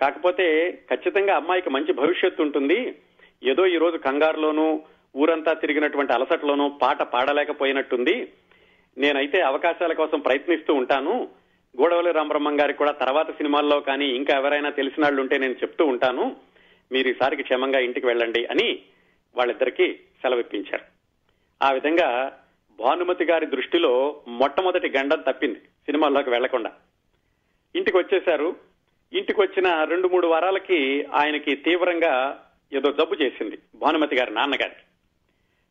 కాకపోతే 0.00 0.72
ఖచ్చితంగా 0.90 1.36
అమ్మాయికి 1.36 1.70
మంచి 1.70 1.92
భవిష్యత్తు 1.92 2.42
ఉంటుంది. 2.42 2.94
ఏదో 3.42 3.66
ఈ 3.66 3.76
రోజు 3.76 3.96
కంగారులోనూ 3.96 4.82
ఊరంతా 5.16 5.52
తిరిగినటువంటి 5.52 6.12
అలసటలోనూ 6.12 6.68
పాట 6.68 7.02
పాడలేకపోయినట్టుంది. 7.02 8.28
నేనైతే 8.98 9.40
అవకాశాల 9.40 9.92
కోసం 9.92 10.20
ప్రయత్నిస్తూ 10.20 10.74
ఉంటాను. 10.74 11.28
గూడవల్లి 11.80 12.12
రామబ్రహ్మం 12.12 12.60
గారికి 12.60 12.78
కూడా 12.78 12.90
తర్వాత 12.90 13.30
సినిమాల్లో 13.30 13.80
కానీ 13.80 14.06
ఇంకా 14.06 14.34
ఎవరైనా 14.34 14.70
తెలిసిన 14.70 15.04
వాళ్ళు 15.04 15.20
ఉంటే 15.20 15.38
నేను 15.38 15.52
చెప్తూ 15.52 15.86
ఉంటాను. 15.86 16.36
మీరు 16.92 17.08
ఈసారికి 17.08 17.42
క్షేమంగా 17.42 17.78
ఇంటికి 17.78 18.06
వెళ్ళండి 18.06 18.46
అని 18.46 18.82
వాళ్ళిద్దరికీ 19.36 19.92
సెలవిప్పించారు. 19.92 20.84
ఆ 21.62 21.70
విధంగా 21.70 22.38
భానుమతి 22.80 23.24
గారి 23.24 23.46
దృష్టిలో 23.46 24.22
మొట్టమొదటి 24.28 24.88
గండం 24.88 25.20
తప్పింది 25.20 25.58
సినిమాల్లోకి 25.58 26.30
వెళ్ళకుండా. 26.30 26.72
ఇంటికి 27.76 27.96
వచ్చేశారు. 27.96 28.56
ఇంటికి 29.12 29.40
వచ్చిన 29.40 29.84
రెండు 29.84 30.08
మూడు 30.08 30.26
వారాలకి 30.26 31.04
ఆయనకి 31.04 31.56
తీవ్రంగా 31.56 32.44
ఏదో 32.72 32.92
జబ్బు 32.92 33.14
చేసింది 33.14 33.58
భానుమతి 33.74 34.16
గారి 34.16 34.34
నాన్నగారికి. 34.34 34.87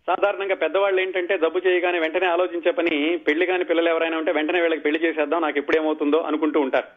సాధారణంగా 0.08 0.56
పెద్దవాళ్ళు 0.56 1.02
ఏంటంటే 1.02 1.38
జబ్బు 1.38 1.60
చేయగానే 1.68 2.00
వెంటనే 2.00 2.28
ఆలోచించే 2.28 2.72
పని 2.72 3.18
పెళ్ళి 3.18 3.46
కాని 3.46 3.64
పిల్లలు 3.64 3.90
ఎవరైనా 3.90 4.18
ఉంటే 4.18 4.32
వెంటనే 4.32 4.62
వీళ్ళకి 4.62 4.82
పెళ్ళి 4.82 5.04
చేసేద్దాం 5.04 5.42
నాకు 5.42 5.58
ఎప్పుడేమవుతుందో 5.58 6.18
అనుకుంటూ 6.18 6.60
ఉంటారు. 6.60 6.88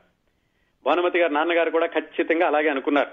భానుమతి 0.87 1.19
గారు 1.19 1.33
నాన్నగారు 1.33 1.71
కూడా 1.71 1.87
ఖచ్చితంగా 1.87 2.47
అలాగే 2.47 2.69
అనుకున్నారు. 2.69 3.11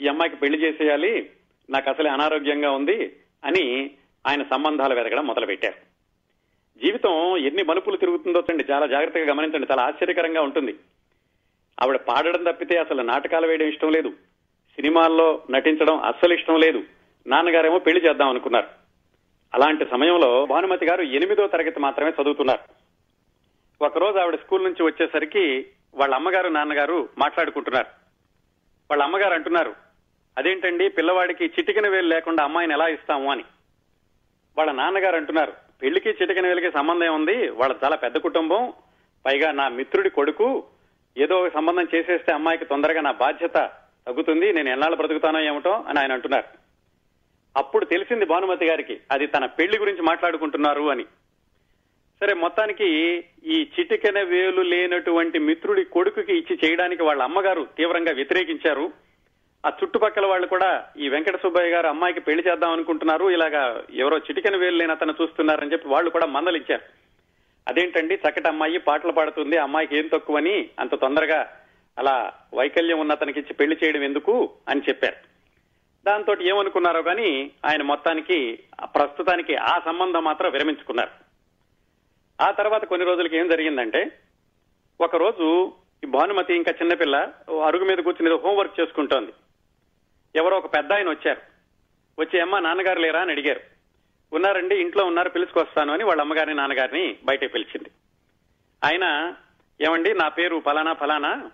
ఈ 0.00 0.08
అమ్మాయికి 0.08 0.36
పెళ్ళి 0.36 0.58
చేసేయాలి 0.58 1.30
నాకు 1.70 1.90
అసలే 1.90 2.10
అనారోగ్యంగా 2.10 2.70
ఉంది 2.70 3.16
అని 3.44 3.90
ఆయన 4.26 4.42
సంబంధాలు 4.42 4.94
వెతకడం 4.94 5.26
మొదలుపెట్టారు. 5.26 5.74
జీవితం 6.78 7.36
ఎన్ని 7.36 7.62
మలుపులు 7.62 7.96
తిరుగుతుందో 7.96 8.38
అండి 8.38 8.64
చాలా 8.70 8.86
జాగ్రత్తగా 8.86 9.24
గమనించండి 9.24 9.66
చాలా 9.70 9.82
ఆశ్చర్యకరంగా 9.82 10.42
ఉంటుంది. 10.42 10.74
ఆవిడ 11.82 11.96
పాడడం 11.96 12.42
తప్పితే 12.42 12.78
అసలు 12.78 13.02
నాటకాలు 13.02 13.46
వేయడం 13.46 13.66
ఇష్టం 13.66 13.90
లేదు. 13.90 14.08
సినిమాల్లో 14.76 15.42
నటించడం 15.50 15.98
అస్సలు 15.98 16.34
ఇష్టం 16.34 16.60
లేదు. 16.60 16.84
నాన్నగారేమో 17.26 17.78
పెళ్ళి 17.78 18.08
చేద్దాం 18.08 18.28
అనుకున్నారు. 18.28 18.75
అలాంటి 19.54 19.86
సమయంలో 19.90 20.46
భానుమతి 20.46 20.86
గారు 20.86 21.02
ఎనిమిదో 21.02 21.46
తరగతి 21.46 21.80
మాత్రమే 21.80 22.12
చదువుతున్నారు. 22.22 22.60
ఒకరోజు 23.84 24.18
ఆవిడ 24.18 24.34
స్కూల్ 24.34 24.64
నుంచి 24.64 24.82
వచ్చేసరికి 24.82 25.66
వాళ్ళ 25.94 26.14
అమ్మగారు 26.14 26.48
నాన్నగారు 26.48 27.08
మాట్లాడుకుంటున్నారు. 27.18 27.86
వాళ్ళ 28.90 29.02
అమ్మగారు 29.02 29.34
అంటున్నారు 29.34 29.74
అదేంటండి 30.38 30.88
పిల్లవాడికి 30.88 31.44
చిటికిన 31.44 31.88
వేలు 31.88 32.06
లేకుండా 32.06 32.44
అమ్మాయిని 32.44 32.74
ఎలా 32.74 32.88
ఇస్తాము 32.88 33.30
అని? 33.30 33.44
వాళ్ళ 34.58 34.72
నాన్నగారు 34.72 35.16
అంటున్నారు 35.16 35.52
పెళ్ళికి 35.82 36.08
చిటికిన 36.08 36.46
వేలికి 36.46 36.70
సంబంధం 36.70 37.14
ఉంది 37.14 37.48
వాళ్ళ 37.48 37.76
చాలా 37.84 37.96
పెద్ద 37.96 38.16
కుటుంబం. 38.16 38.72
పైగా 39.26 39.52
నా 39.52 39.68
మిత్రుడి 39.68 40.10
కొడుకు 40.10 40.64
ఏదో 41.16 41.36
ఒక 41.36 41.54
సంబంధం 41.54 41.86
చేసేస్తే 41.94 42.32
అమ్మాయికి 42.32 42.64
తొందరగా 42.64 43.00
నా 43.00 43.10
బాధ్యత 43.10 43.70
తగ్గుతుంది. 44.06 44.52
నేను 44.52 44.70
ఎన్నాళ్ళు 44.70 44.96
బ్రతుకుతానో 44.96 45.40
ఏమిటో 45.40 45.84
అని 45.88 45.98
ఆయన 45.98 46.12
అంటున్నారు. 46.12 46.65
అప్పుడు 47.56 47.84
తెలిసింది 47.84 48.24
భానుమతి 48.24 48.66
గారికి 48.66 49.00
అది 49.10 49.26
తన 49.26 49.46
పెళ్ళి 49.46 49.78
గురించి 49.78 50.02
మాట్లాడుకుంటున్నారు 50.02 50.90
అని. 50.90 51.04
సరే 52.20 52.34
మొత్తానికి 52.34 52.88
ఈ 53.44 53.70
చిటికెన 53.78 54.22
వేలు 54.22 54.62
లేనటువంటి 54.62 55.38
మిత్రుడి 55.38 55.84
కొడుకుకి 55.84 56.36
ఇచ్చి 56.36 56.58
చేయడానికి 56.64 57.02
వాళ్ళ 57.02 57.22
అమ్మగారు 57.22 57.66
తీవ్రంగా 57.76 58.12
వ్యతిరేకించారు. 58.12 58.92
ఆ 59.66 59.72
చుట్టుపక్కల 59.82 60.26
వాళ్ళు 60.26 60.46
కూడా 60.46 60.84
ఈ 60.98 61.08
వెంకట 61.08 61.42
సుబ్బయ్య 61.42 61.70
గారు 61.70 61.86
అమ్మాయికి 61.86 62.20
పెళ్ళి 62.20 62.42
చేద్దాం 62.48 62.72
అనుకుంటున్నారు 62.72 63.30
ఇలాగా 63.30 63.84
ఎవరో 63.94 64.18
చిటికెన 64.18 64.56
వేలు 64.56 64.76
లేని 64.76 64.92
అతను 64.92 65.14
చూస్తున్నారని 65.22 65.72
చెప్పి 65.72 65.88
వాళ్ళు 65.88 66.10
కూడా 66.10 66.26
మందలిచ్చారు 66.26 66.82
అదేంటండి 67.68 68.14
చక్కటి 68.14 68.48
అమ్మాయి 68.48 68.78
పాటలు 68.78 69.12
పాడుతుంది 69.12 69.56
అమ్మాయికి 69.56 69.98
ఏం 69.98 70.08
తక్కువని 70.12 70.68
అంత 70.78 70.94
తొందరగా 70.94 71.52
అలా 71.98 72.32
వైకల్యం 72.54 72.98
ఉన్న 72.98 73.12
అతనికి 73.12 73.40
ఇచ్చి 73.40 73.54
పెళ్ళి 73.54 73.76
చేయడం 73.84 74.02
ఎందుకు 74.02 74.52
అని 74.68 74.80
చెప్పారు. 74.88 75.16
దాంతో 76.06 76.36
ఏమనుకున్నారో 76.40 77.02
కానీ 77.02 77.50
ఆయన 77.64 77.82
మొత్తానికి 77.82 78.58
ప్రస్తుతానికి 78.82 79.56
ఆ 79.56 79.78
సంబంధం 79.84 80.24
మాత్రం 80.24 80.50
విరమించుకున్నారు. 80.50 81.10
ఆ 82.42 82.50
తర్వాత 82.50 82.84
కొన్ని 82.84 83.06
రోజులకి 83.06 83.36
ఏం 83.36 83.48
జరిగిందంటే 83.48 84.18
ఒకరోజు 85.00 85.72
ఈ 86.04 86.06
భానుమతి 86.06 86.54
ఇంకా 86.54 86.72
చిన్నపిల్ల 86.82 87.32
ఓ 87.48 87.60
అరుగు 87.60 87.84
మీద 87.84 87.98
కూర్చుని 87.98 88.34
హోంవర్క్ 88.34 88.80
చేసుకుంటోంది. 88.80 89.32
ఎవరో 90.36 90.56
ఒక 90.56 90.76
పెద్ద 90.76 90.92
ఆయన 90.92 91.10
వచ్చారు. 91.10 91.40
వచ్చి 92.18 92.40
అమ్మ 92.40 92.58
నాన్నగారు 92.58 92.98
లేరా? 92.98 93.20
అని 93.20 93.32
అడిగారు. 93.32 93.60
ఉన్నారండి 94.32 94.80
ఇంట్లో 94.80 95.04
ఉన్నారు 95.04 95.28
పిలుచుకొస్తాను 95.28 95.92
అని 95.92 96.04
వాళ్ళ 96.04 96.22
అమ్మగారిని 96.22 96.54
నాన్నగారిని 96.54 97.16
బయటకు 97.24 97.52
పిలిచింది. 97.52 97.90
ఆయన 98.84 99.34
ఏమండి 99.80 100.14
నా 100.14 100.28
పేరు 100.28 100.62
ఫలానా 100.66 100.92
ఫలానా? 100.92 101.50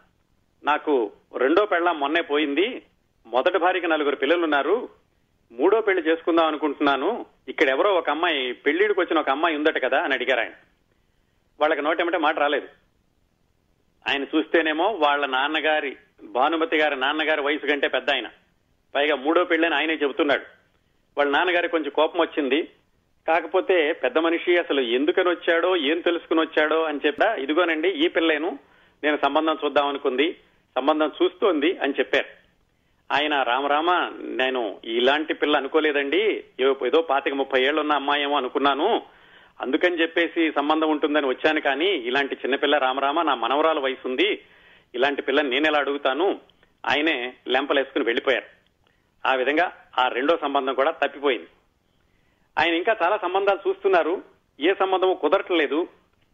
నాకు 0.65 1.13
రెండో 1.37 1.67
పెళ్ళ 1.67 1.91
మొన్నే 1.91 2.21
పోయింది. 2.21 2.83
మొదటి 3.27 3.59
భార్యకి 3.59 3.87
నలుగురు 3.87 4.17
పిల్లలు 4.17 4.43
ఉన్నారు 4.43 4.89
మూడో 5.53 5.81
పెళ్ళి 5.81 6.03
చేసుకుందాం 6.03 6.47
అనుకుంటున్నాను. 6.47 7.27
ఇక్కడ 7.49 7.69
ఎవరో 7.69 7.95
ఒక 7.95 8.11
అమ్మాయి 8.11 8.53
పెళ్ళిడికి 8.53 9.01
వచ్చిన 9.01 9.19
ఒక 9.19 9.31
అమ్మాయి 9.31 9.57
ఉందట 9.57 9.85
కదా 9.85 10.01
అని 10.01 10.15
అడిగారు 10.15 10.41
ఆయన. 10.41 10.53
వాళ్ళకి 11.61 11.83
నోటేమంటే 11.83 12.19
మాట 12.19 12.39
రాలేదు. 12.39 12.69
ఆయన 14.09 14.23
చూస్తేనేమో 14.23 14.85
వాళ్ళ 14.85 15.27
నాన్నగారి 15.27 15.97
భానుమతి 16.23 16.77
గారి 16.77 16.97
నాన్నగారి 16.97 17.43
వయసు 17.43 17.67
కంటే 17.67 17.89
పెద్ద 17.89 18.11
ఆయన. 18.11 18.29
పైగా 18.95 19.17
మూడో 19.17 19.45
పెళ్ళని 19.45 19.75
ఆయనే 19.75 19.95
చెబుతున్నాడు. 19.95 20.43
వాళ్ళ 21.19 21.33
నాన్నగారికి 21.33 21.73
కొంచెం 21.73 21.91
కోపం 21.91 22.21
వచ్చింది. 22.21 22.63
కాకపోతే 23.29 23.93
పెద్ద 23.93 24.19
మనిషి 24.19 24.59
అసలు 24.59 24.81
ఎందుకని 24.81 25.29
వచ్చాడో 25.29 25.77
ఏం 25.77 26.01
తెలుసుకుని 26.01 26.41
వచ్చాడో 26.41 26.83
అని 26.83 27.01
చెప్పా 27.07 27.35
ఇదిగోనండి 27.35 27.89
ఈ 27.89 28.09
పిల్లేను 28.09 28.59
నేను 29.05 29.19
సంబంధం 29.25 29.59
చూద్దాం 29.65 29.89
అనుకుంది 29.89 30.37
సంబంధం 30.77 31.13
చూస్తోంది 31.23 31.79
అని 31.79 31.95
చెప్పారు. 31.99 32.42
ఆయన 33.13 33.43
రామరామ 33.43 34.13
నేను 34.19 34.81
ఇలాంటి 34.85 35.35
పిల్ల 35.35 35.57
అనుకోలేదండి. 35.57 36.45
ఏదో 36.61 37.03
పాతిక 37.03 37.35
ముప్పై 37.35 37.63
ఏళ్ళు 37.63 37.81
ఉన్న 37.81 37.93
అమ్మాయేమో 37.93 38.37
అనుకున్నాను. 38.37 39.03
అందుకని 39.61 40.01
చెప్పేసి 40.01 40.53
సంబంధం 40.53 40.91
ఉంటుందని 40.91 41.27
వచ్చాను 41.27 41.61
కానీ 41.61 41.87
ఇలాంటి 41.87 42.35
చిన్నపిల్ల 42.35 42.79
రామరామ 42.79 43.23
నా 43.23 43.35
మనవరాల 43.35 43.79
వయసు 43.79 44.09
ఉంది 44.09 44.43
ఇలాంటి 44.95 45.23
పిల్లని 45.23 45.51
నేను 45.51 45.67
ఎలా 45.67 45.79
అడుగుతాను? 45.79 46.41
ఆయనే 46.91 47.35
లెంపలేసుకుని 47.49 48.05
వెళ్ళిపోయారు. 48.05 48.47
ఆ 49.29 49.35
విధంగా 49.35 49.73
ఆ 49.99 50.09
రెండో 50.09 50.39
సంబంధం 50.43 50.75
కూడా 50.75 50.91
తప్పిపోయింది. 50.91 51.47
ఆయన 52.59 52.75
ఇంకా 52.75 52.97
చాలా 53.03 53.19
సంబంధాలు 53.19 53.69
చూస్తున్నారు. 53.69 54.23
ఏ 54.61 54.75
సంబంధము 54.79 55.15
కుదరట్లేదు. 55.15 55.87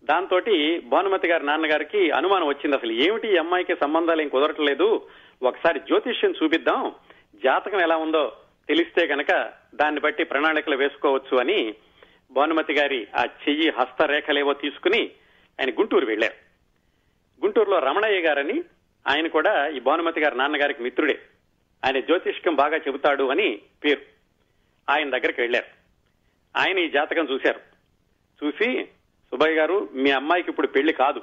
దాంతో 0.04 0.40
భానుమతి 0.84 1.28
గారి 1.28 1.46
నాన్నగారికి 1.46 2.10
అనుమానం 2.10 2.46
వచ్చింది 2.46 2.76
అసలు. 2.76 2.92
ఏమిటి 2.92 3.34
ఈ 3.34 3.36
అమ్మాయికి 3.36 3.74
సంబంధాలు 3.74 4.22
ఏం 4.22 4.28
కుదరట్లేదు? 4.28 5.08
ఒకసారి 5.42 5.80
జ్యోతిష్యం 5.80 6.34
చూపిద్దాం. 6.42 6.94
జాతకం 7.44 7.80
ఎలా 7.80 7.96
ఉందో 7.96 8.36
తెలిస్తే 8.68 9.06
గనక 9.06 9.52
దాన్ని 9.74 10.00
బట్టి 10.00 10.24
ప్రణాళికలు 10.24 10.76
వేసుకోవచ్చు 10.76 11.38
అని 11.38 11.74
భానుమతి 12.30 12.72
గారి 12.72 13.06
ఆ 13.16 13.22
చెయ్యి 13.22 13.70
హస్తరేఖలేవో 13.70 14.54
తీసుకుని 14.54 15.10
ఆయన 15.60 15.70
గుంటూరు 15.70 16.06
వెళ్ళారు 16.06 16.34
గుంటూరులో 17.44 17.78
రమణయ్య 17.78 18.20
గారని 18.20 18.62
ఆయన 19.08 19.26
కూడా 19.26 19.68
ఈ 19.68 19.80
భానుమతి 19.80 20.20
గారి 20.20 20.38
నాన్నగారికి 20.38 20.82
మిత్రుడే. 20.82 21.18
ఆయన 21.84 22.00
జ్యోతిష్కం 22.00 22.54
బాగా 22.54 22.76
చెబుతాడు 22.76 23.24
అని 23.24 23.60
పేరు. 23.84 24.00
ఆయన 24.90 25.10
దగ్గరికి 25.10 25.40
వెళ్ళారు 25.40 25.66
ఆయన 26.58 26.78
ఈ 26.78 26.88
జాతకం 26.88 27.28
చూశారు. 27.32 27.60
చూసి 28.44 28.88
సుబ్బయ్య 29.30 29.54
గారు 29.54 29.88
మీ 29.94 30.10
అమ్మాయికి 30.10 30.50
ఇప్పుడు 30.50 30.66
పెళ్ళి 30.66 30.92
కాదు. 30.92 31.22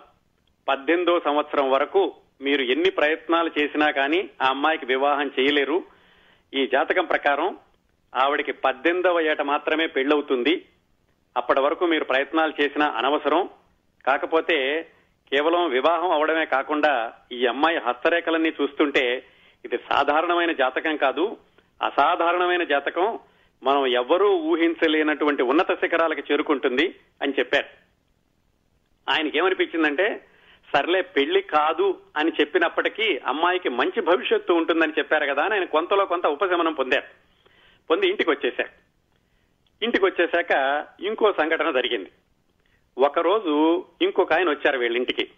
పద్దెనిమిదో 0.67 1.19
సంవత్సరం 1.19 1.71
వరకు 1.71 2.15
మీరు 2.41 2.61
ఎన్ని 2.61 2.89
ప్రయత్నాలు 2.89 3.51
చేసినా 3.61 3.91
కానీ 3.91 4.29
ఆ 4.41 4.47
అమ్మాయికి 4.47 4.85
వివాహం 4.85 5.31
చేయలేరు. 5.39 5.83
ఈ 6.53 6.67
జాతకం 6.67 7.05
ప్రకారం 7.05 7.57
ఆవిడికి 8.15 8.51
పద్దెనిమిదవ 8.51 9.21
ఏట 9.21 9.41
మాత్రమే 9.41 9.87
పెళ్ళవుతుంది. 9.87 10.65
అప్పటి 11.37 11.61
వరకు 11.61 11.85
మీరు 11.85 12.03
ప్రయత్నాలు 12.03 12.53
చేసినా 12.61 12.85
అనవసరం. 12.85 13.49
కాకపోతే 14.07 14.87
కేవలం 15.33 15.69
వివాహం 15.69 16.11
అవడమే 16.11 16.45
కాకుండా 16.45 17.13
ఈ 17.31 17.45
అమ్మాయి 17.45 17.77
హస్తరేఖలన్నీ 17.77 18.53
చూస్తుంటే 18.61 19.25
ఇది 19.65 19.77
సాధారణమైన 19.77 20.51
జాతకం 20.51 20.97
కాదు. 20.97 21.37
అసాధారణమైన 21.81 22.63
జాతకం. 22.63 23.19
మనం 23.63 23.87
ఎవ్వరూ 23.87 24.37
ఊహించలేనటువంటి 24.37 25.43
ఉన్నత 25.43 25.73
శిఖరాలకు 25.73 26.31
చేరుకుంటుంది 26.31 26.95
అని 27.21 27.33
చెప్పారు. 27.39 27.84
ఆయనకి 29.09 29.37
ఏమనిపించిందంటే 29.37 30.25
సర్లే 30.75 31.01
పెళ్ళి 31.01 31.41
కాదు 31.41 31.99
అని 32.17 32.31
చెప్పినప్పటికీ 32.41 33.19
అమ్మాయికి 33.25 33.69
మంచి 33.69 34.01
భవిష్యత్తు 34.01 34.53
ఉంటుందని 34.53 34.93
చెప్పారు 34.97 35.25
కదా 35.25 35.43
అని 35.43 35.53
ఆయన 35.53 35.63
కొంతలో 35.63 36.05
కొంత 36.05 36.27
ఉపశమనం 36.27 36.73
పొందారు. 36.73 37.03
పొంది 37.89 38.07
ఇంటికి 38.07 38.29
వచ్చేశారు 38.29 38.69
ఇంటికి 39.81 40.05
వచ్చేశాక 40.05 40.85
ఇంకో 41.01 41.31
సంఘటన 41.31 41.71
జరిగింది. 41.71 42.11
ఒకరోజు 42.97 43.85
ఇంకొక 44.01 44.33
ఆయన 44.33 44.49
వచ్చారు 44.49 44.77
వీళ్ళ 44.77 44.97
ఇంటికి 44.97 45.31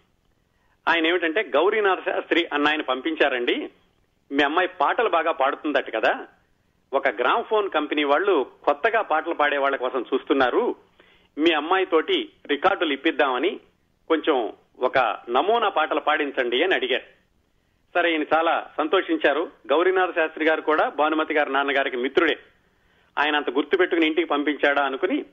ఆయన 0.88 1.06
ఏమిటంటే 1.06 1.42
గౌరీనాథ 1.42 1.98
శాస్త్రి 2.04 2.48
అన్న 2.52 2.68
ఆయన 2.68 2.80
పంపించారండి. 2.80 3.70
మీ 4.32 4.42
అమ్మాయి 4.42 4.68
పాటలు 4.68 5.08
బాగా 5.08 5.32
పాడుతుందట 5.32 5.94
కదా. 5.94 6.26
ఒక 6.92 7.08
గ్రామ్ 7.08 7.44
ఫోన్ 7.44 7.70
కంపెనీ 7.70 8.04
వాళ్ళు 8.04 8.46
కొత్తగా 8.64 9.02
పాటలు 9.02 9.34
పాడే 9.34 9.58
వాళ్ళ 9.58 9.76
కోసం 9.76 10.04
చూస్తున్నారు. 10.14 10.76
మీ 11.38 11.52
అమ్మాయి 11.52 11.86
తోటి 11.86 12.30
రికార్డులు 12.46 12.92
ఇప్పిద్దామని 12.92 13.60
కొంచెం 14.08 14.52
ఒక 14.80 14.98
నమూనా 15.30 15.68
పాటలు 15.68 16.00
పాడించండి 16.00 16.62
అని 16.62 16.74
అడిగారు. 16.74 17.02
సరే 17.94 18.12
ఈయన 18.12 18.24
చాలా 18.34 18.70
సంతోషించారు. 18.76 19.52
గౌరీనాథ 19.72 20.14
శాస్త్రి 20.14 20.44
గారు 20.44 20.60
కూడా 20.60 20.88
భానుమతి 20.88 21.34
గారి 21.34 21.52
నాన్నగారికి 21.52 21.96
మిత్రుడే. 21.96 22.38
ఆయన 23.18 23.36
అంత 23.36 23.50
గుర్తు 23.50 23.76
పెట్టుకుని 23.76 24.06
ఇంటికి 24.06 24.28
పంపించాడా 24.28 24.82
అనుకుని 24.82 25.24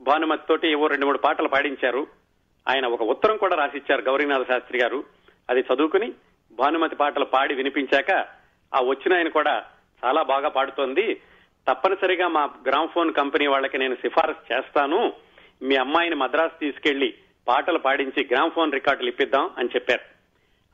భానుమతి 0.00 0.42
తోటి 0.48 0.70
ఏవో 0.70 0.86
రెండు 0.86 1.06
మూడు 1.06 1.18
పాటలు 1.18 1.48
పాడించారు. 1.48 2.06
ఆయన 2.68 2.86
ఒక 2.86 3.02
ఉత్తరం 3.02 3.36
కూడా 3.36 3.56
రాసిచ్చారు 3.56 4.02
గౌరీనాథ 4.02 4.46
శాస్త్రి 4.46 4.78
గారు. 4.78 5.04
అది 5.50 5.60
చదువుకుని 5.60 6.12
భానుమతి 6.52 6.96
పాటలు 6.96 7.24
పాడి 7.24 7.54
వినిపించాక 7.54 8.10
ఆ 8.74 8.80
వచ్చిన 8.80 9.16
ఆయన 9.16 9.28
కూడా 9.28 9.64
చాలా 10.04 10.22
బాగా 10.22 10.48
పాడుతోంది. 10.48 11.14
తప్పనిసరిగా 11.68 12.28
మా 12.28 12.48
గ్రామ్ఫోన్ 12.68 13.12
కంపెనీ 13.12 13.46
వాళ్ళకి 13.46 13.78
నేను 13.78 13.94
సిఫారసు 13.94 14.52
చేస్తాను. 14.52 15.12
మీ 15.62 15.76
అమ్మాయిని 15.76 16.16
మద్రాసు 16.16 16.58
తీసుకెళ్ళి 16.60 17.14
పాటలు 17.48 17.78
పాడించి 17.78 18.28
గ్రామ్ఫోన్ 18.32 18.72
రికార్డులు 18.72 19.08
ఇప్పిద్దాం 19.08 19.50
అని 19.58 19.68
చెప్పారు. 19.74 20.00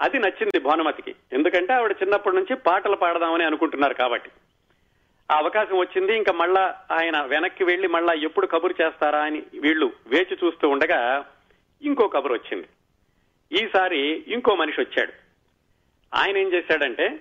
అది 0.02 0.18
నచ్చింది 0.18 0.60
భానుమతికి. 0.60 1.14
ఎందుకంటే 1.32 1.72
ఆవిడ 1.72 1.96
చిన్నప్పటి 2.02 2.36
నుంచి 2.36 2.56
పాటలు 2.56 2.96
పాడదామని 2.96 3.44
అనుకుంటున్నారు 3.44 3.94
కాబట్టి. 3.94 4.30
ఆ 5.30 5.36
అవకాశం 5.36 5.78
వచ్చింది. 5.78 6.16
ఇంకా 6.16 6.32
మళ్ళా 6.32 6.82
ఆయన 6.92 7.22
వెనక్కి 7.22 7.64
వెళ్ళి 7.64 7.88
మళ్ళా 7.88 8.12
ఎప్పుడు 8.12 8.46
కబురు 8.46 8.74
చేస్తారా 8.82 9.20
అని 9.20 9.42
వీళ్ళు 9.60 9.92
వేచి 10.06 10.38
చూస్తూ 10.44 10.68
ఉండగా 10.68 11.26
ఇంకో 11.82 12.08
కబురు 12.08 12.32
వచ్చింది. 12.32 12.68
ఈసారి 13.64 14.24
ఇంకో 14.28 14.54
మనిషి 14.54 14.80
వచ్చాడు. 14.80 15.12
ఆయన 16.14 16.38
ఏం 16.38 16.52
చేశాడంటే 16.52 17.20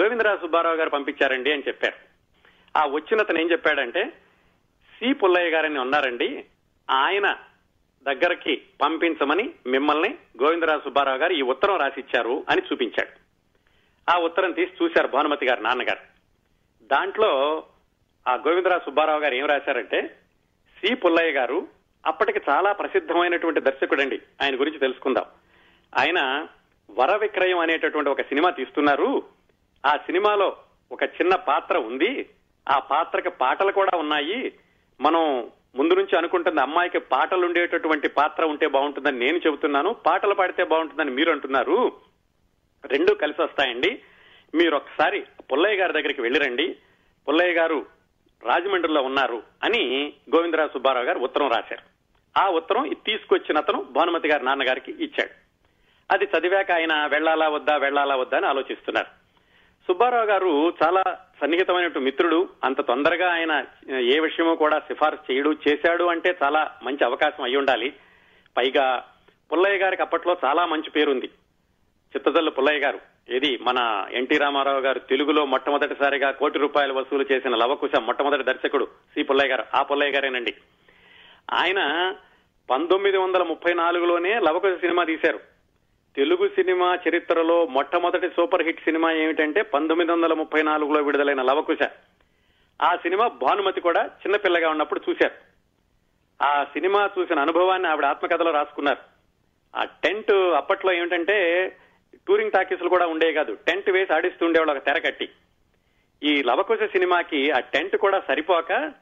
గోవిందరావు 0.00 0.36
సుబ్బారావు 0.36 0.76
గారు 0.76 0.90
పంపించారండి 0.90 1.52
అని 1.52 1.62
చెప్పారు. 1.68 1.94
ఆ 2.78 2.86
వచ్చినతను 2.86 3.40
ఏం 3.40 3.50
చెప్పాడంటే 3.50 4.04
సి 4.98 5.12
పుల్లయ్య 5.12 5.50
గారని 5.50 5.78
ఉన్నారండి. 5.78 6.44
ఆయన 6.90 7.36
దగ్గరికి 8.02 8.62
పంపించమని 8.80 9.54
మిమ్మల్ని 9.66 10.18
గోవిందరాజు 10.42 10.80
సుబ్బారావు 10.80 11.18
గారు 11.18 11.32
ఈ 11.32 11.42
ఉత్తరం 11.42 11.76
రాసిచ్చారు 11.76 12.44
అని 12.48 12.62
చూపించాడు. 12.72 13.28
ఆ 14.10 14.18
ఉత్తరం 14.18 14.52
తీసి 14.52 14.84
చూశారు 14.84 15.08
భానుమతి 15.08 15.46
గారు 15.46 15.60
నాన్నగారు. 15.60 16.00
దాంట్లో 16.82 17.64
ఆ 18.28 18.34
గోవిందరాజు 18.34 18.84
సుబ్బారావు 18.84 19.20
గారు 19.20 19.34
ఏం 19.34 19.46
రాశారంటే 19.46 20.16
సి 20.78 20.94
పుల్లయ్య 20.94 21.32
గారు 21.32 21.68
అప్పటికి 22.06 22.40
చాలా 22.50 22.72
ప్రసిద్ధమైనటువంటి 22.72 23.60
దర్శకుడండి 23.60 24.22
ఆయన 24.42 24.60
గురించి 24.60 24.78
తెలుసుకుందాం. 24.78 25.24
ఆయన 25.98 26.46
వర 26.90 27.16
విక్రయం 27.16 27.58
అనేటటువంటి 27.58 28.10
ఒక 28.10 28.22
సినిమా 28.22 28.50
తీస్తున్నారు. 28.50 29.22
ఆ 29.86 29.96
సినిమాలో 29.96 30.56
ఒక 30.92 31.02
చిన్న 31.02 31.36
పాత్ర 31.36 31.78
ఉంది. 31.78 32.28
ఆ 32.68 32.78
పాత్రకి 32.78 33.30
పాటలు 33.30 33.72
కూడా 33.72 33.98
ఉన్నాయి. 33.98 34.52
మనం 35.00 35.50
ముందు 35.78 35.94
నుంచి 35.94 36.18
అనుకుంటుంది 36.18 36.60
అమ్మాయికి 36.60 36.98
పాటలు 36.98 37.46
ఉండేటటువంటి 37.46 38.08
పాత్ర 38.08 38.44
ఉంటే 38.44 38.66
బాగుంటుందని 38.66 39.18
నేను 39.18 39.38
చెబుతున్నాను. 39.38 39.92
పాటలు 39.92 40.34
పాడితే 40.34 40.64
బాగుంటుందని 40.64 41.10
మీరు 41.10 41.30
అంటున్నారు. 41.30 41.92
రెండు 42.86 43.14
కలిసి 43.14 43.42
వస్తాయండి. 43.42 44.02
మీరు 44.54 44.76
ఒకసారి 44.76 45.26
పుల్లయ్య 45.52 45.76
గారి 45.76 45.92
దగ్గరికి 45.92 46.20
వెళ్ళిరండి. 46.20 46.76
పుల్లయ్య 47.28 47.52
గారు 47.52 47.86
రాజమండ్రిలో 48.44 49.02
ఉన్నారు 49.02 49.42
అని 49.64 50.12
గోవిందరావు 50.36 50.68
సుబ్బారావు 50.68 51.06
గారు 51.06 51.18
ఉత్తరం 51.18 51.50
రాశారు. 51.50 51.98
ఆ 52.40 52.48
ఉత్తరం 52.48 52.96
తీసుకొచ్చిన 53.06 53.58
అతను 53.58 53.82
భానుమతి 53.82 54.28
గారి 54.28 54.44
నాన్నగారికి 54.44 54.92
ఇచ్చాడు. 54.92 55.30
అది 56.10 56.24
చదివాక 56.24 56.70
ఆయన 56.72 57.06
వెళ్ళాలా 57.06 57.48
వద్దా 57.48 57.76
వెళ్ళాలా 57.76 58.16
వద్దా 58.16 58.36
అని 58.36 58.46
ఆలోచిస్తున్నారు. 58.46 59.17
సుబ్బారావు 59.88 60.26
గారు 60.26 60.72
చాలా 60.82 61.02
సన్నిహితమైనటువంటి 61.40 61.98
మిత్రుడు. 61.98 62.48
అంత 62.64 62.80
తొందరగా 62.80 63.32
ఆయన 63.32 63.64
ఏ 63.98 64.20
విషయమో 64.20 64.54
కూడా 64.54 64.78
సిఫార్సు 64.78 65.32
చేయడు 65.32 65.56
చేశాడు 65.68 66.04
అంటే 66.04 66.36
చాలా 66.42 66.70
మంచి 66.82 67.04
అవకాశం 67.04 67.44
అయి 67.44 67.56
ఉండాలి. 67.56 67.90
పైగా 68.56 69.04
పుల్లయ్య 69.52 69.78
గారికి 69.78 70.02
అప్పట్లో 70.02 70.36
చాలా 70.44 70.66
మంచి 70.66 70.90
పేరుంది. 70.90 71.26
చిత్తజల్లు 72.08 72.50
పుల్లయ్య 72.50 72.78
గారు. 72.78 73.00
ఏది? 73.30 73.58
మన 73.62 74.06
ఎన్టీ 74.12 74.38
రామారావు 74.38 74.80
గారు 74.80 74.98
తెలుగులో 74.98 75.46
మొట్టమొదటిసారిగా 75.46 76.30
కోటి 76.30 76.58
రూపాయలు 76.58 76.92
వసూలు 76.92 77.26
చేసిన 77.32 77.54
లవకుశ 77.54 77.98
మొట్టమొదటి 77.98 78.44
దర్శకుడు 78.44 78.84
సి. 78.84 79.22
పుల్లయ్య 79.22 79.50
గారు. 79.50 79.64
ఆ 79.74 79.82
పుల్లయ్య 79.82 80.12
గారేనండి. 80.12 80.54
ఆయన 81.52 82.14
పంతొమ్మిది 82.70 83.16
వందల 83.16 83.42
ముప్పై 83.42 83.74
నాలుగులోనే 83.74 84.38
లవకుశ 84.38 84.80
సినిమా 84.80 85.04
తీశారు. 85.04 85.57
తెలుగు 86.18 86.48
సినిమా 86.48 86.98
చరిత్రలో 87.08 87.66
మొట్టమొదటి 87.66 88.28
సూపర్ 88.28 88.62
హిట్ 88.62 88.80
సినిమా 88.80 89.12
ఏమిటంటే 89.12 89.62
పంతొమ్మిది 89.62 90.12
వందల 90.12 90.32
ముప్పై 90.32 90.62
నాలుగులో 90.62 91.02
విడుదలైన 91.02 91.42
లవకుశ. 91.42 91.88
ఆ 92.82 92.96
సినిమా 92.96 93.28
భానుమతి 93.28 93.80
కూడా 93.80 94.04
చిన్నపిల్లగా 94.04 94.70
ఉన్నప్పుడు 94.70 95.00
చూశారు. 95.10 95.34
ఆ 96.44 96.64
సినిమా 96.64 97.10
చూసిన 97.18 97.38
అనుభవాన్ని 97.38 97.88
ఆవిడ 97.88 98.04
ఆత్మకథలో 98.04 98.50
రాసుకున్నారు. 98.50 98.98
ఆ 99.76 99.84
టెంట్ 99.84 100.30
అప్పట్లో 100.30 100.92
ఏమిటంటే 100.92 101.68
టూరింగ్ 102.28 102.50
టాకీసులు 102.50 102.88
కూడా 102.88 103.06
ఉండేవి 103.06 103.32
కాదు. 103.32 103.58
టెంట్ 103.66 103.90
వేసి 103.90 104.14
ఆడిస్తూ 104.14 104.46
ఉండేవాళ్ళు 104.46 104.74
ఒక 104.74 104.86
తెర 104.86 104.98
కట్టి. 104.98 105.28
ఈ 106.22 106.42
లవకుశ 106.42 106.78
సినిమాకి 106.82 107.50
ఆ 107.50 107.58
టెంట్ 107.58 107.96
కూడా 107.96 108.22
సరిపోక 108.28 108.92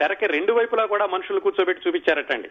తెరకి 0.00 0.26
రెండు 0.26 0.52
వైపులా 0.52 0.84
కూడా 0.84 1.06
మనుషులు 1.06 1.40
కూర్చోబెట్టి 1.40 1.88
చూపించారటండి. 1.88 2.48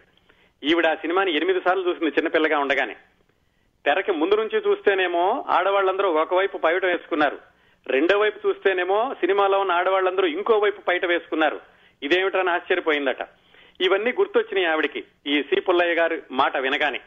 ఈవిడ 0.64 0.88
ఆ 0.88 0.96
సినిమాని 0.96 1.36
ఎనిమిది 1.36 1.62
సార్లు 1.62 1.90
చూసింది 1.90 2.12
చిన్నపిల్లగా 2.12 2.60
ఉండగానే. 2.60 2.96
తెరకి 3.86 4.12
ముందు 4.12 4.36
నుంచి 4.36 4.60
చూస్తేనేమో 4.60 5.46
ఆడవాళ్ళందరూ 5.50 6.10
ఒకవైపు 6.10 6.58
పైట 6.58 6.86
వేసుకున్నారు. 6.86 7.40
రెండో 7.88 8.20
వైపు 8.20 8.48
చూస్తేనేమో 8.48 9.14
సినిమాలో 9.20 9.60
ఉన్న 9.60 9.72
ఆడవాళ్ళందరూ 9.72 10.28
ఇంకో 10.28 10.58
వైపు 10.58 10.82
పైట 10.82 11.06
వేసుకున్నారు. 11.06 11.60
ఇదేమిటని 12.04 12.50
ఆశ్చర్యపోయిందట. 12.50 13.22
ఇవన్నీ 13.82 14.12
గుర్తొచ్చినాయి 14.12 14.68
ఆవిడికి. 14.68 15.04
ఈ 15.28 15.44
సి 15.44 15.62
పుల్లయ్య 15.62 15.94
గారి 15.94 16.22
మాట 16.32 16.58
వినగానే. 16.58 17.00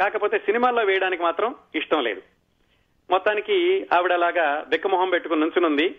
కాకపోతే 0.00 0.38
సినిమాల్లో 0.38 0.82
వేయడానికి 0.82 1.22
మాత్రం 1.22 1.54
ఇష్టం 1.74 2.02
లేదు. 2.02 2.22
మొత్తానికి 3.10 3.86
ఆవిడలాగా 3.92 4.64
బిక్కమొహం 4.68 5.10
పెట్టుకుని 5.10 5.40
నుంచునుంది. 5.40 5.96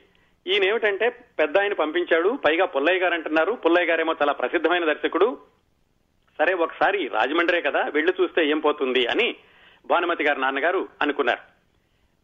ఈయన 0.48 0.64
ఏమిటంటే 0.64 1.10
పెద్ద 1.10 1.58
ఆయన 1.58 1.74
పంపించాడు 1.74 2.40
పైగా 2.46 2.66
పుల్లయ్య 2.66 3.00
గారు 3.00 3.14
అంటున్నారు. 3.14 3.52
పుల్లయ్య 3.52 3.88
గారేమో 3.88 4.16
చాలా 4.22 4.34
ప్రసిద్ధమైన 4.34 4.86
దర్శకుడు. 4.86 5.38
సరే 6.40 6.54
ఒకసారి 6.54 7.08
రాజమండ్రే 7.08 7.62
కదా 7.62 7.82
వెళ్ళి 7.94 8.14
చూస్తే 8.22 8.46
ఏం 8.46 8.60
పోతుంది 8.60 9.08
అని 9.08 9.36
భానుమతి 9.86 10.24
గారి 10.24 10.42
నాన్నగారు 10.42 10.88
అనుకున్నారు. 11.02 11.40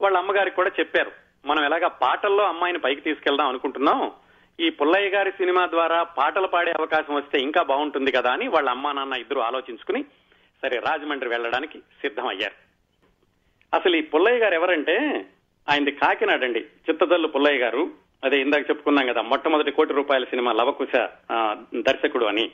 వాళ్ళ 0.02 0.18
అమ్మగారికి 0.18 0.56
కూడా 0.56 0.72
చెప్పారు. 0.80 1.12
మనం 1.46 1.66
ఎలాగా 1.66 1.88
పాటల్లో 1.88 2.44
అమ్మాయిని 2.44 2.80
పైకి 2.80 3.02
తీసుకెళ్దాం 3.02 3.48
అనుకుంటున్నాం. 3.48 4.12
ఈ 4.60 4.70
పుల్లయ్య 4.70 5.10
గారి 5.10 5.32
సినిమా 5.32 5.66
ద్వారా 5.68 6.04
పాటలు 6.04 6.48
పాడే 6.48 6.72
అవకాశం 6.72 7.16
వస్తే 7.16 7.40
ఇంకా 7.40 7.64
బాగుంటుంది 7.64 8.12
కదా 8.12 8.32
అని 8.32 8.48
వాళ్ళ 8.48 8.70
అమ్మా 8.70 8.92
నాన్న 8.92 9.14
ఇద్దరు 9.14 9.40
ఆలోచించుకుని 9.40 10.04
సరే 10.62 10.80
రాజమండ్రి 10.80 11.30
వెళ్ళడానికి 11.30 11.80
సిద్ధమయ్యారు. 11.80 12.54
అసలు 13.76 13.96
ఈ 13.96 14.02
పుల్లయ్య 14.02 14.38
గారు 14.38 14.54
ఎవరంటే? 14.54 15.26
ఆయనది 15.70 15.92
కాకినాడ 15.92 16.44
అండి 16.44 16.60
చిత్తదల్లు 16.60 17.28
పుల్లయ్య 17.28 17.58
గారు. 17.58 17.92
అదే 18.24 18.42
ఇందాక 18.42 18.70
చెప్పుకున్నాం 18.70 19.08
కదా 19.08 19.22
మొట్టమొదటి 19.22 19.72
కోటి 19.72 19.94
రూపాయల 19.94 20.24
సినిమా 20.24 20.52
లవకుశ 20.52 20.96
దర్శకుడు 21.76 22.26
అని. 22.26 22.52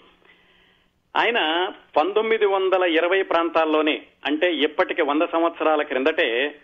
ఆయన 1.17 1.69
పంతొమ్మిది 1.97 2.45
వందల 2.45 2.83
ఇరవై 2.83 3.21
ప్రాంతాల్లోనే 3.23 4.07
అంటే 4.25 4.53
ఇప్పటికి 4.53 5.01
వంద 5.01 5.21
సంవత్సరాల 5.21 5.81
క్రిందటే 5.81 6.59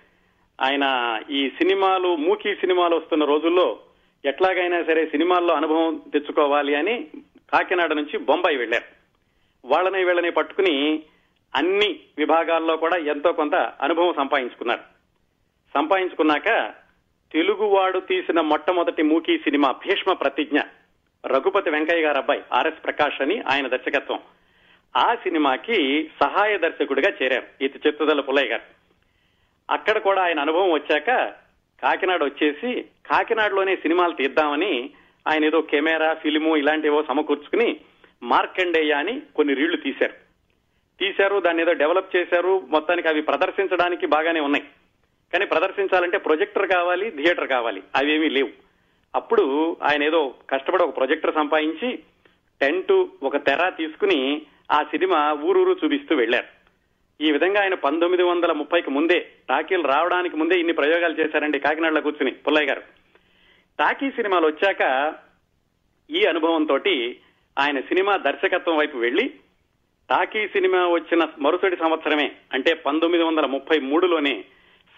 ఆయన 0.62 0.86
ఈ 1.30 1.50
సినిమాలు 1.50 2.16
మూకీ 2.16 2.56
సినిమాలు 2.56 2.96
వస్తున్న 2.96 3.26
రోజుల్లో 3.26 3.80
ఎట్లాగైనా 4.26 4.84
సరే 4.84 5.06
సినిమాల్లో 5.06 5.54
అనుభవం 5.54 6.02
తెచ్చుకోవాలి 6.14 6.76
అని 6.76 7.08
కాకినాడ 7.54 7.94
నుంచి 7.94 8.18
బొంబాయి 8.18 8.58
వెళ్ళారు 8.58 8.86
వాళ్ళని 9.66 10.06
వీళ్ళని 10.06 10.32
పట్టుకుని 10.32 11.04
అన్ని 11.56 12.00
విభాగాల్లో 12.18 12.78
కూడా 12.78 12.98
ఎంతో 12.98 13.32
కొంత 13.32 13.56
అనుభవం 13.56 14.14
సంపాదించుకున్నారు. 14.14 14.82
సంపాదించుకున్నాక 15.74 16.74
తెలుగువాడు 17.32 18.00
తీసిన 18.00 18.42
మొట్టమొదటి 18.42 19.04
మూకీ 19.04 19.38
సినిమా 19.38 19.72
భీష్మ 19.72 20.14
ప్రతిజ్ఞ 20.14 20.60
రఘుపతి 21.26 21.70
వెంకయ్య 21.70 22.04
గారు 22.04 22.18
అబ్బాయి 22.18 22.42
ఆర్ఎస్ 22.54 22.84
ప్రకాష్ 22.84 23.22
అని 23.22 23.42
ఆయన 23.42 23.68
దర్శకత్వం. 23.68 24.20
ఆ 24.98 25.16
సినిమాకి 25.16 26.10
సహాయ 26.24 26.58
దర్శకుడిగా 26.58 27.14
చేరారు. 27.24 27.64
ఇది 27.64 27.80
చిత్తదల 27.88 28.22
పుల్లయ్య 28.22 28.50
గారు. 28.50 28.62
అక్కడ 29.70 29.98
కూడా 29.98 30.24
ఆయన 30.24 30.40
అనుభవం 30.40 30.72
వచ్చాక 30.72 31.08
కాకినాడ 31.84 32.24
వచ్చేసి 32.24 32.82
కాకినాడలోనే 32.82 33.76
సినిమాలు 33.76 34.14
తీద్దామని 34.14 34.90
ఆయన 35.28 35.46
ఏదో 35.46 35.62
కెమెరా 35.62 36.14
ఫిలిము 36.14 36.58
ఇలాంటివో 36.58 37.04
సమకూర్చుకుని 37.04 37.80
మార్కండేయ 38.24 38.92
అని 38.92 39.22
కొన్ని 39.36 39.54
రీళ్ళు 39.54 39.78
తీశారు. 39.78 40.14
తీశారు 41.00 41.40
దాన్ని 41.40 41.64
ఏదో 41.64 41.74
డెవలప్ 41.74 42.16
చేశారు 42.16 42.64
మొత్తానికి 42.70 43.08
అవి 43.08 43.22
ప్రదర్శించడానికి 43.22 44.06
బాగానే 44.06 44.40
ఉన్నాయి. 44.40 44.66
కానీ 45.34 45.46
ప్రదర్శించాలంటే 45.46 46.18
ప్రొజెక్టర్ 46.18 46.72
కావాలి 46.72 47.12
థియేటర్ 47.12 47.48
కావాలి 47.48 47.84
అవేమీ 47.96 48.30
లేవు. 48.30 48.50
అప్పుడు 49.16 49.78
ఆయన 49.84 50.04
ఏదో 50.04 50.34
కష్టపడి 50.50 50.84
ఒక 50.84 50.98
ప్రొజెక్టర్ 50.98 51.36
సంపాదించి 51.36 52.00
టెంట్ 52.62 53.06
ఒక 53.24 53.38
తెర 53.38 53.70
తీసుకుని 53.70 54.42
ఆ 54.74 54.84
సినిమా 54.84 55.32
ఊరూరు 55.34 55.80
చూపిస్తూ 55.84 56.16
వెళ్ళారు. 56.16 56.48
ఈ 57.24 57.32
విధంగా 57.32 57.62
ఆయన 57.62 57.74
పంతొమ్మిది 57.74 58.24
వందల 58.24 58.52
ముప్పైకి 58.52 58.90
ముందే 58.92 59.28
టాకీలు 59.50 59.82
రావడానికి 59.82 60.36
ముందే 60.36 60.60
ఇన్ని 60.60 60.74
ప్రయోగాలు 60.74 61.20
చేశారండి 61.20 61.60
కాకినాడలో 61.60 62.02
కూర్చుని 62.02 62.32
పుల్లయ్య 62.32 62.68
గారు. 62.68 62.82
టాకీ 63.80 64.12
సినిమాలు 64.12 64.48
వచ్చాక 64.48 65.14
ఈ 66.12 66.26
అనుభవంతో 66.26 66.80
ఆయన 67.60 67.80
సినిమా 67.80 68.18
దర్శకత్వం 68.18 68.78
వైపు 68.78 68.98
వెళ్ళి 68.98 69.30
టాకీ 70.10 70.48
సినిమా 70.48 70.88
వచ్చిన 70.88 71.28
మరుసటి 71.40 71.76
సంవత్సరమే 71.76 72.32
అంటే 72.54 72.74
పంతొమ్మిది 72.74 73.24
వందల 73.24 73.46
ముప్పై 73.46 73.80
మూడులోనే 73.80 74.46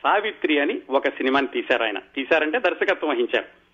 సావిత్రి 0.04 0.60
అని 0.60 0.82
ఒక 0.90 1.08
సినిమాని 1.08 1.48
తీశారు 1.48 1.84
ఆయన. 1.84 2.00
తీశారంటే 2.00 2.60
దర్శకత్వం 2.60 3.10
వహించారు. 3.10 3.65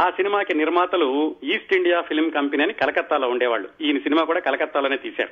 ఆ 0.00 0.10
సినిమాకి 0.10 0.54
నిర్మాతలు 0.54 1.36
ఈస్ట్ 1.44 1.74
ఇండియా 1.74 2.00
ఫిల్మ్ 2.00 2.30
కంపెనీ 2.30 2.62
అని 2.62 2.72
కలకత్తాలో 2.72 3.28
ఉండేవాళ్ళు. 3.28 3.68
ఈయన 3.80 3.98
సినిమా 3.98 4.24
కూడా 4.24 4.40
కలకత్తాలోనే 4.40 4.96
తీశారు. 4.96 5.30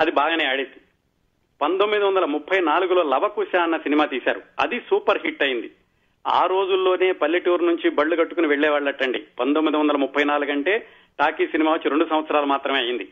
అది 0.00 0.10
బాగానే 0.10 0.44
ఆడేది. 0.46 0.80
పంతొమ్మిది 1.62 2.04
వందల 2.04 2.24
ముప్పై 2.24 2.60
నాలుగులో 2.60 3.02
లవకుశ 3.02 3.56
అన్న 3.56 3.76
సినిమా 3.76 4.04
తీశారు. 4.04 4.42
అది 4.60 4.80
సూపర్ 4.80 5.22
హిట్ 5.24 5.42
అయింది. 5.42 5.70
ఆ 6.26 6.46
రోజుల్లోనే 6.46 7.12
పల్లెటూరు 7.12 7.64
నుంచి 7.64 7.90
బళ్ళు 7.90 8.16
కట్టుకుని 8.16 8.46
వెళ్ళేవాళ్ళటండి 8.46 9.26
పంతొమ్మిది 9.40 9.78
వందల 9.78 9.96
ముప్పై 9.96 10.24
నాలుగు 10.24 10.52
అంటే 10.52 10.86
టాకీ 11.18 11.46
సినిమా 11.46 11.72
వచ్చి 11.72 11.90
రెండు 11.90 12.06
సంవత్సరాలు 12.10 12.46
మాత్రమే 12.46 12.78
అయింది. 12.78 13.08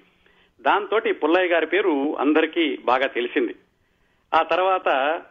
దాంతో 0.61 1.01
పుల్లయ్య 1.13 1.49
గారి 1.49 1.67
పేరు 1.67 2.17
అందరికీ 2.19 2.79
బాగా 2.85 3.07
తెలిసింది. 3.07 3.55
ఆ 4.35 4.43
తర్వాత 4.43 5.23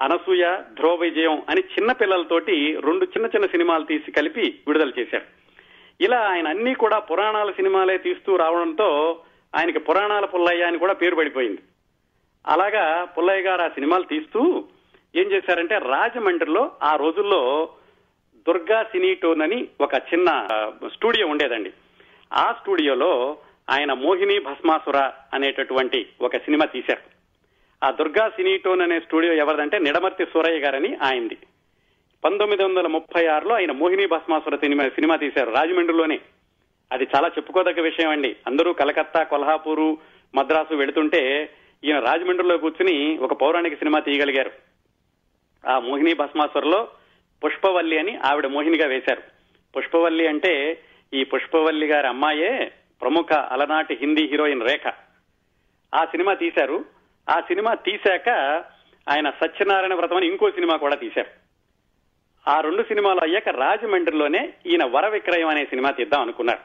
అనసూయ 0.00 0.56
ధ్రువ 0.72 0.94
విజయం 0.94 1.42
అని 1.48 1.60
చిన్న 1.60 1.92
పిల్లలతోటి 1.92 2.80
రెండు 2.80 3.04
చిన్న 3.04 3.26
చిన్న 3.26 3.46
సినిమాలు 3.46 3.84
తీసి 3.84 4.12
కలిపి 4.12 4.58
విడుదల 4.66 4.92
చేశారు. 4.98 5.24
ఇలా 6.00 6.20
ఆయన 6.20 6.48
అన్ని 6.48 6.74
కూడా 6.74 6.98
పురాణాల 6.98 7.50
సినిమాలే 7.50 7.98
తీస్తూ 7.98 8.36
రావడంతో 8.36 9.20
ఆయనకి 9.56 9.78
పురాణాల 9.78 10.24
పుల్లయ్య 10.24 10.62
అని 10.62 10.78
కూడా 10.78 10.92
పేరు 10.92 11.16
పడిపోయింది. 11.16 11.58
అలాగా 12.46 13.04
పుల్లయ్య 13.04 13.42
గారు 13.42 13.62
ఆ 13.62 13.68
సినిమాలు 13.68 14.02
తీస్తూ 14.02 14.64
ఏం 15.16 15.32
చేశారంటే 15.32 15.78
రాజమండ్రిలో 15.78 16.72
ఆ 16.82 16.96
రోజుల్లో 16.96 17.70
దుర్గా 18.48 18.82
సినీ 18.82 19.14
టోన్ 19.14 19.42
అని 19.42 19.68
ఒక 19.80 19.94
చిన్న 19.94 20.46
స్టూడియో 20.94 21.26
ఉండేదండి. 21.26 21.72
ఆ 22.32 22.52
స్టూడియోలో 22.52 23.36
ఆయన 23.70 23.92
మోహిని 23.92 24.38
భస్మాసుర 24.38 25.10
అనేటటువంటి 25.34 26.06
ఒక 26.20 26.36
సినిమా 26.36 26.64
తీశారు. 26.64 27.13
ఆ 27.84 27.90
దుర్గా 27.90 28.28
సినీటోన్ 28.28 28.80
అనే 28.80 29.00
స్టూడియో 29.00 29.32
ఎవరిదంటే 29.32 29.78
నిడమర్తి 29.78 30.24
సూరయ్య 30.24 30.58
గారని 30.58 30.96
ఆయనది. 30.96 31.38
పంతొమ్మిది 32.24 32.64
వందల 32.64 32.86
ముప్పై 32.86 33.26
ఆరులో 33.26 33.54
ఆయన 33.54 33.72
మోహిని 33.72 34.06
భస్మాసుర 34.06 34.56
సినిమా 34.56 34.88
సినిమా 34.88 35.16
తీశారు. 35.16 35.50
రాజమండ్రిలోనే. 35.50 36.20
అది 36.92 37.06
చాలా 37.16 37.28
చెప్పుకోదగ్గ 37.28 37.82
విషయం 37.82 38.10
అండి. 38.10 38.36
అందరూ 38.46 38.72
కలకత్తా 38.72 39.22
కొల్హాపూరు 39.22 39.98
మద్రాసు 40.34 40.74
వెళుతుంటే 40.74 41.50
ఈయన 41.84 41.98
రాజమండ్రిలో 41.98 42.58
కూర్చుని 42.58 43.18
ఒక 43.18 43.32
పౌరాణిక 43.32 43.74
సినిమా 43.74 44.00
తీయగలిగారు. 44.00 44.50
ఆ 45.68 45.78
మోహిని 45.78 46.14
భస్మాసురలో 46.14 46.88
పుష్పవల్లి 47.44 47.98
అని 47.98 48.16
ఆవిడ 48.16 48.46
మోహినిగా 48.46 48.86
వేశారు. 48.86 49.22
పుష్పవల్లి 49.76 50.26
అంటే 50.26 50.80
ఈ 51.14 51.24
పుష్పవల్లి 51.24 51.86
గారి 51.86 52.06
అమ్మాయే 52.06 52.72
ప్రముఖ 53.02 53.32
అలనాటి 53.32 53.98
హిందీ 54.00 54.26
హీరోయిన్ 54.26 54.62
రేఖ. 54.62 54.94
ఆ 55.94 56.04
సినిమా 56.04 56.34
తీశారు. 56.34 56.93
ఆ 57.30 57.40
సినిమా 57.40 57.74
తీశాక 57.74 58.28
ఆయన 59.08 59.30
సత్యనారాయణ 59.30 59.94
వ్రతం 59.94 60.16
అని 60.16 60.26
ఇంకో 60.26 60.50
సినిమా 60.50 60.76
కూడా 60.76 60.94
తీశారు. 60.94 61.44
ఆ 62.50 62.60
రెండు 62.60 62.82
సినిమాలు 62.82 63.20
అయ్యాక 63.20 63.48
రాజమండ్రిలోనే 63.48 64.54
ఈయన 64.66 64.84
వర 64.84 65.08
విక్రయం 65.08 65.48
అనే 65.48 65.64
సినిమా 65.64 65.90
తీద్దాం 65.90 66.20
అనుకున్నారు. 66.20 66.58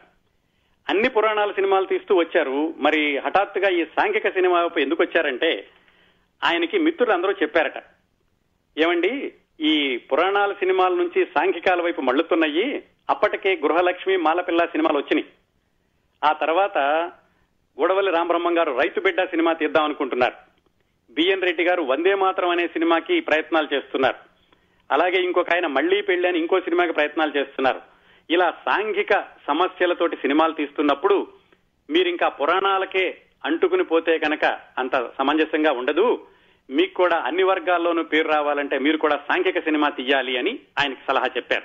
అన్ని 0.90 1.10
పురాణాల 1.10 1.52
సినిమాలు 1.52 1.86
తీస్తూ 1.86 2.16
వచ్చారు. 2.16 2.74
మరి 2.78 3.18
హఠాత్తుగా 3.18 3.70
ఈ 3.70 3.86
సాంఘిక 3.86 4.30
సినిమా 4.30 4.62
వైపు 4.62 4.80
ఎందుకు 4.80 5.04
వచ్చారంటే 5.04 5.68
ఆయనకి 6.44 6.80
మిత్రులు 6.80 7.14
అందరూ 7.14 7.32
చెప్పారట. 7.32 7.84
ఏమండి 8.78 9.34
ఈ 9.60 9.98
పురాణాల 9.98 10.54
సినిమాల 10.54 10.94
నుంచి 10.94 11.26
సాంఘికాల 11.26 11.82
వైపు 11.82 12.02
మళ్ళుతున్నాయి. 12.02 12.84
అప్పటికే 13.10 13.56
గృహలక్ష్మి 13.56 14.18
మాలపిల్ల 14.18 14.66
సినిమాలు 14.66 14.98
వచ్చినాయి. 14.98 15.26
ఆ 16.24 16.34
తర్వాత 16.34 16.78
గూడవల్లి 17.80 18.12
రామబ్రహ్మం 18.12 18.58
గారు 18.58 18.80
రైతు 18.80 19.00
బిడ్డ 19.00 19.24
సినిమా 19.24 19.54
తీద్దాం 19.54 19.84
అనుకుంటున్నారు. 19.84 20.49
బిఎన్ 21.20 21.42
రెడ్డి 21.42 21.64
గారు 21.64 21.82
వందే 21.82 22.16
మాత్రం 22.16 22.50
అనే 22.50 22.68
సినిమాకి 22.68 23.20
ప్రయత్నాలు 23.20 23.68
చేస్తున్నారు. 23.74 24.16
అలాగే 24.92 25.24
ఇంకొక 25.24 25.54
ఆయన 25.54 25.68
మళ్ళీ 25.68 26.02
పెళ్ళి 26.02 26.28
అని 26.28 26.40
ఇంకో 26.40 26.60
సినిమాకి 26.60 26.94
ప్రయత్నాలు 26.94 27.38
చేస్తున్నారు. 27.38 27.82
ఇలా 28.30 28.54
సాంఘిక 28.70 29.14
సమస్యలతోటి 29.48 30.16
సినిమాలు 30.16 30.54
తీస్తున్నప్పుడు 30.54 31.28
మీరు 31.90 32.08
ఇంకా 32.08 32.30
పురాణాలకే 32.30 33.18
అంటుకుని 33.46 33.84
పోతే 33.84 34.18
కనుక 34.18 34.46
అంత 34.78 34.96
సమంజసంగా 35.18 35.72
ఉండదు. 35.72 36.28
మీకు 36.70 36.94
కూడా 36.94 37.18
అన్ని 37.18 37.44
వర్గాల్లోనూ 37.44 38.04
పేరు 38.04 38.28
రావాలంటే 38.28 38.80
మీరు 38.80 38.98
కూడా 38.98 39.16
సాంఘిక 39.16 39.60
సినిమా 39.60 39.90
తీయాలి 39.90 40.38
అని 40.38 40.60
ఆయనకి 40.80 41.00
సలహా 41.08 41.26
చెప్పారు. 41.38 41.64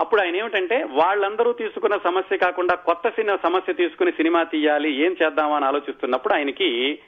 అప్పుడు 0.00 0.20
ఆయన 0.20 0.36
ఏమిటంటే 0.36 0.82
వాళ్ళందరూ 0.82 1.52
తీసుకున్న 1.52 1.96
సమస్య 2.04 2.36
కాకుండా 2.36 2.74
కొత్త 2.74 3.08
సినిమా 3.08 3.38
సమస్య 3.42 3.72
తీసుకుని 3.72 4.12
సినిమా 4.12 4.42
తీయాలి 4.42 4.90
ఏం 5.04 5.16
చేద్దామని 5.22 5.64
ఆలోచిస్తున్నప్పుడు 5.64 6.34
ఆయనకి 6.34 6.98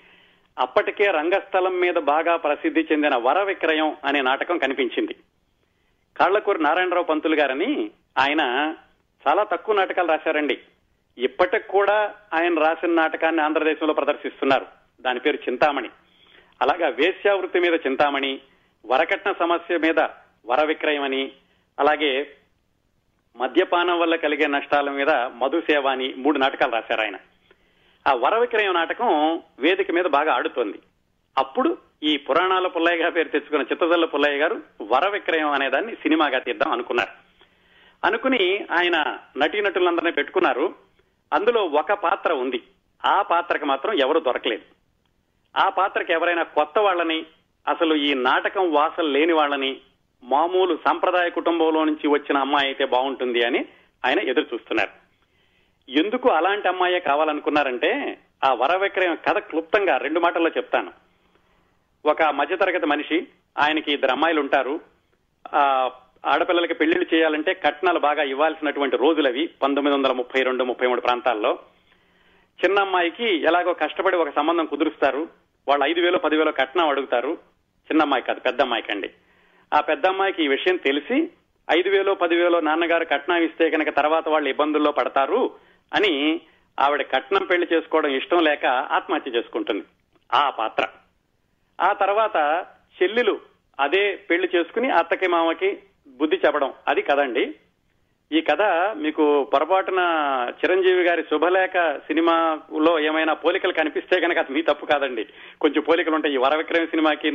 అప్పటికే 0.60 1.04
రంగస్థలం 1.04 1.80
మీద 1.80 1.94
బాగా 1.94 2.36
ప్రసిద్ధి 2.36 2.86
చెందిన 2.92 3.16
వర 3.16 3.42
విక్రయం 3.42 3.96
అనే 4.04 4.20
నాటకం 4.20 4.58
కనిపించింది. 4.58 5.14
కాళ్ళకూరు 6.16 6.58
నారాయణరావు 6.58 7.04
పంతులు 7.04 7.34
గారని 7.34 7.90
ఆయన 8.18 8.74
చాలా 9.28 9.44
తక్కువ 9.44 9.74
నాటకాలు 9.74 10.08
రాశారండి. 10.08 10.58
ఇప్పటికి 11.18 11.68
కూడా 11.68 12.14
ఆయన 12.34 12.58
రాసిన 12.58 12.90
నాటకాన్ని 12.90 13.42
ఆంధ్రదేశంలో 13.42 13.94
ప్రదర్శిస్తున్నారు. 13.94 14.66
దాని 15.00 15.20
పేరు 15.20 15.36
చింతామణి. 15.36 15.88
అలాగా 16.62 16.88
వేశ్యావృత్తి 16.88 17.60
మీద 17.60 17.74
చింతామణి 17.74 18.40
వరకట్న 18.86 19.32
సమస్య 19.32 19.78
మీద 19.78 19.98
వర 20.46 20.64
విక్రయం 20.64 21.02
అని 21.02 21.32
అలాగే 21.78 22.36
మద్యపానం 23.36 24.00
వల్ల 24.00 24.16
కలిగే 24.16 24.46
నష్టాల 24.46 24.90
మీద 24.90 25.10
మధుసేవ 25.10 25.88
అని 25.88 26.14
మూడు 26.16 26.38
నాటకాలు 26.38 26.72
రాశారు 26.72 27.00
ఆయన. 27.00 27.16
ఆ 28.08 28.12
వర 28.12 28.38
విక్రయం 28.38 28.74
నాటకం 28.74 29.42
వేదిక 29.58 29.90
మీద 29.90 30.04
బాగా 30.04 30.34
ఆడుతోంది. 30.34 30.78
అప్పుడు 31.38 31.78
ఈ 32.02 32.16
పురాణాల 32.16 32.66
పుల్లయ్యగా 32.66 33.08
పేరు 33.08 33.28
తెచ్చుకున్న 33.28 33.62
చిత్తదల్ల 33.62 34.04
పుల్లయ్య 34.04 34.38
గారు 34.38 34.62
వర 34.82 35.08
విక్రయం 35.08 35.50
అనే 35.50 35.70
దాన్ని 35.70 35.94
సినిమాగా 35.94 36.38
తీద్దాం 36.38 36.72
అనుకున్నారు. 36.72 37.10
అనుకుని 38.06 38.66
ఆయన 38.70 39.18
నటీనటులందరినీ 39.36 40.10
పెట్టుకున్నారు. 40.10 40.74
అందులో 41.32 41.64
ఒక 41.64 41.92
పాత్ర 41.92 42.32
ఉంది. 42.32 42.62
ఆ 43.04 43.22
పాత్రకు 43.22 43.64
మాత్రం 43.64 43.92
ఎవరు 43.92 44.20
దొరకలేదు. 44.20 44.62
ఆ 45.58 45.68
పాత్రకి 45.68 46.12
ఎవరైనా 46.12 46.42
కొత్త 46.42 46.78
వాళ్ళని 46.78 47.26
అసలు 47.68 47.94
ఈ 47.94 48.14
నాటకం 48.14 48.72
వాసలు 48.72 49.08
లేని 49.08 49.32
వాళ్ళని 49.32 49.80
మామూలు 50.22 50.78
సంప్రదాయ 50.88 51.30
కుటుంబంలో 51.30 51.84
నుంచి 51.84 52.08
వచ్చిన 52.08 52.38
అమ్మాయి 52.38 52.66
అయితే 52.66 52.84
బాగుంటుంది 52.84 53.46
అని 53.46 53.64
ఆయన 54.06 54.20
ఎదురు 54.20 54.46
చూస్తున్నారు. 54.54 54.99
ఎందుకు 55.90 56.28
అలాంటి 56.28 56.68
అమ్మాయే 56.68 57.00
కావాలనుకున్నారంటే 57.00 58.18
ఆ 58.44 58.54
వర 58.54 58.76
విక్రయం 58.76 59.18
కథ 59.28 59.38
క్లుప్తంగా 59.38 59.96
రెండు 59.96 60.20
మాటల్లో 60.20 60.50
చెప్తాను. 60.56 60.92
ఒక 62.06 62.22
మధ్యతరగతి 62.22 62.86
మనిషి 62.86 63.26
ఆయనకి 63.58 63.92
ఇద్దరు 63.92 64.10
అమ్మాయిలు 64.10 64.40
ఉంటారు. 64.40 64.80
ఆ 65.54 65.90
ఆడపిల్లలకి 66.26 66.74
పెళ్ళిళ్ళు 66.74 67.14
చేయాలంటే 67.14 67.54
కట్నాలు 67.54 67.98
బాగా 67.98 68.22
ఇవ్వాల్సినటువంటి 68.22 68.96
రోజులవి 68.96 69.46
పంతొమ్మిది 69.62 69.96
వందల 69.96 70.12
ముప్పై 70.12 70.42
రెండు 70.42 70.64
ముప్పై 70.64 70.86
మూడు 70.86 71.00
ప్రాంతాల్లో. 71.00 71.58
చిన్న 72.64 72.80
అమ్మాయికి 72.80 73.42
ఎలాగో 73.42 73.72
కష్టపడి 73.72 74.16
ఒక 74.16 74.34
సంబంధం 74.34 74.66
కుదురుస్తారు. 74.66 75.28
వాళ్ళు 75.68 75.86
ఐదు 75.86 76.00
వేలు 76.00 76.18
పదివేలు 76.18 76.50
కట్నం 76.50 76.88
అడుగుతారు. 76.88 77.38
చిన్న 77.86 78.02
అమ్మాయి 78.02 78.22
కాదు 78.22 78.40
పెద్ద 78.40 78.60
అమ్మాయికి 78.60 78.92
అండి 78.92 79.10
ఆ 79.74 79.80
పెద్ద 79.80 80.06
అమ్మాయికి 80.06 80.44
ఈ 80.44 80.48
విషయం 80.48 80.76
తెలిసి 80.76 81.30
ఐదు 81.78 81.88
వేలో 81.88 82.14
పదివేలో 82.14 82.60
నాన్నగారు 82.60 83.04
కట్నం 83.04 83.36
ఇస్తే 83.36 83.70
కనుక 83.70 83.96
తర్వాత 83.96 84.28
వాళ్ళు 84.28 84.48
ఇబ్బందుల్లో 84.48 84.92
పడతారు. 84.92 85.69
అని 85.92 86.40
ఆవిడ 86.80 87.02
కట్నం 87.02 87.44
పెళ్ళి 87.44 87.68
చేసుకోవడం 87.72 88.10
ఇష్టం 88.10 88.44
లేక 88.44 88.66
ఆత్మహత్య 88.66 89.30
చేసుకుంటుంది. 89.30 89.84
ఆ 90.34 90.50
పాత్ర. 90.50 90.86
ఆ 91.80 91.92
తర్వాత 91.92 92.66
చెల్లెలు 93.02 93.40
అదే 93.80 94.16
పెళ్ళి 94.16 94.48
చేసుకుని 94.56 94.90
అత్తకి 94.90 95.28
మామకి 95.28 95.78
బుద్ధి 96.08 96.40
చెప్పడం 96.46 96.72
అది 96.88 97.02
కదండి. 97.02 97.54
ఈ 98.32 98.40
కథ 98.40 98.62
మీకు 98.96 99.44
పొరపాటున 99.44 99.98
చిరంజీవి 100.50 101.02
గారి 101.02 101.22
శుభలేఖ 101.22 101.72
సినిమాలో 101.98 103.00
ఏమైనా 103.00 103.34
పోలికలు 103.34 103.72
కనిపిస్తే 103.72 104.20
కనుక 104.20 104.38
అది 104.38 104.52
మీ 104.52 104.62
తప్పు 104.62 104.86
కాదండి. 104.86 105.26
కొంచెం 105.60 105.82
పోలికలు 105.82 106.14
ఉంటాయి. 106.14 106.34
ఈ 106.34 106.38
వరవిక్రమ 106.38 106.84
సినిమాకి 106.84 107.28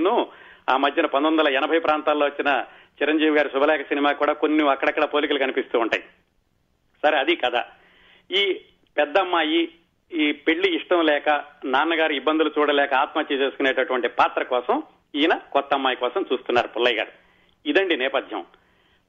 ఆ 0.70 0.78
మధ్యన 0.78 1.06
పంతొమ్మిది 1.06 1.49
వందల 1.49 1.56
ఎనభై 1.56 1.80
ప్రాంతాల్లో 1.80 2.26
వచ్చిన 2.26 2.66
చిరంజీవి 3.01 3.38
గారి 3.38 3.49
శుభలేఖ 3.49 3.82
సినిమా 3.82 4.12
కూడా 4.12 4.34
కొన్ని 4.34 4.70
అక్కడక్కడ 4.70 5.03
పోలికలు 5.03 5.39
కనిపిస్తూ 5.39 5.80
ఉంటాయి. 5.80 6.03
సరే 7.06 7.18
అది 7.18 7.36
కథ. 7.36 7.56
ఈ 8.32 8.61
పెద్దమ్మాయి 8.97 9.69
ఈ 10.11 10.32
పెళ్ళి 10.32 10.76
ఇష్టం 10.76 11.05
లేక 11.05 11.43
నాన్నగారు 11.65 12.13
ఇబ్బందులు 12.13 12.51
చూడలేక 12.59 12.93
ఆత్మహత్య 12.93 13.36
చేసుకునేటటువంటి 13.36 14.07
పాత్ర 14.07 14.43
కోసం 14.43 14.84
ఈయన 15.15 15.39
కొత్త 15.51 15.73
అమ్మాయి 15.73 15.95
కోసం 15.95 16.26
చూస్తున్నారు 16.34 16.67
పుల్లయ్య 16.67 16.97
గారు. 16.97 17.11
ఇదండి 17.65 17.97
నేపథ్యం. 17.97 18.45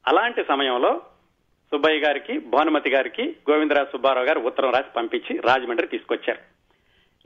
అలాంటి 0.08 0.44
సమయంలో 0.44 1.02
సుబ్బయ్య 1.70 2.00
గారికి 2.00 2.38
భానుమతి 2.38 2.90
గారికి 2.90 3.36
గోవిందరాజు 3.50 3.92
సుబ్బారావు 3.92 4.26
గారు 4.26 4.40
ఉత్తరం 4.40 4.72
రాసి 4.72 4.92
పంపించి 4.96 5.38
రాజమండ్రి 5.38 5.86
తీసుకొచ్చారు. 5.86 6.38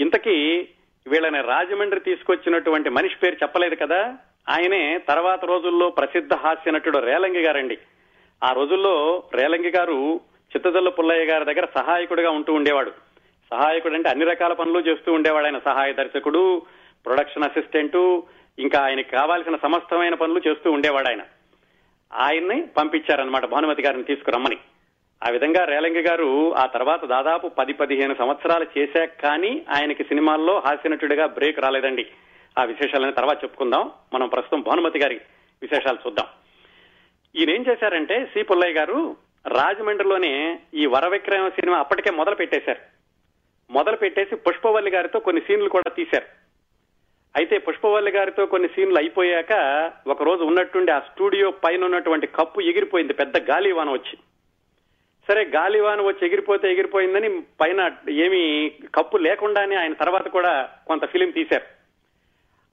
ఇంతకీ 0.01 0.69
వీళ్ళని 1.07 1.43
రాజమండ్రి 1.43 2.01
తీసుకొచ్చినటువంటి 2.01 2.91
మనిషి 2.91 3.17
పేరు 3.17 3.35
చెప్పలేదు 3.35 3.75
కదా? 3.75 4.17
ఆయనే 4.49 4.99
తర్వాత 4.99 5.45
రోజుల్లో 5.45 5.91
ప్రసిద్ధ 5.91 6.35
హాస్య 6.35 6.71
నటుడు 6.71 6.99
రేలంగి 6.99 7.41
గారండి. 7.41 7.79
ఆ 8.45 8.53
రోజుల్లో 8.53 9.23
రేలంగి 9.35 9.71
గారు 9.71 10.21
చిత్తదల్ల 10.57 10.89
పుల్లయ్య 10.89 11.25
గారి 11.25 11.45
దగ్గర 11.45 11.67
సహాయకుడిగా 11.75 12.31
ఉంటూ 12.31 12.53
ఉండేవాడు. 12.53 12.91
సహాయకుడు 13.51 13.95
అంటే 13.95 14.09
అన్ని 14.09 14.25
రకాల 14.25 14.53
పనులు 14.53 14.81
చేస్తూ 14.81 15.13
ఉండేవాడు 15.13 15.45
ఆయన 15.45 15.59
సహాయ 15.59 15.93
దర్శకుడు 15.93 16.63
ప్రొడక్షన్ 17.07 17.45
అసిస్టెంట్ 17.45 17.97
ఇంకా 18.59 18.81
ఆయనకి 18.81 19.11
కావాల్సిన 19.11 19.57
సమస్తమైన 19.57 20.15
పనులు 20.15 20.43
చేస్తూ 20.49 20.71
ఉండేవాడు 20.71 21.09
ఆయన. 21.09 21.23
ఆయన్ని 22.13 22.67
పంపించారనమాట 22.67 23.45
భానుమతి 23.45 23.83
గారిని 23.83 24.03
తీసుకురమ్మని. 24.03 24.57
ఆ 25.27 25.31
విధంగా 25.31 25.65
రేలంగి 25.65 26.03
గారు 26.03 26.55
ఆ 26.55 26.67
తర్వాత 26.67 27.05
దాదాపు 27.05 27.49
పది 27.49 27.73
పదిహేను 27.73 28.15
సంవత్సరాలు 28.15 28.67
చేశాక 28.79 29.23
కానీ 29.23 29.67
ఆయనకి 29.77 30.05
సినిమాల్లో 30.05 30.63
హాస్యనటుడిగా 30.67 31.27
బ్రేక్ 31.27 31.59
రాలేదండి. 31.59 32.07
ఆ 32.59 32.65
విశేషాలని 32.65 33.13
తర్వాత 33.13 33.45
చెప్పుకుందాం. 33.45 33.91
మనం 34.15 34.29
ప్రస్తుతం 34.29 34.61
భానుమతి 34.61 34.99
గారి 34.99 35.21
విశేషాలు 35.63 35.99
చూద్దాం. 36.07 36.27
ఈయన 37.37 37.51
ఏం 37.51 37.65
చేశారంటే 37.69 38.25
సి 38.35 38.43
పుల్లయ్య 38.43 38.75
గారు 38.75 39.17
రాజమండ్రిలోనే 39.47 40.61
ఈ 40.75 40.87
వరవిక్రమ 40.87 41.49
సినిమా 41.49 41.79
అప్పటికే 41.79 42.11
మొదలు 42.11 42.35
పెట్టేశారు. 42.35 42.79
మొదలు 43.71 43.97
పెట్టేసి 43.97 44.37
పుష్పవల్లి 44.37 44.91
గారితో 44.91 45.21
కొన్ని 45.21 45.43
సీన్లు 45.43 45.69
కూడా 45.69 45.91
తీశారు. 45.91 46.25
అయితే 47.37 47.59
పుష్పవల్లి 47.59 48.11
గారితో 48.11 48.47
కొన్ని 48.47 48.69
సీన్లు 48.69 48.99
అయిపోయాక 48.99 49.53
ఒక 50.07 50.23
రోజు 50.23 50.45
ఉన్నట్టుండి 50.45 50.93
ఆ 50.93 50.99
స్టూడియో 50.99 51.51
పైన 51.51 51.85
ఉన్నటువంటి 51.85 52.27
కప్పు 52.27 52.61
ఎగిరిపోయింది 52.61 53.13
పెద్ద 53.13 53.51
గాలివాన 53.51 53.91
వచ్చి. 53.91 54.19
సరే 55.29 55.45
గాలివాన 55.45 56.01
వచ్చి 56.01 56.27
ఎగిరిపోతే 56.27 56.73
ఎగిరిపోయిందని 56.73 57.41
పైన 57.61 57.97
ఏమి 58.11 58.73
కప్పు 58.95 59.17
లేకుండానే 59.17 59.77
ఆయన 59.77 59.93
తర్వాత 59.93 60.29
కూడా 60.29 60.69
కొంత 60.87 61.07
ఫిలిం 61.07 61.31
తీశారు. 61.31 61.65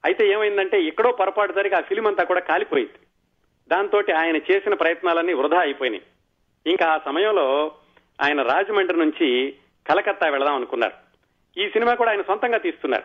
అయితే 0.06 0.28
ఏమైందంటే 0.28 0.82
ఎక్కడో 0.82 1.12
పొరపాటు 1.12 1.54
జరిగి 1.54 1.76
ఆ 1.76 1.82
ఫిలిం 1.82 2.08
అంతా 2.08 2.24
కూడా 2.24 2.40
కాలిపోయింది. 2.40 2.94
దాంతో 3.68 4.04
ఆయన 4.18 4.38
చేసిన 4.38 4.74
ప్రయత్నాలన్నీ 4.74 5.34
వృధా 5.34 5.60
అయిపోయినాయి. 5.60 6.02
ఇంకా 6.68 6.88
ఆ 6.88 6.98
సమయంలో 7.06 7.72
ఆయన 8.22 8.42
రాజమండ్రి 8.42 8.98
నుంచి 8.98 9.56
కలకత్తా 9.88 10.30
వెళదాం 10.30 10.56
అనుకున్నారు. 10.56 10.94
ఈ 11.60 11.70
సినిమా 11.70 11.94
కూడా 11.94 12.12
ఆయన 12.12 12.22
సొంతంగా 12.22 12.58
తీస్తున్నారు. 12.58 13.04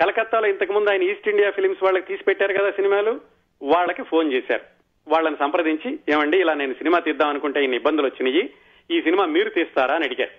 కలకత్తాలో 0.00 0.48
ఇంతకు 0.48 0.72
ముందు 0.72 0.90
ఆయన 0.90 1.02
ఈస్ట్ 1.02 1.28
ఇండియా 1.28 1.50
ఫిలిమ్స్ 1.50 1.82
వాళ్ళకి 1.82 2.06
తీసి 2.06 2.24
పెట్టారు 2.24 2.52
కదా 2.52 2.70
సినిమాలు 2.70 3.20
వాళ్ళకి 3.62 4.02
ఫోన్ 4.02 4.32
చేశారు. 4.32 4.60
వాళ్ళని 5.08 5.36
సంప్రదించి 5.36 5.98
ఏమండి 6.08 6.38
ఇలా 6.38 6.54
నేను 6.54 6.74
సినిమా 6.74 6.98
తీద్దాం 6.98 7.28
అనుకుంటే 7.28 7.62
ఇన్ని 7.62 7.76
ఇబ్బందులు 7.76 8.06
వచ్చినాయి 8.06 8.50
ఈ 8.90 9.02
సినిమా 9.02 9.24
మీరు 9.24 9.50
తీస్తారా? 9.50 9.94
అని 9.94 10.04
అడిగారు. 10.04 10.30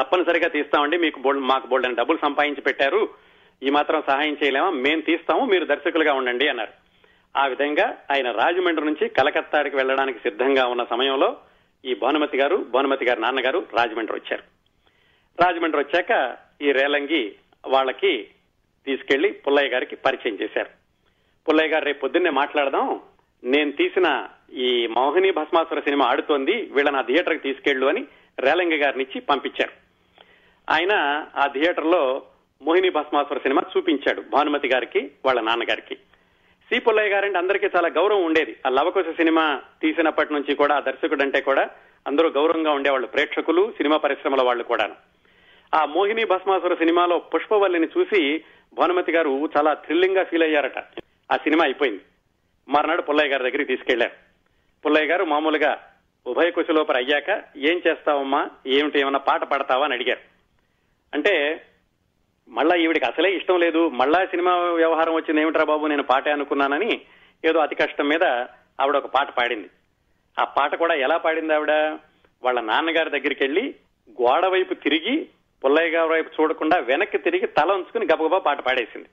తప్పనిసరిగా 0.00 0.48
తీస్తామండి 0.48 0.98
మీకు 0.98 1.20
బోల్డ్ 1.20 1.42
మాకు 1.42 1.66
బోల్డ్ 1.66 1.86
అని 1.86 1.96
డబ్బులు 1.96 2.18
సంపాదించి 2.22 2.60
పెట్టారు. 2.60 3.08
ఈ 3.62 3.70
మాత్రం 3.70 4.02
సహాయం 4.06 4.36
చేయలేమా 4.44 4.70
మేము 4.70 5.00
తీస్తాము 5.00 5.44
మీరు 5.44 5.64
దర్శకులుగా 5.64 6.14
ఉండండి 6.14 6.48
అన్నారు. 6.48 6.83
ఆ 7.36 7.46
విధంగా 7.46 7.98
ఆయన 8.12 8.30
రాజమండ్రి 8.30 8.86
నుంచి 8.86 9.08
కలకత్తాకి 9.08 9.76
వెళ్ళడానికి 9.76 10.18
సిద్ధంగా 10.18 10.66
ఉన్న 10.66 10.84
సమయంలో 10.90 11.36
ఈ 11.84 11.94
భానుమతి 11.94 12.38
గారు 12.38 12.56
భానుమతి 12.56 13.04
గారి 13.04 13.20
నాన్నగారు 13.20 13.66
రాజమండ్రి 13.76 14.16
వచ్చారు. 14.16 14.42
రాజమండ్రి 15.42 15.82
వచ్చాక 15.82 16.36
ఈ 16.62 16.72
రేలంగి 16.72 17.34
వాళ్ళకి 17.66 18.28
తీసుకెళ్ళి 18.86 19.32
పుల్లయ్య 19.32 19.68
గారికి 19.68 19.96
పరిచయం 19.96 20.38
చేశారు. 20.42 20.68
పుల్లయ్య 21.48 21.70
గారు 21.70 21.84
రేపు 21.84 22.00
పొద్దున్నే 22.00 22.30
మాట్లాడదాం. 22.30 23.00
నేను 23.44 23.72
తీసిన 23.72 24.28
ఈ 24.52 24.86
మోహిని 24.86 25.30
భస్మాసుర 25.30 25.80
సినిమా 25.80 26.06
ఆడుతోంది. 26.06 26.52
వీళ్ళని 26.52 26.96
ఆ 26.96 27.00
థియేటర్కి 27.00 27.38
తీసుకెళ్ళు 27.38 27.86
అని 27.86 28.06
రేలంగి 28.38 28.76
గారిని 28.76 29.04
ఇచ్చి 29.04 29.20
పంపించారు. 29.20 29.72
ఆయన 30.70 30.92
ఆ 31.36 31.46
థియేటర్లో 31.46 32.22
మోహిని 32.62 32.90
భస్మాసుర 32.90 33.38
సినిమా 33.38 33.62
చూపించాడు 33.76 34.20
భానుమతి 34.20 34.68
గారికి 34.68 35.10
వాళ్ళ 35.24 35.40
నాన్నగారికి. 35.40 35.96
సి 36.68 36.78
పుల్లయ్య 36.80 37.10
గారంటే 37.10 37.38
అందరికీ 37.38 37.66
చాలా 37.76 37.88
గౌరవం 37.88 38.24
ఉండేది. 38.24 38.56
ఆ 38.66 38.68
లవకుశ 38.68 39.04
సినిమా 39.16 39.62
తీసినప్పటి 39.82 40.32
నుంచి 40.32 40.54
కూడా 40.54 40.76
ఆ 40.76 40.80
దర్శకుడు 40.80 41.22
అంటే 41.22 41.40
కూడా 41.40 41.70
అందరూ 42.06 42.28
గౌరవంగా 42.28 42.70
ఉండేవాళ్ళు. 42.70 43.06
ప్రేక్షకులు 43.06 43.72
సినిమా 43.76 43.96
పరిశ్రమల 43.96 44.42
వాళ్ళు 44.42 44.64
కూడాను. 44.64 44.94
ఆ 45.74 45.84
మోహిని 45.84 46.24
భస్మాసుర 46.24 46.74
సినిమాలో 46.74 47.18
పుష్పవల్లిని 47.18 47.88
చూసి 47.98 48.44
భానుమతి 48.74 49.12
గారు 49.12 49.50
చాలా 49.58 49.74
థ్రిల్లింగ్గా 49.74 50.24
ఫీల్ 50.24 50.42
అయ్యారట. 50.42 50.78
ఆ 51.32 51.36
సినిమా 51.36 51.64
అయిపోయింది. 51.64 52.00
మర్నాడు 52.68 53.02
పుల్లయ్య 53.02 53.28
గారి 53.28 53.42
దగ్గరికి 53.42 53.64
తీసుకెళ్ళారు 53.64 54.12
పుల్లయ్య 54.84 55.06
గారు 55.06 55.24
మామూలుగా 55.24 55.82
ఉభయ 56.26 56.50
కుశలోపర 56.50 56.96
అయ్యాక 56.96 57.42
ఏం 57.56 57.82
చేస్తావమ్మా? 57.88 58.50
ఏమిటి? 58.66 59.00
ఏమన్నా 59.00 59.18
పాట 59.18 59.44
పాడతావా? 59.44 59.84
అని 59.84 59.94
అడిగారు. 59.94 60.20
అంటే 61.14 61.62
మళ్ళా 62.48 62.76
ఈవిడికి 62.76 63.06
అసలే 63.06 63.36
ఇష్టం 63.36 63.60
లేదు. 63.60 63.88
మళ్ళా 63.88 64.24
సినిమా 64.24 64.56
వ్యవహారం 64.56 65.14
వచ్చింది 65.14 65.40
ఏమిట్రా 65.40 65.64
బాబు 65.64 65.86
నేను 65.86 66.02
పాటే 66.02 66.30
అనుకున్నానని 66.30 67.00
ఏదో 67.44 67.58
అతి 67.58 67.74
కష్టం 67.74 68.08
మీద 68.08 68.24
ఆవిడ 68.80 68.96
ఒక 68.96 69.06
పాట 69.06 69.30
పాడింది. 69.30 69.70
ఆ 70.38 70.44
పాట 70.44 70.74
కూడా 70.74 70.94
ఎలా 70.94 71.16
పాడింది 71.16 71.54
ఆవిడ? 71.54 71.70
వాళ్ళ 72.42 72.60
నాన్నగారి 72.60 73.10
దగ్గరికి 73.10 73.44
వెళ్ళి 73.44 73.74
గోడ 74.10 74.46
వైపు 74.46 74.74
తిరిగి 74.74 75.28
పుల్లయ్య 75.64 75.90
గారి 75.90 76.08
వైపు 76.08 76.42
చూడకుండా 76.42 76.78
వెనక్కి 76.78 77.18
తిరిగి 77.18 77.46
తల 77.46 77.72
ఉంచుకుని 77.72 78.06
గబగబా 78.12 78.38
పాట 78.38 78.60
పాడేసింది. 78.60 79.08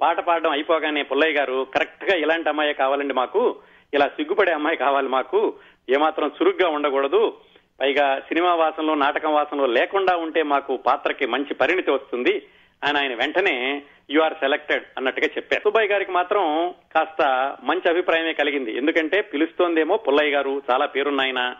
పాట 0.00 0.20
పాడడం 0.20 0.50
అయిపోగానే 0.50 1.02
పుల్లయ్య 1.02 1.32
గారు 1.32 1.66
కరెక్ట్గా 1.74 2.16
ఇలాంటి 2.16 2.48
అమ్మాయి 2.48 2.74
కావాలండి 2.74 3.14
మాకు. 3.14 3.56
ఇలా 3.94 4.06
సిగ్గుపడే 4.08 4.52
అమ్మాయి 4.52 4.76
కావాలి 4.76 5.08
మాకు. 5.08 5.54
ఏమాత్రం 5.90 6.30
చురుగ్గా 6.42 6.68
ఉండకూడదు. 6.68 7.36
పైగా 7.80 8.18
సినిమా 8.18 8.54
వాసనలో 8.54 8.94
నాటకం 8.94 9.32
వాసనలో 9.32 9.66
లేకుండా 9.66 10.16
ఉంటే 10.16 10.42
మాకు 10.42 10.76
పాత్రకి 10.76 11.26
మంచి 11.26 11.54
పరిణితి 11.54 11.90
వస్తుంది 11.90 12.42
అని 12.84 12.98
ఆయన 12.98 13.14
వెంటనే 13.14 13.82
యు 14.10 14.20
ఆర్ 14.20 14.34
సెలెక్టెడ్ 14.34 14.84
అన్నట్టుగా 14.96 15.26
చెప్పారు. 15.26 15.62
సుబ్బయ్య 15.62 15.88
గారికి 15.88 16.10
మాత్రం 16.10 16.74
కాస్త 16.94 17.22
మంచి 17.62 17.90
అభిప్రాయమే 17.90 18.32
కలిగింది. 18.32 18.76
ఎందుకంటే 18.76 19.20
పిలుస్తోందేమో 19.20 19.96
పుల్లయ్య 19.96 20.30
గారు 20.30 20.62
చాలా 20.70 20.86
పేరున్నాయన. 20.86 21.56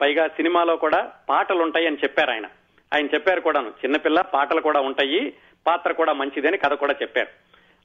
పైగా 0.00 0.28
సినిమాలో 0.28 0.76
కూడా 0.76 1.12
పాటలు 1.28 1.62
ఉంటాయి 1.62 1.86
అని 1.86 1.96
చెప్పారు 1.96 2.30
ఆయన. 2.30 2.46
ఆయన 2.94 3.06
చెప్పారు 3.06 3.40
కూడాను 3.40 3.68
చిన్నపిల్ల 3.68 4.20
పాటలు 4.20 4.60
కూడా 4.60 4.80
ఉంటాయి 4.80 5.32
పాత్ర 5.66 5.92
కూడా 5.92 6.12
మంచిదని 6.12 6.56
కథ 6.56 6.72
కూడా 6.72 6.94
చెప్పారు. 7.02 7.28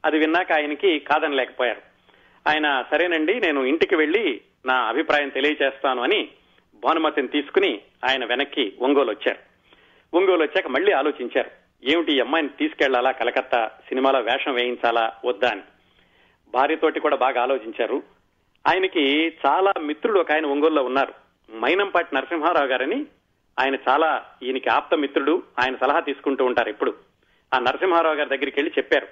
అది 0.06 0.18
విన్నాక 0.18 0.52
ఆయనకి 0.52 1.00
కాదనలేకపోయారు. 1.00 1.82
ఆయన 2.50 2.84
సరేనండి 2.92 3.40
నేను 3.40 3.64
ఇంటికి 3.64 3.96
వెళ్ళి 3.96 4.42
నా 4.66 4.74
అభిప్రాయం 4.74 5.30
తెలియజేస్తాను 5.30 6.04
అని 6.04 6.30
భానుమతిని 6.84 7.28
తీసుకుని 7.28 7.82
ఆయన 8.10 8.26
వెనక్కి 8.26 8.74
ఒంగోలు 8.80 9.10
వచ్చారు 9.10 9.40
ఒంగోలు 10.18 10.44
వచ్చాక 10.44 10.68
మళ్ళీ 10.68 10.92
ఆలోచించారు. 10.92 11.52
ఏమిటి 11.84 12.18
ఈ 12.18 12.20
అమ్మాయిని 12.20 12.50
తీసుకెళ్ళాలా 12.50 13.12
కలకత్తా? 13.12 13.72
సినిమాలో 13.88 14.20
వేషం 14.20 14.54
వేయించాలా? 14.54 15.14
వద్దా 15.26 15.50
అని. 15.50 15.62
భార్యతోటి 16.50 17.00
కూడా 17.00 17.16
బాగా 17.16 17.42
ఆలోచించారు. 17.42 18.04
ఆయనకి 18.68 19.34
చాలా 19.46 19.74
మిత్రుడు 19.82 20.20
ఒక 20.20 20.32
ఆయన 20.32 20.46
ఒంగోలులో 20.46 20.84
ఉన్నారు. 20.84 21.14
మైనంపాటి 21.56 22.16
నరసింహారావు 22.16 22.68
గారని 22.68 23.06
ఆయన 23.60 23.76
చాలా 23.90 24.26
ఈయనకి 24.44 24.70
ఆప్త 24.70 24.96
మిత్రుడు. 24.96 25.44
ఆయన 25.60 25.76
సలహా 25.76 26.00
తీసుకుంటూ 26.00 26.46
ఉంటారు 26.46 26.70
ఎప్పుడు. 26.70 26.94
ఆ 27.54 27.60
నరసింహారావు 27.60 28.16
గారి 28.16 28.30
దగ్గరికి 28.30 28.60
వెళ్ళి 28.60 28.72
చెప్పారు. 28.78 29.08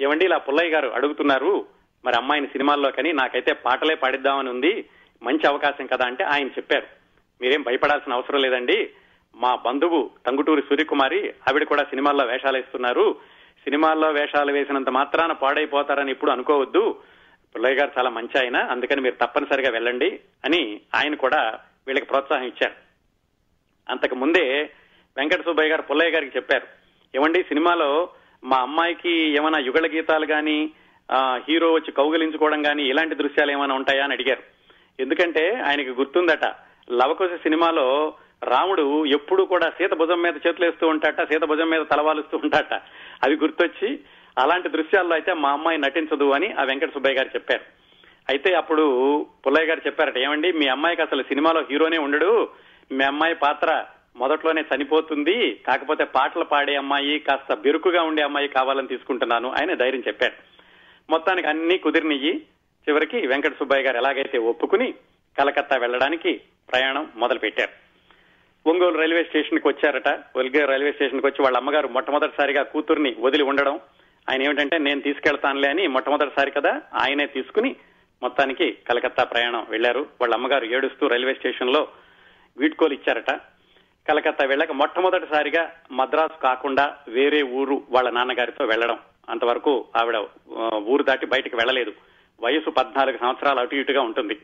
ఏమండి 0.00 0.24
ఇలా 0.24 0.38
పుల్లయ్య 0.38 0.70
గారు 0.70 0.88
అడుగుతున్నారు. 0.88 1.66
మరి 2.04 2.16
అమ్మాయిని 2.16 2.46
సినిమాల్లో 2.46 2.90
కానీ 2.90 3.12
నాకైతే 3.12 3.52
పాటలే 3.52 3.94
పాడిద్దామని 3.94 4.50
ఉంది. 4.50 4.88
మంచి 5.22 5.46
అవకాశం 5.46 5.86
కదా 5.86 6.04
అంటే 6.04 6.24
ఆయన 6.24 6.46
చెప్పారు. 6.46 6.97
మీరేం 7.40 7.62
భయపడాల్సిన 7.62 8.12
అవసరం 8.12 8.40
లేదండి. 8.40 8.90
మా 9.34 9.54
బంధువు 9.54 10.10
టంగుటూరి 10.26 10.62
సూర్యకుమారి 10.62 11.20
ఆవిడ 11.48 11.64
కూడా 11.64 11.82
సినిమాల్లో 11.84 12.24
వేషాలు 12.24 12.56
వేస్తున్నారు. 12.56 13.16
సినిమాల్లో 13.64 14.08
వేషాలు 14.10 14.52
వేసినంత 14.52 14.88
మాత్రాన 14.88 15.32
పాడైపోతారని 15.32 16.10
ఇప్పుడు 16.10 16.30
అనుకోవద్దు. 16.30 17.00
పుల్లయ్య 17.54 17.74
గారు 17.74 17.90
చాలా 17.98 18.10
మంచి 18.10 18.38
ఆయన 18.40 18.56
అందుకని 18.56 19.00
మీరు 19.00 19.14
తప్పనిసరిగా 19.14 19.70
వెళ్ళండి 19.70 20.20
అని 20.44 20.80
ఆయన 20.94 21.14
కూడా 21.14 21.58
వీళ్ళకి 21.86 22.06
ప్రోత్సాహం 22.06 22.46
ఇచ్చారు. 22.46 22.74
అంతకు 23.90 24.14
ముందే 24.14 24.44
వెంకట 25.16 25.44
సుబ్బయ్య 25.44 25.70
గారు 25.70 25.82
పుల్లయ్య 25.82 26.10
గారికి 26.10 26.36
చెప్పారు. 26.36 26.66
ఏమండి 27.14 27.42
సినిమాలో 27.42 28.08
మా 28.44 28.56
అమ్మాయికి 28.56 29.12
ఏమైనా 29.38 29.58
యుగళ 29.58 29.86
గీతాలు 29.86 30.26
కానీ 30.26 30.58
హీరో 31.48 31.72
వచ్చి 31.72 31.92
కౌగిలించుకోవడం 31.92 32.62
కానీ 32.62 32.82
ఇలాంటి 32.82 33.14
దృశ్యాలు 33.14 33.52
ఏమైనా 33.52 33.74
ఉంటాయా 33.74 34.04
అని 34.04 34.12
అడిగారు. 34.12 34.42
ఎందుకంటే 35.02 35.44
ఆయనకి 35.66 35.90
గుర్తుందట 35.90 36.44
లవకుశ 36.90 37.30
సినిమాలో 37.42 38.14
రాముడు 38.44 39.06
ఎప్పుడు 39.06 39.42
కూడా 39.42 39.70
సీత 39.70 39.94
భుజం 39.94 40.22
మీద 40.22 40.34
చేతులు 40.46 40.66
వేస్తూ 40.66 40.88
ఉంటాట 40.88 41.32
సీత 41.32 41.44
భుజం 41.44 41.70
మీద 41.70 41.80
తలవాలుస్తూ 41.80 42.40
ఉంటాట. 42.44 42.74
అవి 43.24 43.36
గుర్తొచ్చి 43.36 44.00
అలాంటి 44.38 44.68
దృశ్యాల్లో 44.68 45.14
అయితే 45.14 45.32
మా 45.32 45.50
అమ్మాయి 45.50 45.78
నటించదు 45.78 46.30
అని 46.30 46.52
ఆ 46.52 46.62
వెంకట 46.62 46.94
సుబ్బయ్య 46.94 47.14
గారు 47.14 47.28
చెప్పారు. 47.34 47.60
అయితే 48.28 48.54
అప్పుడు 48.54 49.26
పుల్లయ్య 49.46 49.66
గారు 49.66 49.80
చెప్పారట 49.86 50.18
ఏమండి 50.18 50.52
మీ 50.52 50.66
అమ్మాయికి 50.68 51.02
అసలు 51.02 51.22
సినిమాలో 51.22 51.64
హీరోనే 51.70 51.98
ఉండడు. 51.98 52.48
మీ 52.92 53.04
అమ్మాయి 53.04 53.34
పాత్ర 53.34 53.84
మొదట్లోనే 54.16 54.64
చనిపోతుంది. 54.76 55.54
కాకపోతే 55.54 56.04
పాటలు 56.04 56.44
పాడే 56.44 56.76
అమ్మాయి 56.76 57.18
కాస్త 57.18 57.54
బెరుకుగా 57.54 58.02
ఉండే 58.02 58.22
అమ్మాయి 58.22 58.48
కావాలని 58.48 58.88
తీసుకుంటున్నాను 58.88 59.50
ఆయన 59.50 59.74
ధైర్యం 59.74 60.02
చెప్పారు. 60.06 60.32
మొత్తానికి 61.10 61.48
అన్ని 61.48 61.78
కుదిరినయ్యి. 61.78 62.32
చివరికి 62.88 63.26
వెంకట 63.26 63.58
సుబ్బయ్య 63.58 63.82
గారు 63.82 63.96
ఎలాగైతే 63.96 64.38
ఒప్పుకుని 64.38 64.94
కలకత్తా 65.38 65.76
వెళ్ళడానికి 65.84 66.32
ప్రయాణం 66.70 67.04
మొదలు 67.22 67.40
పెట్టారు 67.44 67.74
ఒంగోలు 68.66 68.96
రైల్వే 69.00 69.22
స్టేషన్కి 69.28 69.66
వచ్చారట. 69.68 70.08
ఒంగోలు 70.38 70.70
రైల్వే 70.70 70.90
స్టేషన్కి 70.96 71.26
వచ్చి 71.26 71.40
వాళ్ళ 71.44 71.56
అమ్మగారు 71.60 71.88
మొట్టమొదటిసారిగా 71.96 72.62
కూతుర్ని 72.72 73.12
వదిలి 73.26 73.44
ఉండడం. 73.50 73.76
ఆయన 74.28 74.40
ఏమిటంటే 74.46 74.76
నేను 74.86 75.00
తీసుకెళ్తానులే 75.06 75.68
అని 75.74 75.84
మొట్టమొదటిసారి 75.94 76.50
కదా 76.56 76.72
ఆయనే 77.02 77.26
తీసుకుని 77.36 77.70
మొత్తానికి 78.22 78.66
కలకత్తా 78.88 79.24
ప్రయాణం 79.32 79.62
వెళ్ళారు 79.74 80.02
వాళ్ళ 80.20 80.32
అమ్మగారు 80.38 80.66
ఏడుస్తూ 80.76 81.06
రైల్వే 81.12 81.34
స్టేషన్లో 81.38 81.82
వీడ్కోలు 82.56 82.94
ఇచ్చారట. 82.98 83.32
కలకత్తా 84.06 84.44
వెళ్ళాక 84.50 84.74
మొట్టమొదటిసారిగా 84.80 85.62
మద్రాసు 85.98 86.36
కాకుండా 86.46 86.84
వేరే 87.16 87.40
ఊరు 87.60 87.76
వాళ్ళ 87.94 88.08
నాన్నగారితో 88.18 88.64
వెళ్ళడం 88.72 88.98
అంతవరకు 89.32 89.72
ఆవిడ 90.00 90.18
ఊరు 90.92 91.02
దాటి 91.08 91.26
బయటకు 91.34 91.56
వెళ్ళలేదు 91.60 91.92
వయసు 92.40 92.70
పద్నాలుగు 92.78 93.18
సంవత్సరాలు 93.22 93.60
అటు 93.62 93.76
ఇటుగా 93.82 94.02
ఉంటుంది. 94.08 94.36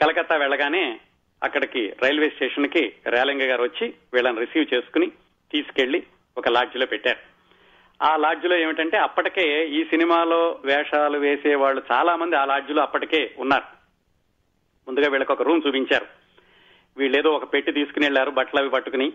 కలకత్తా 0.00 0.36
వెళ్ళగానే 0.36 1.00
అక్కడికి 1.42 1.92
రైల్వే 2.02 2.30
స్టేషన్కి 2.30 2.92
రేలంగ 3.06 3.42
గారు 3.42 3.62
వచ్చి 3.62 3.94
వీళ్ళని 4.12 4.40
రిసీవ్ 4.40 4.74
చేసుకుని 4.74 5.06
తీసుకెళ్ళి 5.52 6.02
ఒక 6.38 6.48
లాడ్జిలో 6.48 6.86
పెట్టారు. 6.86 7.18
ఆ 8.02 8.16
లాడ్జిలో 8.16 8.56
ఏమిటంటే 8.56 8.96
అప్పటికే 8.96 9.66
ఈ 9.68 9.84
సినిమాలో 9.84 10.58
వేషాలు 10.64 11.18
వేసే 11.18 11.54
వాళ్ళు 11.54 11.82
చాలా 11.92 12.16
మంది 12.16 12.36
ఆ 12.36 12.44
లాడ్జిలో 12.44 12.82
అప్పటికే 12.82 13.34
ఉన్నారు. 13.38 13.64
ముందుగా 14.88 15.08
వీళ్ళకి 15.08 15.32
ఒక 15.32 15.42
రూమ్ 15.42 15.62
చూపించారు. 15.66 16.06
వీళ్ళేదో 16.96 17.30
ఒక 17.30 17.52
పెట్టి 17.52 17.72
తీసుకుని 17.72 18.06
వెళ్ళారు 18.06 18.30
బట్టలు 18.30 18.60
అవి 18.60 18.70
పట్టుకుని. 18.70 19.12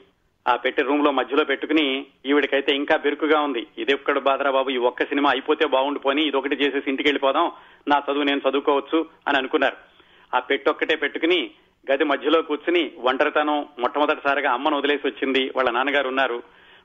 ఆ 0.48 0.56
పెట్టి 0.56 0.82
రూమ్లో 0.82 1.12
మధ్యలో 1.12 1.44
పెట్టుకుని 1.44 2.06
ఈవిడికైతే 2.26 2.76
ఇంకా 2.76 2.98
బెరుకుగా 2.98 3.40
ఉంది. 3.42 3.68
ఇది 3.78 3.94
ఒక్కడు 3.94 4.20
బాబు 4.20 4.70
ఈ 4.70 4.78
ఒక్క 4.78 5.04
సినిమా 5.04 5.30
అయిపోతే 5.30 5.68
బాగుండిపోని 5.68 6.28
ఇది 6.28 6.38
ఒకటి 6.38 6.56
చేసేసి 6.56 6.90
ఇంటికి 6.90 7.08
వెళ్ళిపోదాం 7.10 7.52
నా 7.88 8.04
చదువు 8.12 8.24
నేను 8.24 8.42
చదువుకోవచ్చు 8.50 9.06
అని 9.28 9.38
అనుకున్నారు. 9.38 9.89
ఆ 10.36 10.40
పెట్టొక్కటే 10.40 10.96
పెట్టుకుని 10.96 11.52
గది 11.92 12.04
మధ్యలో 12.04 12.42
కూర్చుని 12.42 12.92
ఒంటరితనం 12.98 13.68
మొట్టమొదటిసారిగా 13.80 14.52
అమ్మను 14.52 14.78
వదిలేసి 14.78 15.08
వచ్చింది. 15.08 15.52
వాళ్ళ 15.56 15.70
నాన్నగారు 15.70 16.08
ఉన్నారు. 16.08 16.44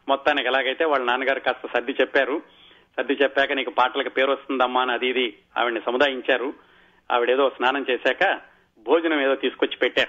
మొత్తానికి 0.09 0.49
ఎలాగైతే 0.49 0.85
వాళ్ళ 0.85 1.05
నాన్నగారు 1.05 1.41
కాస్త 1.41 1.69
సర్ది 1.75 1.93
చెప్పారు. 1.93 2.43
సర్ది 2.97 3.13
చెప్పాక 3.13 3.53
నీకు 3.53 3.71
పాటలకు 3.71 4.09
పేరు 4.09 4.31
వస్తుందమ్మా 4.31 4.83
అని 4.83 4.93
అది 4.93 5.07
ఇది 5.07 5.39
ఆవిడ్ని 5.59 5.81
సముదాయించారు. 5.87 6.55
ఆవిడేదో 7.13 7.51
స్నానం 7.51 7.87
చేశాక 7.91 8.41
భోజనం 8.87 9.21
ఏదో 9.21 9.35
తీసుకొచ్చి 9.35 9.77
పెట్టారు. 9.77 10.09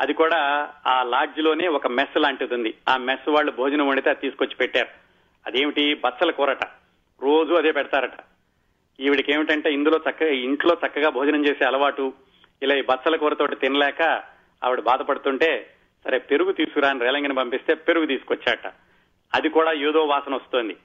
అది 0.00 0.12
కూడా 0.12 0.70
ఆ 0.86 1.02
లాడ్జ్లోనే 1.02 1.68
ఒక 1.68 1.86
మెస్ 1.86 2.18
లాంటిది 2.18 2.54
ఉంది. 2.54 2.74
ఆ 2.88 2.96
మెస్ 2.96 3.28
వాళ్ళు 3.28 3.52
భోజనం 3.52 3.88
వండితే 3.88 4.10
అది 4.10 4.20
తీసుకొచ్చి 4.20 4.54
పెట్టారు. 4.54 4.88
అదేమిటి? 5.46 5.94
బచ్చల 5.94 6.30
కూరట. 6.30 6.64
రోజు 7.22 7.54
అదే 7.54 7.72
పెడతారట. 7.72 8.12
ఈవిడికి 9.00 9.32
ఏమిటంటే 9.32 9.72
ఇందులో 9.72 10.00
చక్కగా 10.10 10.28
ఇంట్లో 10.28 10.76
చక్కగా 10.86 11.08
భోజనం 11.08 11.46
చేసే 11.46 11.64
అలవాటు. 11.64 12.12
ఇలా 12.62 12.74
ఈ 12.74 12.82
బచ్చల 12.82 13.16
కూరతోటి 13.16 13.56
తినలేక 13.56 14.02
ఆవిడ 14.64 14.80
బాధపడుతుంటే 14.80 15.70
సరే 16.04 16.18
పెరుగు 16.18 16.52
తీసుకురాని 16.52 17.00
రేలంగిని 17.00 17.34
పంపిస్తే 17.34 17.74
పెరుగు 17.74 18.06
తీసుకొచ్చాట. 18.06 18.66
అది 19.34 19.48
కూడా 19.48 19.72
ఏదో 19.72 20.04
వాసన 20.04 20.34
వస్తోంది. 20.34 20.76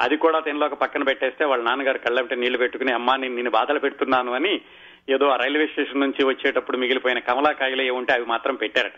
అది 0.00 0.16
కూడా 0.16 0.40
తినలోక 0.40 0.74
పక్కన 0.74 1.02
పెట్టేస్తే 1.02 1.44
వాళ్ళ 1.44 1.64
నాన్నగారు 1.64 1.98
కళ్ళంటే 1.98 2.36
నీళ్ళు 2.36 2.58
పెట్టుకుని 2.58 2.92
అమ్మా 2.92 3.16
నేను 3.16 3.50
బాధలు 3.50 3.78
పెడుతున్నాను 3.78 4.32
అని 4.32 4.60
ఏదో 5.08 5.28
ఆ 5.28 5.36
రైల్వే 5.36 5.66
స్టేషన్ 5.66 6.00
నుంచి 6.00 6.24
వచ్చేటప్పుడు 6.24 6.76
మిగిలిపోయిన 6.76 7.18
కమలాకాయలు 7.18 7.82
ఏముంటే 7.82 7.98
ఉంటే 7.98 8.12
అవి 8.12 8.24
మాత్రం 8.24 8.54
పెట్టారట. 8.54 8.92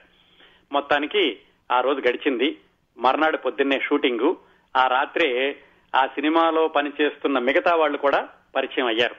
మొత్తానికి 0.72 1.38
ఆ 1.72 1.80
రోజు 1.80 2.00
గడిచింది. 2.00 2.56
మర్నాడు 2.98 3.36
పొద్దున్నే 3.36 3.80
షూటింగు. 3.80 4.36
ఆ 4.76 4.86
రాత్రే 4.86 5.56
ఆ 5.94 6.06
సినిమాలో 6.06 6.68
పనిచేస్తున్న 6.68 7.38
మిగతా 7.38 7.74
వాళ్ళు 7.74 7.98
కూడా 7.98 8.28
పరిచయం 8.56 8.86
అయ్యారు. 8.86 9.14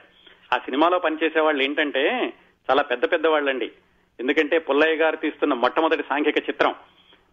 ఆ 0.54 0.58
సినిమాలో 0.58 0.98
పనిచేసే 0.98 1.40
వాళ్ళు 1.40 1.62
ఏంటంటే 1.62 2.32
చాలా 2.70 2.82
పెద్ద 2.82 3.12
పెద్ద 3.12 3.26
వాళ్ళండి. 3.26 3.72
ఎందుకంటే 4.20 4.58
పుల్లయ్య 4.58 4.96
గారు 4.96 5.16
తీస్తున్న 5.16 5.54
మొట్టమొదటి 5.54 6.02
సాంఘిక 6.02 6.38
చిత్రం 6.38 6.74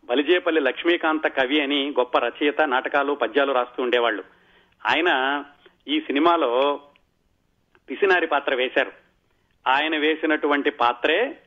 బలిజేపల్లి 0.06 0.62
లక్ష్మీకాంత 0.62 1.28
కవి 1.28 1.62
అని 1.62 1.94
గొప్ప 2.00 2.18
రచయిత 2.18 2.62
నాటకాలు 2.62 3.14
పద్యాలు 3.14 3.54
రాస్తూ 3.54 3.84
ఉండేవాళ్ళు. 3.84 4.24
ఆయన 4.88 5.44
ఈ 5.88 6.00
సినిమాలో 6.00 6.80
పిసినారి 7.90 8.28
పాత్ర 8.28 8.56
వేశారు. 8.56 8.92
ఆయన 9.68 9.98
వేసినటువంటి 9.98 10.70
పాత్రే 10.70 11.38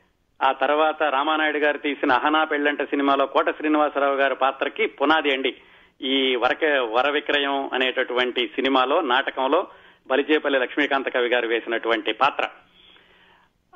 ఆ 0.42 0.52
తర్వాత 0.52 1.02
రామానాయుడు 1.02 1.58
గారు 1.58 1.78
తీసిన 1.78 2.12
అహనా 2.12 2.44
పెళ్ళంట 2.44 2.82
సినిమాలో 2.82 3.26
కోట 3.26 3.50
శ్రీనివాసరావు 3.50 4.14
గారి 4.14 4.34
పాత్రకి 4.34 4.86
పునాది 4.86 5.32
అండి. 5.32 5.56
ఈ 6.02 6.36
వరక 6.36 6.64
వర 6.64 7.10
విక్రయం 7.10 7.70
అనేటటువంటి 7.72 8.46
సినిమాలో 8.46 9.00
నాటకంలో 9.00 9.66
బలిజేపల్లి 10.06 10.58
లక్ష్మీకాంత 10.58 11.08
కవి 11.08 11.28
గారు 11.28 11.48
వేసినటువంటి 11.48 12.12
పాత్ర. 12.12 12.48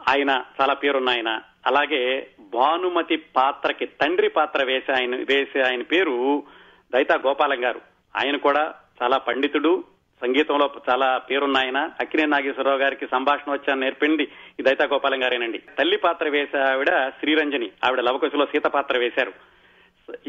ఆయన 0.08 0.44
చాలా 0.60 0.74
పేరున్న 0.74 1.08
ఆయన. 1.08 1.40
అలాగే 1.66 2.26
భానుమతి 2.40 3.16
పాత్రకి 3.16 3.86
తండ్రి 3.86 4.28
పాత్ర 4.28 4.64
వేసే 4.64 4.92
ఆయన 4.92 5.16
వేసే 5.16 5.60
ఆయన 5.60 5.82
పేరు 5.82 6.42
దైతా 6.92 7.14
గోపాలం 7.26 7.64
గారు. 7.64 7.80
ఆయన 8.16 8.36
కూడా 8.36 8.74
చాలా 9.02 9.18
పండితుడు 9.18 9.84
సంగీతంలో 10.20 10.70
చాలా 10.90 11.18
పేరున్న 11.18 11.56
ఆయన. 11.56 11.90
అక్కినే 12.00 12.26
నాగేశ్వరరావు 12.26 12.78
గారికి 12.78 13.06
సంభాషణ 13.06 13.52
వచ్చాను 13.52 13.80
నేర్పింది 13.80 14.22
ఈ 14.60 14.62
దైతా 14.62 14.84
గోపాలం 14.84 15.22
గారేనండి. 15.22 15.58
తల్లి 15.58 15.96
పాత్ర 15.96 16.28
వేసే 16.28 16.58
ఆవిడ 16.58 17.08
శ్రీరంజని 17.08 17.70
ఆవిడ 17.84 18.00
లవకుశలో 18.00 18.46
సీత 18.46 18.64
పాత్ర 18.64 18.98
వేశారు. 18.98 19.32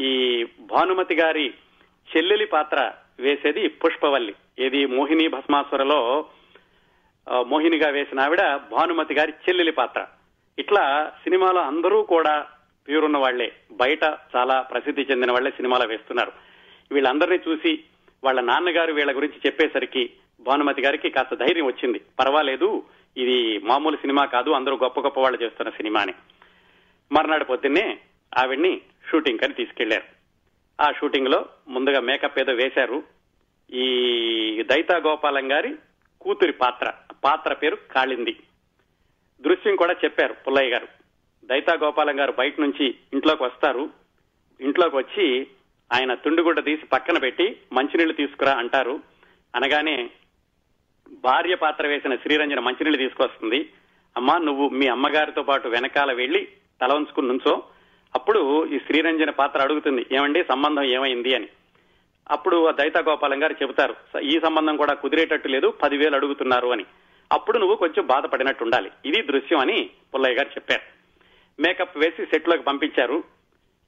ఈ 0.00 0.44
భానుమతి 0.60 1.14
గారి 1.14 1.54
చెల్లెలి 2.16 2.46
పాత్ర 2.46 2.92
వేసేది 3.20 3.68
పుష్పవల్లి. 3.68 4.34
ఏది 4.58 4.86
మోహిని 4.86 5.28
భస్మాసురలో 5.28 6.26
మోహినిగా 7.32 7.90
వేసిన 7.90 8.20
ఆవిడ 8.20 8.40
భానుమతి 8.56 9.14
గారి 9.14 9.32
చెల్లెలి 9.32 9.72
పాత్ర. 9.72 10.06
ఇట్లా 10.58 11.12
సినిమాలో 11.22 11.60
అందరూ 11.60 12.02
కూడా 12.02 12.46
పేరున్న 12.88 13.18
వాళ్ళే. 13.18 13.52
బయట 13.72 14.04
చాలా 14.36 14.60
ప్రసిద్ధి 14.60 15.06
చెందిన 15.10 15.32
వాళ్ళే 15.32 15.50
సినిమాలో 15.50 15.86
వేస్తున్నారు. 15.86 16.32
వీళ్ళందరినీ 16.92 17.40
చూసి 17.48 17.84
వాళ్ళ 18.24 18.40
నాన్నగారు 18.40 18.92
వీళ్ళ 18.92 19.16
గురించి 19.16 19.40
చెప్పేసరికి 19.46 20.10
భానుమతి 20.40 20.82
గారికి 20.82 21.10
కాస్త 21.10 21.34
ధైర్యం 21.34 21.66
వచ్చింది. 21.66 22.00
పర్వాలేదు 22.18 22.82
ఇది 23.16 23.58
మామూలు 23.58 23.96
సినిమా 23.96 24.24
కాదు 24.24 24.50
అందరూ 24.50 24.76
గొప్ప 24.76 25.00
గొప్ప 25.00 25.20
వాళ్ళు 25.20 25.42
చేస్తున్న 25.42 25.70
సినిమాని 25.70 26.14
మర్నాడు 27.12 27.44
పొద్దున్నే 27.44 27.98
ఆవిడ్ని 28.38 28.80
షూటింగ్ 29.10 29.38
కని 29.38 29.54
తీసుకెళ్ళారు. 29.54 30.04
ఆ 30.82 30.92
షూటింగ్లో 30.92 31.46
ముందుగా 31.68 32.00
మేకప్ 32.00 32.38
ఏదో 32.38 32.52
వేశారు. 32.52 33.02
ఈ 33.72 34.62
దైతా 34.62 34.96
గోపాలం 34.96 35.52
గారి 35.52 35.74
కూతురి 36.20 36.52
పాత్ర 36.52 36.92
పాత్ర 37.24 37.52
పేరు 37.52 37.76
కాళింది. 37.76 38.36
దృశ్యం 39.40 39.76
కూడా 39.76 39.92
చెప్పారు 39.92 40.32
పుల్లయ్య 40.32 40.70
గారు. 40.70 40.88
దైతా 41.44 41.74
గోపాలం 41.74 42.20
గారు 42.20 42.32
బయట 42.32 42.60
నుంచి 42.60 42.94
ఇంట్లోకి 43.12 43.42
వస్తారు. 43.42 43.90
ఇంట్లోకి 44.60 44.96
వచ్చి 44.96 45.46
ఆయన 45.92 46.14
తుండుగుడ్డ 46.14 46.64
తీసి 46.64 46.86
పక్కన 46.86 47.18
పెట్టి 47.18 47.56
మంచినీళ్ళు 47.72 48.14
తీసుకురా 48.14 48.52
అంటారు. 48.52 49.00
అనగానే 49.56 50.10
భార్య 51.24 51.54
పాత్ర 51.54 51.86
వేసిన 51.86 52.16
శ్రీరంజన 52.16 52.60
మంచినీళ్ళు 52.60 52.98
తీసుకొస్తుంది. 52.98 53.68
అమ్మా 54.16 54.38
నువ్వు 54.38 54.68
మీ 54.68 54.86
అమ్మగారితో 54.86 55.42
పాటు 55.42 55.68
వెనకాల 55.68 56.12
వెళ్ళి 56.12 56.48
తల 56.80 56.92
ఉంచుకుని 56.92 57.28
నుంచో. 57.28 57.64
అప్పుడు 58.14 58.66
ఈ 58.66 58.78
శ్రీరంజన 58.78 59.30
పాత్ర 59.30 59.62
అడుగుతుంది. 59.62 60.06
ఏమండి 60.12 60.44
సంబంధం 60.44 60.82
ఏమైంది 60.82 61.34
అని. 61.34 61.48
అప్పుడు 62.30 62.72
దైతా 62.72 63.00
గోపాలం 63.00 63.42
గారు 63.42 63.52
చెబుతారు 63.52 64.18
ఈ 64.18 64.40
సంబంధం 64.44 64.76
కూడా 64.76 64.94
కుదిరేటట్టు 64.94 65.48
లేదు 65.48 65.68
పదివేలు 65.68 66.14
అడుగుతున్నారు 66.14 66.68
అని. 66.68 66.84
అప్పుడు 67.32 67.58
నువ్వు 67.58 67.76
కొంచెం 67.76 68.06
బాధపడినట్టు 68.06 68.64
ఉండాలి. 68.64 68.90
ఇది 69.04 69.22
దృశ్యం 69.22 69.60
అని 69.60 69.90
పుల్లయ్య 70.14 70.34
గారు 70.34 70.48
చెప్పారు. 70.48 70.82
మేకప్ 71.62 71.98
వేసి 71.98 72.26
సెట్లోకి 72.26 72.62
పంపించారు. 72.62 73.24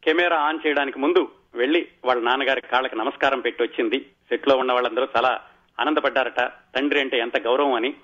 కెమెరా 0.04 0.36
ఆన్ 0.36 0.58
చేయడానికి 0.66 0.98
ముందు 0.98 1.28
వెళ్ళి 1.54 1.88
వాళ్ళ 2.04 2.22
నాన్నగారి 2.22 2.60
కాళ్ళకి 2.60 2.98
నమస్కారం 2.98 3.40
పెట్టి 3.40 3.62
వచ్చింది. 3.62 4.00
సెట్లో 4.00 4.56
ఉన్న 4.56 4.72
వాళ్ళందరూ 4.72 5.08
చాలా 5.16 5.40
ఆనందపడ్డారట. 5.80 6.40
తండ్రి 6.76 7.00
అంటే 7.00 7.18
ఎంత 7.18 7.40
గౌరవం 7.40 7.72
అని. 7.72 7.94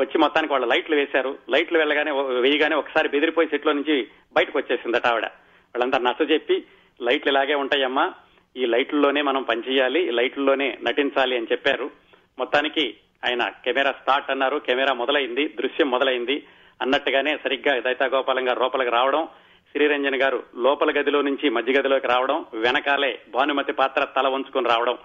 వచ్చి 0.00 0.18
మొత్తానికి 0.18 0.52
వాళ్ళు 0.52 0.68
లైట్లు 0.68 0.96
వేశారు. 0.96 1.38
లైట్లు 1.50 1.78
వెళ్ళగానే 1.78 2.10
వేయగానే 2.10 2.76
ఒకసారి 2.76 3.08
బెదిరిపోయి 3.08 3.48
సెట్లో 3.48 3.72
నుంచి 3.72 4.08
బయటకు 4.32 4.58
వచ్చేసిందట 4.58 5.06
ఆవిడ. 5.06 5.24
వాళ్ళంతా 5.24 5.98
నచ్చ 5.98 6.30
చెప్పి 6.30 6.64
లైట్లు 7.02 7.32
ఇలాగే 7.32 7.54
ఉంటాయమ్మా. 7.54 8.14
ఈ 8.58 8.66
లైట్లలోనే 8.66 9.22
మనం 9.22 9.42
పనిచేయాలి 9.42 10.08
ఈ 10.08 10.10
లైట్లలోనే 10.10 10.78
నటించాలి 10.82 11.36
అని 11.36 11.46
చెప్పారు. 11.52 11.90
మొత్తానికి 12.38 12.94
ఆయన 13.24 13.48
కెమెరా 13.48 13.92
స్టార్ట్ 13.92 14.30
అన్నారు. 14.30 14.58
కెమెరా 14.58 14.92
మొదలైంది 14.92 15.48
దృశ్యం 15.48 15.90
మొదలైంది. 15.90 16.46
అన్నట్టుగానే 16.82 17.36
సరిగ్గా 17.44 17.80
దైతా 17.80 18.06
గోపాలం 18.06 18.48
గారు 18.48 18.60
లోపలికి 18.60 18.90
రావడం 18.90 19.28
శ్రీరంజన్ 19.72 20.14
గారు 20.14 20.42
లోపల 20.56 21.00
గదిలో 21.00 21.22
నుంచి 21.22 21.50
మధ్య 21.50 21.72
గదిలోకి 21.72 22.06
రావడం 22.06 22.46
వెనకాలే 22.54 23.20
భానుమతి 23.28 23.72
పాత్ర 23.72 24.04
తల 24.04 24.28
వంచుకొని 24.28 24.68
రావడం. 24.68 24.98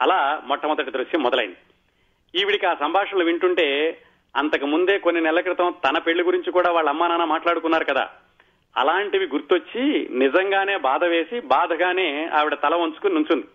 అలా 0.00 0.42
మొట్టమొదటి 0.46 0.90
దృశ్యం 0.90 1.22
మొదలైంది. 1.22 1.56
ఈవిడికి 2.40 2.66
ఆ 2.66 2.74
సంభాషణలు 2.74 3.24
వింటుంటే 3.24 3.98
అంతకు 4.36 4.66
ముందే 4.66 4.98
కొన్ని 4.98 5.22
నెలల 5.22 5.40
క్రితం 5.40 5.74
తన 5.88 5.98
పెళ్ళి 5.98 6.24
గురించి 6.24 6.52
కూడా 6.52 6.70
వాళ్ళ 6.70 6.88
అమ్మా 6.88 7.08
నాన్న 7.08 7.24
మాట్లాడుకున్నారు 7.24 7.84
కదా. 7.84 8.10
అలాంటివి 8.76 9.26
గుర్తొచ్చి 9.26 10.08
నిజంగానే 10.10 10.76
బాధ 10.76 11.04
వేసి 11.04 11.40
బాధగానే 11.40 12.26
ఆవిడ 12.26 12.54
తల 12.54 12.74
వంచుకుని 12.74 13.14
నుంచుంది. 13.14 13.46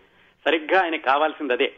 సరిగ్గా 0.46 0.82
ఆయనకి 0.82 1.02
కావాల్సింది 1.02 1.52
అదే. 1.52 1.74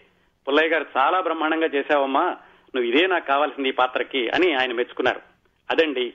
పుల్లయ్య 0.49 0.69
గారు 0.69 0.87
చాలా 0.97 1.21
బ్రహ్మాండంగా 1.21 1.67
చేశావమ్మా 1.67 2.37
నువ్వు 2.75 2.83
ఇదే 2.83 3.07
నాకు 3.07 3.27
కావాల్సింది 3.27 3.69
ఈ 3.69 3.73
పాత్రకి 3.73 4.29
అని 4.29 4.55
ఆయన 4.55 4.73
మెచ్చుకున్నారు. 4.73 5.21
అదండి. 5.71 6.13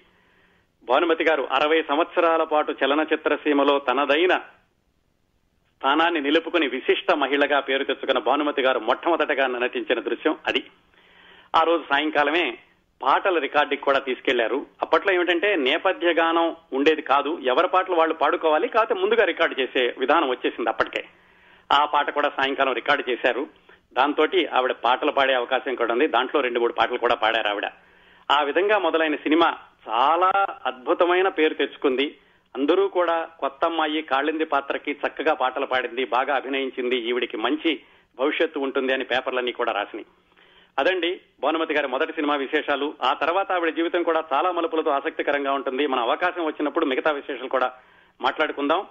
భానుమతి 0.84 1.24
గారు 1.24 1.48
అరవై 1.52 1.82
సంవత్సరాల 1.82 2.44
పాటు 2.44 2.76
చలనచిత్ర 2.86 3.36
సీమలో 3.36 3.80
తనదైన 3.80 4.38
స్థానాన్ని 5.76 6.22
నిలుపుకుని 6.22 6.68
విశిష్ట 6.68 7.12
మహిళగా 7.14 7.60
పేరు 7.60 7.84
తెచ్చుకున్న 7.84 8.20
భానుమతి 8.20 8.62
గారు 8.62 8.80
మొట్టమొదటగా 8.80 9.48
నటించిన 9.48 10.00
దృశ్యం 10.00 10.38
అది. 10.48 10.64
ఆ 11.56 11.64
రోజు 11.64 11.84
సాయంకాలమే 11.94 12.58
పాటల 13.04 13.40
రికార్డింగ్ 13.40 13.82
కూడా 13.82 14.00
తీసుకెళ్ళారు. 14.00 14.66
అప్పట్లో 14.82 15.14
ఏమిటంటే 15.14 15.56
నేపథ్య 15.56 16.14
గానం 16.14 16.56
ఉండేది 16.74 17.02
కాదు. 17.02 17.40
ఎవరి 17.44 17.68
పాటలు 17.68 17.96
వాళ్ళు 17.96 18.16
పాడుకోవాలి 18.16 18.68
కాకపోతే 18.68 19.02
ముందుగా 19.02 19.26
రికార్డు 19.26 19.62
చేసే 19.62 19.96
విధానం 19.98 20.30
వచ్చేసింది 20.30 20.70
అప్పటికే. 20.70 21.06
ఆ 21.72 21.86
పాట 21.86 22.10
కూడా 22.10 22.30
సాయంకాలం 22.30 22.74
రికార్డు 22.74 23.12
చేశారు. 23.12 23.48
దాంతో 23.94 24.28
ఆవిడ 24.54 24.72
పాటలు 24.72 25.12
పాడే 25.12 25.34
అవకాశం 25.34 25.76
కూడా 25.76 25.94
ఉంది. 25.94 26.08
దాంట్లో 26.08 26.42
రెండు 26.42 26.60
మూడు 26.60 26.74
పాటలు 26.74 26.98
కూడా 26.98 27.16
పాడారు 27.16 27.48
ఆవిడ. 27.48 27.66
ఆ 28.32 28.42
విధంగా 28.42 28.78
మొదలైన 28.78 29.16
సినిమా 29.16 29.58
చాలా 29.90 30.32
అద్భుతమైన 30.66 31.28
పేరు 31.28 31.54
తెచ్చుకుంది. 31.54 32.18
అందరూ 32.56 32.88
కూడా 32.88 33.30
కొత్త 33.40 33.66
అమ్మాయి 33.66 34.02
కాళింది 34.02 34.46
పాత్రకి 34.46 34.92
చక్కగా 34.92 35.34
పాటలు 35.34 35.66
పాడింది 35.66 36.06
బాగా 36.06 36.36
అభినయించింది. 36.36 36.96
ఈవిడికి 36.96 37.38
మంచి 37.38 37.80
భవిష్యత్తు 38.20 38.60
ఉంటుంది 38.60 38.94
అని 38.94 39.04
పేపర్లన్నీ 39.04 39.52
కూడా 39.52 39.72
రాసినాయి. 39.72 40.06
అదండి 40.82 41.22
భానుమతి 41.40 41.74
గారి 41.74 41.88
మొదటి 41.88 42.14
సినిమా 42.14 42.36
విశేషాలు. 42.36 42.94
ఆ 43.04 43.14
తర్వాత 43.14 43.52
ఆవిడ 43.52 43.76
జీవితం 43.76 44.04
కూడా 44.04 44.24
చాలా 44.34 44.52
మలుపులతో 44.52 44.92
ఆసక్తికరంగా 44.92 45.54
ఉంటుంది. 45.54 45.88
మన 45.88 46.00
అవకాశం 46.00 46.46
వచ్చినప్పుడు 46.46 46.86
మిగతా 46.86 47.12
విశేషాలు 47.12 47.50
కూడా 47.50 47.72
మాట్లాడుకుందాం. 48.22 48.88